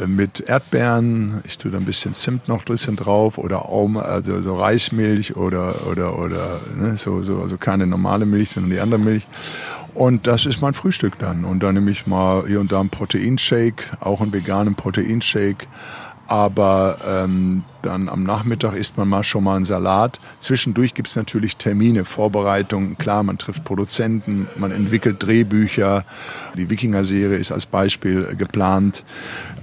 mit 0.06 0.42
Erdbeeren, 0.42 1.42
ich 1.46 1.58
tue 1.58 1.72
da 1.72 1.78
ein 1.78 1.86
bisschen 1.86 2.14
Zimt 2.14 2.48
noch 2.48 2.66
ein 2.66 2.96
drauf 2.96 3.38
oder 3.38 3.70
Aum, 3.70 3.98
also 3.98 4.40
so 4.42 4.58
Reismilch 4.58 5.36
oder, 5.36 5.88
oder, 5.88 6.20
oder 6.20 6.60
ne, 6.76 6.98
so, 6.98 7.24
so, 7.24 7.42
also 7.42 7.58
keine 7.58 7.88
normale 7.88 8.26
Milch, 8.26 8.52
sondern 8.52 8.72
die 8.72 8.80
andere 8.80 9.00
Milch. 9.00 9.26
Und 9.94 10.28
das 10.28 10.46
ist 10.46 10.62
mein 10.62 10.76
Frühstück 10.76 11.18
dann. 11.18 11.44
Und 11.44 11.64
dann 11.64 11.74
nehme 11.74 11.90
ich 11.90 12.06
mal 12.06 12.46
hier 12.46 12.60
und 12.60 12.72
da 12.72 12.80
einen 12.80 12.90
Proteinshake, 12.90 13.98
auch 14.00 14.22
einen 14.22 14.32
veganen 14.32 14.76
Proteinshake. 14.76 15.66
Aber 16.28 16.98
ähm, 17.08 17.64
dann 17.82 18.10
am 18.10 18.24
Nachmittag 18.24 18.74
isst 18.74 18.98
man 18.98 19.08
mal 19.08 19.24
schon 19.24 19.46
mal 19.46 19.56
einen 19.56 19.66
Salat. 19.66 20.20
Zwischendurch 20.42 20.94
gibt 20.94 21.08
es 21.08 21.16
natürlich 21.16 21.56
Termine, 21.56 22.04
Vorbereitungen. 22.04 22.98
Klar, 22.98 23.24
man 23.24 23.38
trifft 23.38 23.64
Produzenten, 23.64 24.48
man 24.58 24.72
entwickelt 24.72 25.24
Drehbücher. 25.24 26.04
Die 26.58 26.70
Wikinger-Serie 26.70 27.38
ist 27.38 27.52
als 27.52 27.66
Beispiel 27.66 28.28
äh, 28.30 28.36
geplant. 28.36 29.06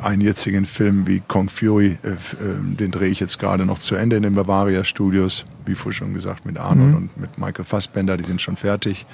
Einen 0.03 0.23
jetzigen 0.23 0.65
Film 0.65 1.07
wie 1.07 1.21
Kong 1.21 1.51
Fury, 1.51 1.99
äh, 2.03 2.09
äh, 2.09 2.17
den 2.79 2.91
drehe 2.91 3.11
ich 3.11 3.21
jetzt 3.21 3.39
gerade 3.39 3.67
noch 3.67 3.79
zu 3.79 3.95
Ende 3.95 4.17
in 4.17 4.23
den 4.23 4.35
Bavaria 4.35 4.85
Studios. 4.85 5.45
Wie 5.67 5.75
vorhin 5.75 5.95
schon 5.95 6.15
gesagt, 6.15 6.47
mit 6.47 6.59
Arnold 6.59 6.95
und 6.95 7.17
mit 7.17 7.39
Michael 7.39 7.65
Fassbender, 7.65 8.17
die 8.17 8.25
sind 8.25 8.41
schon 8.41 8.57
fertig. 8.57 9.07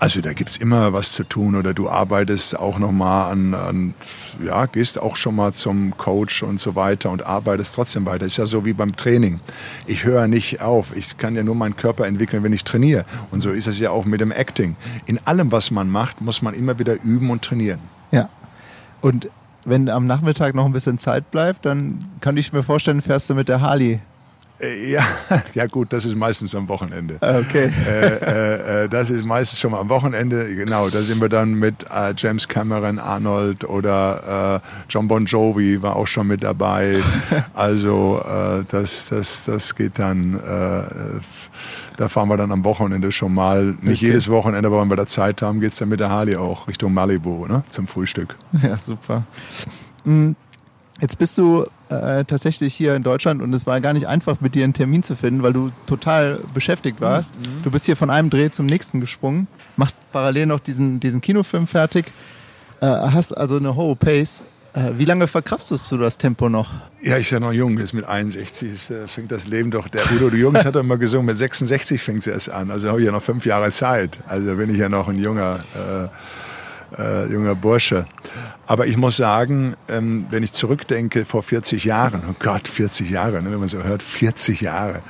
Also 0.00 0.22
da 0.22 0.32
gibt's 0.32 0.56
immer 0.56 0.94
was 0.94 1.12
zu 1.12 1.24
tun 1.24 1.54
oder 1.54 1.74
du 1.74 1.90
arbeitest 1.90 2.58
auch 2.58 2.78
nochmal 2.78 3.30
an, 3.30 3.52
an, 3.52 3.94
ja, 4.42 4.64
gehst 4.64 4.98
auch 4.98 5.14
schon 5.14 5.36
mal 5.36 5.52
zum 5.52 5.94
Coach 5.98 6.42
und 6.42 6.58
so 6.58 6.74
weiter 6.74 7.10
und 7.10 7.26
arbeitest 7.26 7.74
trotzdem 7.74 8.06
weiter. 8.06 8.24
Ist 8.24 8.38
ja 8.38 8.46
so 8.46 8.64
wie 8.64 8.72
beim 8.72 8.96
Training. 8.96 9.40
Ich 9.86 10.04
höre 10.04 10.26
nicht 10.26 10.62
auf. 10.62 10.96
Ich 10.96 11.18
kann 11.18 11.36
ja 11.36 11.42
nur 11.42 11.54
meinen 11.54 11.76
Körper 11.76 12.06
entwickeln, 12.06 12.42
wenn 12.42 12.54
ich 12.54 12.64
trainiere. 12.64 13.04
Und 13.30 13.42
so 13.42 13.50
ist 13.50 13.66
es 13.66 13.78
ja 13.78 13.90
auch 13.90 14.06
mit 14.06 14.22
dem 14.22 14.32
Acting. 14.32 14.74
In 15.04 15.20
allem, 15.26 15.52
was 15.52 15.70
man 15.70 15.90
macht, 15.90 16.22
muss 16.22 16.40
man 16.40 16.54
immer 16.54 16.78
wieder 16.78 17.02
üben 17.02 17.28
und 17.28 17.42
trainieren. 17.42 17.80
Ja. 18.10 18.30
Und 19.02 19.28
wenn 19.66 19.90
am 19.90 20.06
Nachmittag 20.06 20.54
noch 20.54 20.64
ein 20.64 20.72
bisschen 20.72 20.96
Zeit 20.96 21.30
bleibt, 21.30 21.66
dann 21.66 21.98
kann 22.22 22.38
ich 22.38 22.54
mir 22.54 22.62
vorstellen, 22.62 23.02
fährst 23.02 23.28
du 23.28 23.34
mit 23.34 23.50
der 23.50 23.60
Harley. 23.60 24.00
Äh, 24.60 24.90
Ja, 24.92 25.02
ja 25.54 25.66
gut, 25.66 25.92
das 25.92 26.04
ist 26.04 26.16
meistens 26.16 26.54
am 26.54 26.68
Wochenende. 26.68 27.16
Okay. 27.20 27.72
äh, 27.86 28.14
äh, 28.16 28.84
äh, 28.84 28.88
das 28.88 29.10
ist 29.10 29.24
meistens 29.24 29.60
schon 29.60 29.72
mal 29.72 29.80
am 29.80 29.88
Wochenende. 29.88 30.54
Genau, 30.54 30.88
da 30.88 31.00
sind 31.02 31.20
wir 31.20 31.28
dann 31.28 31.54
mit 31.54 31.84
äh, 31.90 32.12
James 32.16 32.46
Cameron, 32.48 32.98
Arnold 32.98 33.64
oder 33.64 34.60
äh, 34.62 34.68
John 34.88 35.08
Bon 35.08 35.24
Jovi 35.24 35.82
war 35.82 35.96
auch 35.96 36.06
schon 36.06 36.26
mit 36.26 36.42
dabei. 36.42 36.96
Also 37.54 38.22
das, 38.70 39.08
das, 39.10 39.44
das 39.44 39.74
geht 39.74 39.98
dann. 39.98 40.40
Da 41.96 42.08
fahren 42.08 42.28
wir 42.28 42.36
dann 42.38 42.50
am 42.52 42.64
Wochenende 42.64 43.12
schon 43.12 43.34
mal. 43.34 43.76
Nicht 43.82 43.98
Okay. 43.98 44.06
jedes 44.06 44.28
Wochenende, 44.28 44.66
aber 44.68 44.80
wenn 44.80 44.88
wir 44.88 44.96
da 44.96 45.06
Zeit 45.06 45.42
haben, 45.42 45.60
geht's 45.60 45.76
dann 45.76 45.88
mit 45.90 46.00
der 46.00 46.08
Harley 46.10 46.36
auch 46.36 46.66
Richtung 46.68 46.94
Malibu 46.94 47.46
ne, 47.46 47.62
zum 47.68 47.86
Frühstück. 47.86 48.36
Ja, 48.62 48.76
super. 48.76 49.24
Mm, 50.04 50.30
Jetzt 51.00 51.18
bist 51.18 51.36
du 51.38 51.66
äh, 51.90 52.24
tatsächlich 52.24 52.74
hier 52.74 52.94
in 52.94 53.02
Deutschland 53.02 53.42
und 53.42 53.52
es 53.52 53.66
war 53.66 53.80
gar 53.80 53.92
nicht 53.92 54.06
einfach, 54.06 54.40
mit 54.40 54.54
dir 54.54 54.64
einen 54.64 54.72
Termin 54.72 55.02
zu 55.02 55.16
finden, 55.16 55.42
weil 55.42 55.52
du 55.52 55.70
total 55.86 56.40
beschäftigt 56.54 57.00
warst. 57.00 57.34
Du 57.62 57.70
bist 57.70 57.86
hier 57.86 57.96
von 57.96 58.10
einem 58.10 58.30
Dreh 58.30 58.50
zum 58.50 58.66
nächsten 58.66 59.00
gesprungen, 59.00 59.48
machst 59.76 59.98
parallel 60.12 60.46
noch 60.46 60.60
diesen, 60.60 61.00
diesen 61.00 61.20
Kinofilm 61.20 61.66
fertig, 61.66 62.06
äh, 62.80 62.86
hast 62.86 63.36
also 63.36 63.56
eine 63.56 63.74
hohe 63.74 63.96
Pace. 63.96 64.44
Äh, 64.72 64.92
wie 64.98 65.04
lange 65.04 65.26
verkraftest 65.26 65.90
du 65.90 65.98
das 65.98 66.16
Tempo 66.16 66.48
noch? 66.48 66.72
Ja, 67.02 67.18
ich 67.18 67.30
bin 67.30 67.42
ja 67.42 67.46
noch 67.48 67.52
jung, 67.52 67.78
ist 67.78 67.92
mit 67.92 68.04
61 68.04 68.72
ist, 68.72 68.90
äh, 68.90 69.08
fängt 69.08 69.32
das 69.32 69.46
Leben 69.46 69.72
doch. 69.72 69.88
Der 69.88 70.02
Udo 70.12 70.30
de 70.30 70.38
Jungs 70.38 70.64
hat 70.64 70.76
immer 70.76 70.96
gesungen, 70.96 71.26
mit 71.26 71.38
66 71.38 72.00
fängt 72.00 72.20
es 72.20 72.28
erst 72.28 72.50
an. 72.50 72.70
Also 72.70 72.88
habe 72.88 73.00
ich 73.00 73.06
ja 73.06 73.12
noch 73.12 73.22
fünf 73.22 73.44
Jahre 73.46 73.72
Zeit. 73.72 74.20
Also 74.28 74.54
bin 74.54 74.70
ich 74.70 74.76
ja 74.76 74.88
noch 74.88 75.08
ein 75.08 75.18
junger, 75.18 75.58
äh, 75.74 76.08
äh, 76.98 77.32
junger 77.32 77.54
Bursche. 77.54 78.06
Aber 78.66 78.86
ich 78.86 78.96
muss 78.96 79.16
sagen, 79.16 79.74
ähm, 79.88 80.26
wenn 80.30 80.42
ich 80.42 80.52
zurückdenke 80.52 81.24
vor 81.24 81.42
40 81.42 81.84
Jahren, 81.84 82.22
oh 82.30 82.34
Gott, 82.38 82.68
40 82.68 83.10
Jahre, 83.10 83.42
ne, 83.42 83.50
wenn 83.50 83.58
man 83.58 83.68
so 83.68 83.82
hört, 83.82 84.02
40 84.02 84.60
Jahre. 84.60 85.02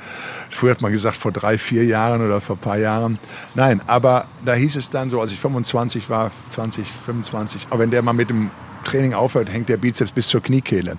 Früher 0.49 0.71
hat 0.71 0.81
man 0.81 0.91
gesagt, 0.91 1.15
vor 1.15 1.31
drei, 1.31 1.57
vier 1.57 1.85
Jahren 1.85 2.25
oder 2.25 2.41
vor 2.41 2.55
ein 2.55 2.59
paar 2.59 2.77
Jahren. 2.77 3.19
Nein, 3.55 3.81
aber 3.87 4.27
da 4.43 4.53
hieß 4.53 4.75
es 4.75 4.89
dann 4.89 5.09
so, 5.09 5.21
als 5.21 5.31
ich 5.31 5.39
25 5.39 6.09
war, 6.09 6.31
20, 6.49 6.87
25, 6.87 7.67
aber 7.69 7.79
wenn 7.79 7.91
der 7.91 8.01
mal 8.01 8.13
mit 8.13 8.29
dem 8.29 8.51
Training 8.83 9.13
aufhört, 9.13 9.51
hängt 9.51 9.69
der 9.69 9.77
Bizeps 9.77 10.11
bis 10.11 10.27
zur 10.27 10.41
Kniekehle. 10.41 10.97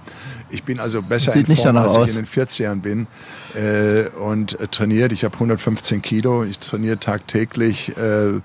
Ich 0.52 0.64
bin 0.64 0.78
also 0.78 1.00
besser 1.00 1.32
Sieht 1.32 1.48
in 1.48 1.56
Form, 1.56 1.76
als 1.78 1.96
aus. 1.96 2.10
ich 2.10 2.16
in 2.16 2.24
den 2.24 2.46
40ern 2.46 2.80
bin 2.80 3.06
äh, 3.54 4.08
und 4.18 4.60
äh, 4.60 4.68
trainiert. 4.68 5.12
Ich 5.12 5.24
habe 5.24 5.34
115 5.34 6.02
Kilo. 6.02 6.44
Ich 6.44 6.58
trainiere 6.58 6.98
tagtäglich. 6.98 7.96
Äh, 7.96 8.40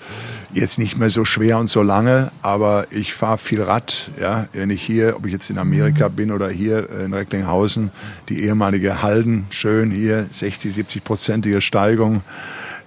jetzt 0.53 0.79
nicht 0.79 0.97
mehr 0.97 1.09
so 1.09 1.25
schwer 1.25 1.57
und 1.57 1.67
so 1.69 1.81
lange, 1.83 2.31
aber 2.41 2.87
ich 2.91 3.13
fahre 3.13 3.37
viel 3.37 3.61
Rad. 3.61 4.09
Ja, 4.19 4.47
wenn 4.53 4.69
ich 4.69 4.81
hier, 4.81 5.17
ob 5.17 5.25
ich 5.25 5.33
jetzt 5.33 5.49
in 5.49 5.57
Amerika 5.57 6.07
bin 6.07 6.31
oder 6.31 6.49
hier 6.49 6.89
in 6.89 7.13
Recklinghausen, 7.13 7.91
die 8.29 8.43
ehemalige 8.43 9.01
Halden, 9.01 9.45
schön 9.49 9.91
hier, 9.91 10.27
60, 10.31 10.73
70 10.73 11.03
prozentige 11.03 11.59
Steigung. 11.59 12.21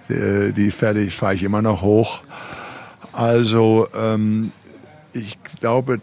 Äh, 0.09 0.51
die 0.51 0.71
fertig 0.71 1.15
fahre 1.15 1.35
ich 1.35 1.43
immer 1.43 1.61
noch 1.61 1.83
hoch. 1.83 2.23
Also 3.13 3.87
ähm, 3.93 4.51
ich 5.13 5.37
glaube, 5.59 5.99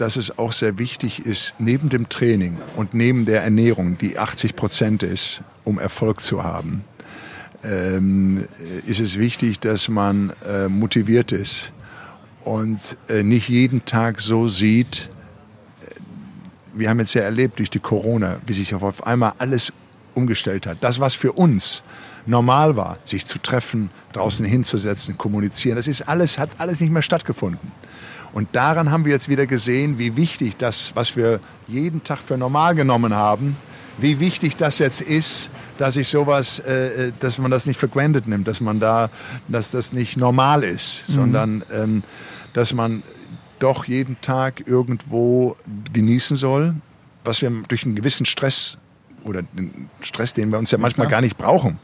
dass 0.00 0.16
es 0.16 0.38
auch 0.38 0.52
sehr 0.52 0.78
wichtig 0.78 1.26
ist, 1.26 1.54
neben 1.58 1.90
dem 1.90 2.08
Training 2.08 2.56
und 2.74 2.94
neben 2.94 3.26
der 3.26 3.42
Ernährung, 3.42 3.98
die 3.98 4.18
80 4.18 4.56
Prozent 4.56 5.02
ist, 5.02 5.42
um 5.64 5.78
Erfolg 5.78 6.22
zu 6.22 6.42
haben, 6.42 6.84
ähm, 7.62 8.42
ist 8.86 9.00
es 9.00 9.18
wichtig, 9.18 9.60
dass 9.60 9.90
man 9.90 10.32
äh, 10.48 10.68
motiviert 10.68 11.32
ist 11.32 11.72
und 12.44 12.96
äh, 13.08 13.22
nicht 13.22 13.50
jeden 13.50 13.84
Tag 13.84 14.22
so 14.22 14.48
sieht. 14.48 15.10
äh, 15.82 15.94
Wir 16.72 16.88
haben 16.88 16.98
jetzt 17.00 17.12
ja 17.12 17.22
erlebt 17.22 17.58
durch 17.58 17.68
die 17.68 17.80
Corona, 17.80 18.38
wie 18.46 18.54
sich 18.54 18.74
auf 18.74 19.06
einmal 19.06 19.34
alles 19.36 19.70
umgestellt 20.14 20.66
hat. 20.66 20.78
Das, 20.80 20.98
was 20.98 21.14
für 21.14 21.32
uns 21.32 21.82
normal 22.24 22.74
war, 22.74 22.98
sich 23.04 23.26
zu 23.26 23.38
treffen, 23.38 23.90
draußen 24.14 24.46
hinzusetzen, 24.46 25.18
kommunizieren, 25.18 25.76
das 25.76 25.88
ist 25.88 26.02
alles, 26.02 26.38
hat 26.38 26.50
alles 26.56 26.80
nicht 26.80 26.90
mehr 26.90 27.02
stattgefunden. 27.02 27.70
Und 28.32 28.48
daran 28.52 28.90
haben 28.90 29.04
wir 29.04 29.12
jetzt 29.12 29.28
wieder 29.28 29.46
gesehen, 29.46 29.98
wie 29.98 30.16
wichtig 30.16 30.56
das, 30.56 30.92
was 30.94 31.16
wir 31.16 31.40
jeden 31.66 32.04
Tag 32.04 32.18
für 32.18 32.36
normal 32.36 32.74
genommen 32.74 33.14
haben, 33.14 33.56
wie 33.98 34.20
wichtig 34.20 34.56
das 34.56 34.78
jetzt 34.78 35.00
ist, 35.00 35.50
dass 35.78 35.96
ich 35.96 36.08
sowas, 36.08 36.58
äh, 36.60 37.12
dass 37.20 37.38
man 37.38 37.50
das 37.50 37.66
nicht 37.66 37.78
für 37.78 37.88
granted 37.88 38.28
nimmt, 38.28 38.46
dass 38.46 38.60
man 38.60 38.80
da, 38.80 39.10
dass 39.48 39.70
das 39.70 39.92
nicht 39.92 40.16
normal 40.16 40.62
ist, 40.62 41.08
mhm. 41.08 41.12
sondern 41.12 41.64
ähm, 41.72 42.02
dass 42.52 42.72
man 42.72 43.02
doch 43.58 43.84
jeden 43.84 44.20
Tag 44.20 44.66
irgendwo 44.66 45.56
genießen 45.92 46.36
soll, 46.36 46.74
was 47.24 47.42
wir 47.42 47.50
durch 47.68 47.84
einen 47.84 47.94
gewissen 47.94 48.26
Stress 48.26 48.78
oder 49.24 49.42
den 49.42 49.90
Stress, 50.00 50.32
den 50.32 50.50
wir 50.50 50.58
uns 50.58 50.70
ja 50.70 50.78
manchmal 50.78 51.06
ja, 51.06 51.10
gar 51.10 51.20
nicht 51.20 51.36
brauchen, 51.36 51.78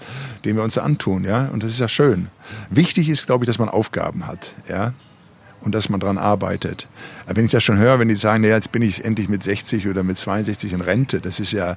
den 0.44 0.56
wir 0.56 0.62
uns 0.62 0.78
antun, 0.78 1.24
ja, 1.24 1.46
und 1.48 1.62
das 1.62 1.72
ist 1.72 1.80
ja 1.80 1.88
schön. 1.88 2.28
Wichtig 2.70 3.10
ist, 3.10 3.26
glaube 3.26 3.44
ich, 3.44 3.46
dass 3.46 3.58
man 3.58 3.68
Aufgaben 3.68 4.26
hat, 4.26 4.54
ja, 4.68 4.94
und 5.60 5.74
dass 5.74 5.88
man 5.88 6.00
daran 6.00 6.18
arbeitet. 6.18 6.88
Aber 7.26 7.36
wenn 7.36 7.46
ich 7.46 7.50
das 7.50 7.64
schon 7.64 7.78
höre, 7.78 7.98
wenn 7.98 8.08
die 8.08 8.14
sagen, 8.14 8.42
naja, 8.42 8.54
jetzt 8.54 8.72
bin 8.72 8.82
ich 8.82 9.04
endlich 9.04 9.28
mit 9.28 9.42
60 9.42 9.88
oder 9.88 10.02
mit 10.02 10.16
62 10.16 10.72
in 10.72 10.80
Rente, 10.80 11.20
das 11.20 11.40
ist 11.40 11.52
ja, 11.52 11.76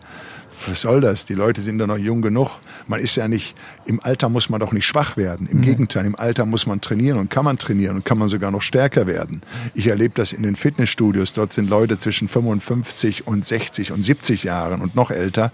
was 0.68 0.82
soll 0.82 1.02
das? 1.02 1.26
Die 1.26 1.34
Leute 1.34 1.62
sind 1.62 1.80
doch 1.80 1.88
noch 1.88 1.98
jung 1.98 2.22
genug. 2.22 2.50
Man 2.88 3.00
ist 3.00 3.16
ja 3.16 3.28
nicht, 3.28 3.56
im 3.86 4.00
Alter 4.04 4.30
muss 4.30 4.50
man 4.50 4.60
doch 4.60 4.72
nicht 4.72 4.86
schwach 4.86 5.16
werden. 5.16 5.48
Im 5.50 5.60
mhm. 5.60 5.64
Gegenteil, 5.64 6.06
im 6.06 6.16
Alter 6.16 6.46
muss 6.46 6.68
man 6.68 6.82
trainieren 6.82 7.18
und 7.18 7.30
kann 7.30 7.46
man 7.46 7.58
trainieren 7.58 7.96
und 7.96 8.06
kann 8.06 8.18
man 8.18 8.28
sogar 8.28 8.52
noch 8.52 8.62
stärker 8.62 9.08
werden. 9.08 9.42
Ich 9.74 9.88
erlebe 9.88 10.14
das 10.16 10.34
in 10.34 10.44
den 10.44 10.56
Fitnessstudios. 10.56 11.34
Dort 11.34 11.54
sind 11.54 11.70
Leute 11.70 11.98
zwischen 11.98 12.28
55 12.28 13.28
und 13.28 13.46
60 13.46 13.92
und 13.92 14.02
70 14.02 14.44
Jahren 14.44 14.82
und 14.82 14.96
noch 14.96 15.12
älter 15.12 15.52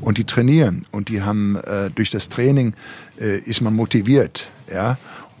und 0.00 0.18
die 0.18 0.24
trainieren 0.24 0.86
und 0.90 1.08
die 1.08 1.22
haben 1.22 1.56
äh, 1.56 1.90
durch 1.90 2.10
das 2.10 2.28
Training 2.28 2.74
äh, 3.20 3.38
ist 3.38 3.60
man 3.60 3.74
motiviert, 3.74 4.48
ja 4.72 4.96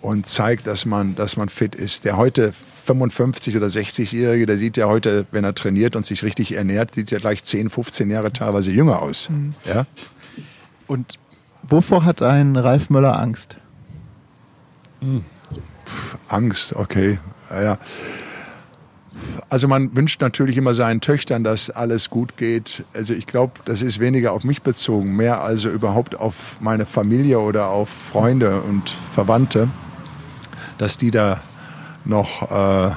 und 0.06 0.24
zeigt, 0.24 0.68
dass 0.68 0.86
man, 0.86 1.16
dass 1.16 1.36
man 1.36 1.48
fit 1.48 1.74
ist. 1.74 2.04
Der 2.04 2.16
heute 2.16 2.52
55 2.84 3.56
oder 3.56 3.66
60-Jährige, 3.66 4.46
der 4.46 4.56
sieht 4.56 4.76
ja 4.76 4.86
heute, 4.86 5.26
wenn 5.32 5.42
er 5.42 5.52
trainiert 5.52 5.96
und 5.96 6.06
sich 6.06 6.22
richtig 6.22 6.52
ernährt, 6.52 6.94
sieht 6.94 7.10
ja 7.10 7.18
gleich 7.18 7.42
10, 7.42 7.70
15 7.70 8.08
Jahre 8.08 8.32
teilweise 8.32 8.70
jünger 8.70 9.02
aus. 9.02 9.30
Mhm. 9.30 9.54
Ja? 9.64 9.84
Und 10.86 11.18
wovor 11.64 12.04
hat 12.04 12.22
ein 12.22 12.54
Ralf 12.54 12.88
Möller 12.88 13.18
Angst? 13.18 13.56
Mhm. 15.00 15.24
Puh, 15.84 16.18
Angst, 16.28 16.76
okay. 16.76 17.18
Ja, 17.50 17.78
Also 19.48 19.66
man 19.66 19.96
wünscht 19.96 20.20
natürlich 20.20 20.56
immer 20.56 20.74
seinen 20.74 21.00
Töchtern, 21.00 21.42
dass 21.42 21.68
alles 21.70 22.10
gut 22.10 22.36
geht. 22.36 22.84
Also 22.94 23.12
ich 23.12 23.26
glaube, 23.26 23.54
das 23.64 23.82
ist 23.82 23.98
weniger 23.98 24.32
auf 24.32 24.44
mich 24.44 24.62
bezogen, 24.62 25.16
mehr 25.16 25.40
also 25.40 25.68
überhaupt 25.68 26.14
auf 26.16 26.58
meine 26.60 26.86
Familie 26.86 27.40
oder 27.40 27.70
auf 27.70 27.88
Freunde 27.88 28.60
und 28.60 28.94
Verwandte 29.12 29.68
dass 30.78 30.98
die 30.98 31.10
da 31.10 31.40
noch 32.04 32.50
äh, 32.50 32.90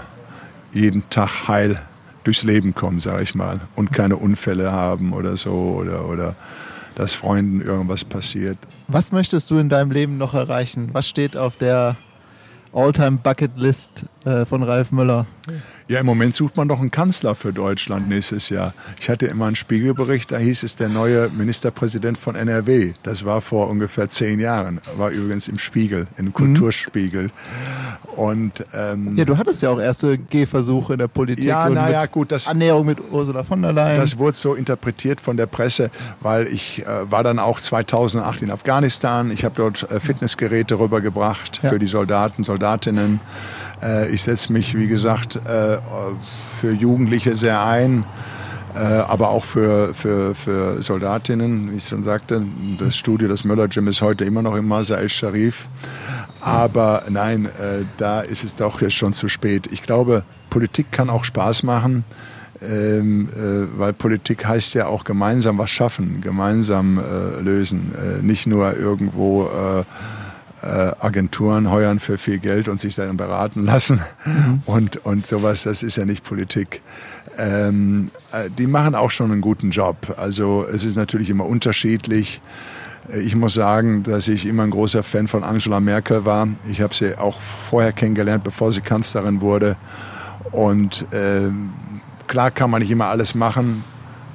jeden 0.73 1.09
Tag 1.09 1.47
heil 1.47 1.81
durchs 2.23 2.43
Leben 2.43 2.75
kommen, 2.75 2.99
sage 2.99 3.23
ich 3.23 3.35
mal, 3.35 3.59
und 3.75 3.91
keine 3.91 4.17
Unfälle 4.17 4.71
haben 4.71 5.13
oder 5.13 5.37
so 5.37 5.51
oder, 5.51 6.07
oder 6.07 6.35
dass 6.95 7.15
Freunden 7.15 7.61
irgendwas 7.61 8.03
passiert. 8.03 8.57
Was 8.87 9.11
möchtest 9.11 9.49
du 9.51 9.57
in 9.57 9.69
deinem 9.69 9.91
Leben 9.91 10.17
noch 10.17 10.33
erreichen? 10.33 10.89
Was 10.91 11.07
steht 11.07 11.37
auf 11.37 11.55
der 11.57 11.95
All-Time-Bucket-List 12.73 14.05
äh, 14.25 14.45
von 14.45 14.63
Ralf 14.63 14.91
Müller? 14.91 15.25
Ja, 15.89 15.99
im 15.99 16.05
Moment 16.05 16.35
sucht 16.35 16.55
man 16.55 16.67
doch 16.67 16.79
einen 16.79 16.91
Kanzler 16.91 17.33
für 17.33 17.51
Deutschland 17.51 18.07
nächstes 18.07 18.49
Jahr. 18.49 18.75
Ich 19.01 19.09
hatte 19.09 19.25
immer 19.25 19.47
einen 19.47 19.55
Spiegelbericht, 19.55 20.31
da 20.31 20.37
hieß 20.37 20.61
es 20.61 20.75
der 20.75 20.87
neue 20.87 21.29
Ministerpräsident 21.29 22.15
von 22.15 22.35
NRW. 22.35 22.93
Das 23.01 23.25
war 23.25 23.41
vor 23.41 23.67
ungefähr 23.71 24.07
zehn 24.07 24.39
Jahren. 24.39 24.81
War 24.97 25.09
übrigens 25.09 25.47
im 25.47 25.57
Spiegel, 25.57 26.05
im 26.17 26.31
Kulturspiegel. 26.31 27.23
Mhm. 27.23 27.29
Und, 28.15 28.65
ähm, 28.75 29.17
ja, 29.17 29.25
du 29.25 29.35
hattest 29.39 29.63
ja 29.63 29.71
auch 29.71 29.79
erste 29.79 30.19
Gehversuche 30.19 30.93
in 30.93 30.99
der 30.99 31.07
Politik. 31.07 31.45
Ja, 31.45 31.67
naja, 31.67 32.05
gut. 32.05 32.31
Das, 32.31 32.47
Annäherung 32.47 32.85
mit 32.85 32.99
Ursula 33.09 33.41
von 33.41 33.59
der 33.63 33.73
Leyen. 33.73 33.99
Das 33.99 34.19
wurde 34.19 34.37
so 34.37 34.53
interpretiert 34.53 35.19
von 35.19 35.37
der 35.37 35.47
Presse, 35.47 35.89
weil 36.21 36.45
ich 36.45 36.85
äh, 36.85 37.09
war 37.09 37.23
dann 37.23 37.39
auch 37.39 37.59
2008 37.59 38.43
in 38.43 38.51
Afghanistan. 38.51 39.31
Ich 39.31 39.43
habe 39.43 39.55
dort 39.57 39.89
äh, 39.91 39.99
Fitnessgeräte 39.99 40.77
rübergebracht 40.79 41.61
ja. 41.63 41.69
für 41.69 41.79
die 41.79 41.87
Soldaten, 41.87 42.43
Soldatinnen. 42.43 43.21
Äh, 43.81 44.09
ich 44.09 44.21
setze 44.21 44.51
mich, 44.53 44.75
wie 44.77 44.87
gesagt, 44.87 45.35
äh, 45.35 45.77
für 46.59 46.71
Jugendliche 46.71 47.35
sehr 47.35 47.63
ein, 47.63 48.03
äh, 48.75 48.79
aber 48.79 49.29
auch 49.29 49.43
für, 49.43 49.93
für, 49.93 50.35
für 50.35 50.81
Soldatinnen, 50.81 51.71
wie 51.71 51.77
ich 51.77 51.87
schon 51.87 52.03
sagte. 52.03 52.43
Das 52.79 52.95
Studio, 52.95 53.27
das 53.27 53.43
Möller 53.43 53.67
Gym 53.67 53.87
ist 53.87 54.01
heute 54.01 54.25
immer 54.25 54.41
noch 54.41 54.55
im 54.55 54.67
Masa 54.67 54.95
el-Sharif. 54.95 55.67
Aber 56.41 57.03
nein, 57.09 57.49
da 57.97 58.21
ist 58.21 58.45
es 58.45 58.55
doch 58.55 58.79
jetzt 58.79 58.93
schon 58.93 59.11
zu 59.11 59.27
spät. 59.27 59.67
Ich 59.73 59.81
glaube, 59.81 60.23
Politik 60.49 60.89
kann 60.89 61.09
auch 61.09 61.25
Spaß 61.25 61.63
machen. 61.63 62.05
Ähm, 62.61 63.29
äh, 63.29 63.79
weil 63.79 63.93
Politik 63.93 64.45
heißt 64.45 64.73
ja 64.73 64.87
auch 64.87 65.05
gemeinsam 65.05 65.57
was 65.57 65.69
schaffen, 65.69 66.19
gemeinsam 66.19 66.99
äh, 66.99 67.39
lösen, 67.39 67.93
äh, 67.95 68.21
nicht 68.21 68.47
nur 68.47 68.75
irgendwo 68.75 69.45
äh, 69.45 69.83
Agenturen 70.65 71.71
heuern 71.71 71.99
für 71.99 72.17
viel 72.17 72.39
Geld 72.39 72.67
und 72.67 72.79
sich 72.79 72.95
dann 72.95 73.17
beraten 73.17 73.63
lassen 73.63 74.01
mhm. 74.25 74.61
und, 74.65 75.05
und 75.05 75.25
sowas, 75.25 75.63
das 75.63 75.83
ist 75.83 75.95
ja 75.95 76.05
nicht 76.05 76.23
Politik. 76.23 76.81
Ähm, 77.37 78.11
äh, 78.31 78.49
die 78.49 78.67
machen 78.67 78.95
auch 78.95 79.11
schon 79.11 79.31
einen 79.31 79.41
guten 79.41 79.71
Job. 79.71 80.13
Also 80.17 80.65
es 80.65 80.83
ist 80.83 80.95
natürlich 80.95 81.29
immer 81.29 81.45
unterschiedlich. 81.45 82.41
Äh, 83.11 83.19
ich 83.21 83.35
muss 83.35 83.53
sagen, 83.53 84.03
dass 84.03 84.27
ich 84.27 84.45
immer 84.45 84.63
ein 84.63 84.71
großer 84.71 85.03
Fan 85.03 85.27
von 85.27 85.43
Angela 85.43 85.79
Merkel 85.79 86.25
war. 86.25 86.47
Ich 86.69 86.81
habe 86.81 86.93
sie 86.93 87.17
auch 87.17 87.39
vorher 87.39 87.93
kennengelernt, 87.93 88.43
bevor 88.43 88.71
sie 88.71 88.81
Kanzlerin 88.81 89.41
wurde. 89.41 89.77
Und 90.51 91.07
äh, 91.13 91.49
klar 92.27 92.51
kann 92.51 92.69
man 92.69 92.81
nicht 92.81 92.91
immer 92.91 93.05
alles 93.05 93.35
machen 93.35 93.83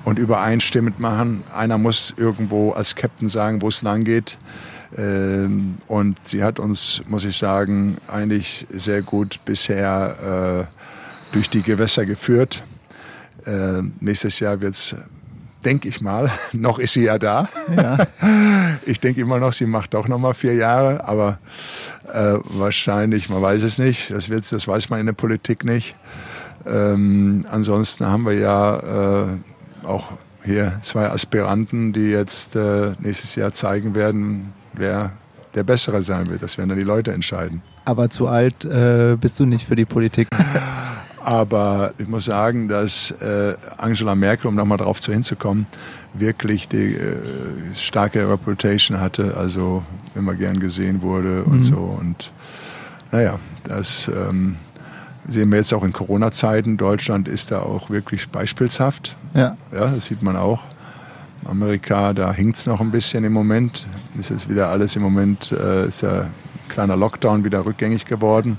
und 0.04 0.18
übereinstimmend 0.18 1.00
machen. 1.00 1.44
Einer 1.54 1.78
muss 1.78 2.14
irgendwo 2.16 2.72
als 2.72 2.94
Captain 2.94 3.28
sagen, 3.28 3.62
wo 3.62 3.68
es 3.68 3.82
lang 3.82 4.04
geht. 4.04 4.38
Ähm, 4.96 5.78
und 5.88 6.16
sie 6.24 6.42
hat 6.42 6.58
uns, 6.60 7.02
muss 7.08 7.24
ich 7.24 7.36
sagen, 7.36 7.98
eigentlich 8.06 8.66
sehr 8.70 9.02
gut 9.02 9.40
bisher 9.44 10.68
äh, 10.70 11.34
durch 11.34 11.50
die 11.50 11.62
Gewässer 11.62 12.06
geführt. 12.06 12.62
Äh, 13.44 13.82
nächstes 14.00 14.38
Jahr 14.40 14.60
wird 14.60 14.74
es, 14.74 14.94
denke 15.64 15.88
ich 15.88 16.00
mal, 16.00 16.30
noch 16.52 16.78
ist 16.78 16.92
sie 16.92 17.04
ja 17.04 17.18
da. 17.18 17.48
Ja. 17.74 18.06
Ich 18.86 19.00
denke 19.00 19.22
immer 19.22 19.38
noch, 19.38 19.54
sie 19.54 19.66
macht 19.66 19.94
doch 19.94 20.08
noch 20.08 20.18
mal 20.18 20.34
vier 20.34 20.54
Jahre, 20.54 21.08
aber 21.08 21.38
äh, 22.12 22.34
wahrscheinlich, 22.44 23.30
man 23.30 23.40
weiß 23.40 23.62
es 23.62 23.78
nicht. 23.78 24.10
Das, 24.10 24.28
wird, 24.28 24.50
das 24.50 24.68
weiß 24.68 24.90
man 24.90 25.00
in 25.00 25.06
der 25.06 25.14
Politik 25.14 25.64
nicht. 25.64 25.96
Ähm, 26.66 27.46
ansonsten 27.50 28.06
haben 28.06 28.24
wir 28.26 28.34
ja 28.34 29.22
äh, 29.22 29.36
auch 29.84 30.12
hier 30.44 30.78
zwei 30.82 31.08
Aspiranten, 31.08 31.92
die 31.94 32.10
jetzt 32.10 32.56
äh, 32.56 32.92
nächstes 33.00 33.36
Jahr 33.36 33.52
zeigen 33.52 33.94
werden, 33.94 34.52
wer 34.76 35.12
der 35.54 35.62
Bessere 35.62 36.02
sein 36.02 36.26
wird. 36.28 36.42
Das 36.42 36.58
werden 36.58 36.70
dann 36.70 36.78
die 36.78 36.84
Leute 36.84 37.12
entscheiden. 37.12 37.62
Aber 37.84 38.10
zu 38.10 38.28
alt 38.28 38.64
äh, 38.64 39.16
bist 39.20 39.38
du 39.38 39.46
nicht 39.46 39.66
für 39.66 39.76
die 39.76 39.84
Politik. 39.84 40.28
Aber 41.20 41.92
ich 41.96 42.06
muss 42.06 42.26
sagen, 42.26 42.68
dass 42.68 43.10
äh, 43.12 43.54
Angela 43.78 44.14
Merkel, 44.14 44.48
um 44.48 44.54
nochmal 44.54 44.76
darauf 44.76 45.00
zu 45.00 45.10
hinzukommen, 45.10 45.66
wirklich 46.12 46.68
die 46.68 46.94
äh, 46.94 47.16
starke 47.74 48.28
Reputation 48.28 49.00
hatte, 49.00 49.34
also 49.36 49.82
immer 50.14 50.34
gern 50.34 50.60
gesehen 50.60 51.00
wurde 51.00 51.44
und 51.44 51.58
mhm. 51.58 51.62
so. 51.62 51.76
Und 51.76 52.32
naja, 53.10 53.38
das 53.64 54.08
ähm, 54.08 54.56
sehen 55.26 55.50
wir 55.50 55.58
jetzt 55.58 55.72
auch 55.72 55.82
in 55.82 55.92
Corona-Zeiten. 55.92 56.76
Deutschland 56.76 57.26
ist 57.26 57.50
da 57.50 57.60
auch 57.60 57.88
wirklich 57.88 58.28
beispielshaft. 58.28 59.16
Ja. 59.32 59.56
Ja, 59.72 59.86
das 59.86 60.06
sieht 60.06 60.22
man 60.22 60.36
auch. 60.36 60.60
Amerika, 61.46 62.12
da 62.12 62.32
hinkt 62.32 62.56
es 62.56 62.66
noch 62.66 62.80
ein 62.80 62.90
bisschen 62.90 63.24
im 63.24 63.32
Moment. 63.32 63.86
Ist 64.16 64.30
jetzt 64.30 64.48
wieder 64.48 64.68
alles 64.68 64.96
im 64.96 65.02
Moment, 65.02 65.52
äh, 65.52 65.86
ist 65.86 66.02
ja 66.02 66.26
kleiner 66.68 66.96
Lockdown 66.96 67.44
wieder 67.44 67.64
rückgängig 67.64 68.04
geworden. 68.04 68.58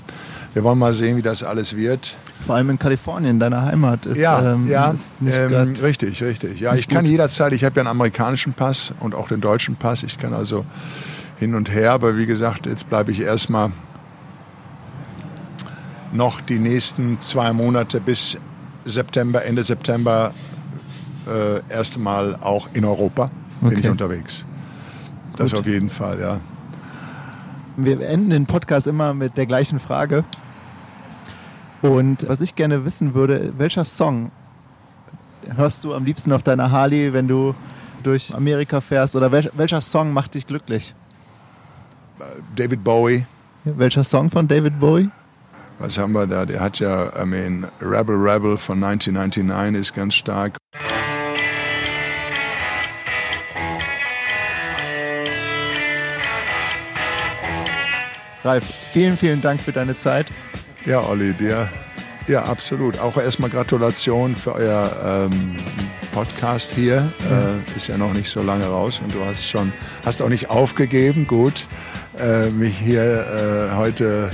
Wir 0.54 0.64
wollen 0.64 0.78
mal 0.78 0.94
sehen, 0.94 1.16
wie 1.18 1.22
das 1.22 1.42
alles 1.42 1.76
wird. 1.76 2.16
Vor 2.46 2.54
allem 2.54 2.70
in 2.70 2.78
Kalifornien, 2.78 3.38
deiner 3.38 3.62
Heimat, 3.62 4.06
ist, 4.06 4.18
ja, 4.18 4.54
ähm, 4.54 4.66
ja, 4.66 4.90
ist 4.90 5.20
nicht 5.20 5.36
ähm, 5.36 5.74
richtig, 5.82 6.22
richtig. 6.22 6.60
Ja, 6.60 6.74
ich 6.74 6.88
kann 6.88 7.04
gut. 7.04 7.10
jederzeit, 7.10 7.52
ich 7.52 7.64
habe 7.64 7.76
ja 7.76 7.82
einen 7.82 7.90
amerikanischen 7.90 8.54
Pass 8.54 8.94
und 9.00 9.14
auch 9.14 9.28
den 9.28 9.40
deutschen 9.42 9.76
Pass. 9.76 10.02
Ich 10.02 10.16
kann 10.16 10.32
also 10.32 10.64
hin 11.38 11.54
und 11.54 11.70
her, 11.70 11.92
aber 11.92 12.16
wie 12.16 12.24
gesagt, 12.24 12.66
jetzt 12.66 12.88
bleibe 12.88 13.12
ich 13.12 13.20
erstmal 13.20 13.70
noch 16.12 16.40
die 16.40 16.58
nächsten 16.58 17.18
zwei 17.18 17.52
Monate 17.52 18.00
bis 18.00 18.38
September, 18.84 19.44
Ende 19.44 19.64
September 19.64 20.32
äh, 21.26 21.60
erste 21.72 21.98
Mal 21.98 22.36
auch 22.40 22.68
in 22.72 22.84
Europa 22.84 23.30
okay. 23.60 23.70
bin 23.70 23.78
ich 23.78 23.88
unterwegs. 23.88 24.44
Das 25.36 25.52
Gut. 25.52 25.60
auf 25.60 25.66
jeden 25.66 25.90
Fall, 25.90 26.20
ja. 26.20 26.40
Wir 27.76 28.00
enden 28.00 28.30
den 28.30 28.46
Podcast 28.46 28.86
immer 28.86 29.12
mit 29.12 29.36
der 29.36 29.46
gleichen 29.46 29.78
Frage. 29.80 30.24
Und 31.82 32.26
was 32.28 32.40
ich 32.40 32.54
gerne 32.54 32.84
wissen 32.84 33.14
würde, 33.14 33.52
welcher 33.58 33.84
Song 33.84 34.30
hörst 35.54 35.84
du 35.84 35.94
am 35.94 36.04
liebsten 36.04 36.32
auf 36.32 36.42
deiner 36.42 36.70
Harley, 36.70 37.12
wenn 37.12 37.28
du 37.28 37.54
durch 38.02 38.34
Amerika 38.34 38.80
fährst? 38.80 39.14
Oder 39.14 39.30
welcher 39.30 39.80
Song 39.80 40.12
macht 40.12 40.34
dich 40.34 40.46
glücklich? 40.46 40.94
David 42.54 42.82
Bowie. 42.82 43.26
Welcher 43.64 44.04
Song 44.04 44.30
von 44.30 44.48
David 44.48 44.80
Bowie? 44.80 45.10
Was 45.78 45.98
haben 45.98 46.12
wir 46.12 46.26
da? 46.26 46.46
Der 46.46 46.60
hat 46.60 46.78
ja, 46.78 47.12
I 47.22 47.26
mean, 47.26 47.66
Rebel 47.82 48.16
Rebel 48.16 48.56
von 48.56 48.82
1999 48.82 49.80
ist 49.80 49.94
ganz 49.94 50.14
stark. 50.14 50.56
Ralf, 58.46 58.64
vielen, 58.64 59.16
vielen 59.16 59.42
Dank 59.42 59.60
für 59.60 59.72
deine 59.72 59.98
Zeit. 59.98 60.26
Ja, 60.84 61.00
Olli, 61.00 61.32
dir, 61.32 61.68
ja, 62.28 62.44
absolut. 62.44 62.98
Auch 62.98 63.16
erstmal 63.16 63.50
Gratulation 63.50 64.34
für 64.34 64.54
euer 64.54 65.28
ähm, 65.32 65.56
Podcast 66.12 66.72
hier. 66.72 67.12
Mhm. 67.20 67.72
Äh, 67.74 67.76
ist 67.76 67.88
ja 67.88 67.98
noch 67.98 68.12
nicht 68.12 68.30
so 68.30 68.42
lange 68.42 68.66
raus 68.66 69.00
und 69.02 69.14
du 69.14 69.24
hast 69.24 69.46
schon, 69.46 69.72
hast 70.04 70.22
auch 70.22 70.28
nicht 70.28 70.50
aufgegeben, 70.50 71.26
gut, 71.26 71.66
äh, 72.18 72.50
mich 72.50 72.78
hier 72.78 73.70
äh, 73.72 73.76
heute, 73.76 74.30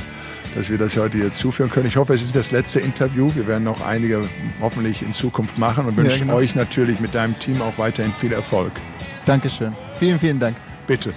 dass 0.54 0.70
wir 0.70 0.78
das 0.78 0.96
heute 0.96 1.18
jetzt 1.18 1.38
zuführen 1.38 1.70
können. 1.70 1.86
Ich 1.86 1.96
hoffe, 1.96 2.14
es 2.14 2.22
ist 2.22 2.36
das 2.36 2.50
letzte 2.50 2.80
Interview. 2.80 3.30
Wir 3.34 3.46
werden 3.46 3.64
noch 3.64 3.84
einige 3.84 4.28
hoffentlich 4.60 5.02
in 5.02 5.12
Zukunft 5.12 5.58
machen 5.58 5.86
und 5.86 5.96
wünschen 5.96 6.20
ja, 6.20 6.24
genau. 6.26 6.36
euch 6.36 6.54
natürlich 6.54 7.00
mit 7.00 7.14
deinem 7.14 7.38
Team 7.38 7.60
auch 7.62 7.78
weiterhin 7.78 8.12
viel 8.12 8.32
Erfolg. 8.32 8.72
Dankeschön. 9.26 9.74
Vielen, 9.98 10.18
vielen 10.18 10.38
Dank. 10.38 10.56
Bitte. 10.86 11.12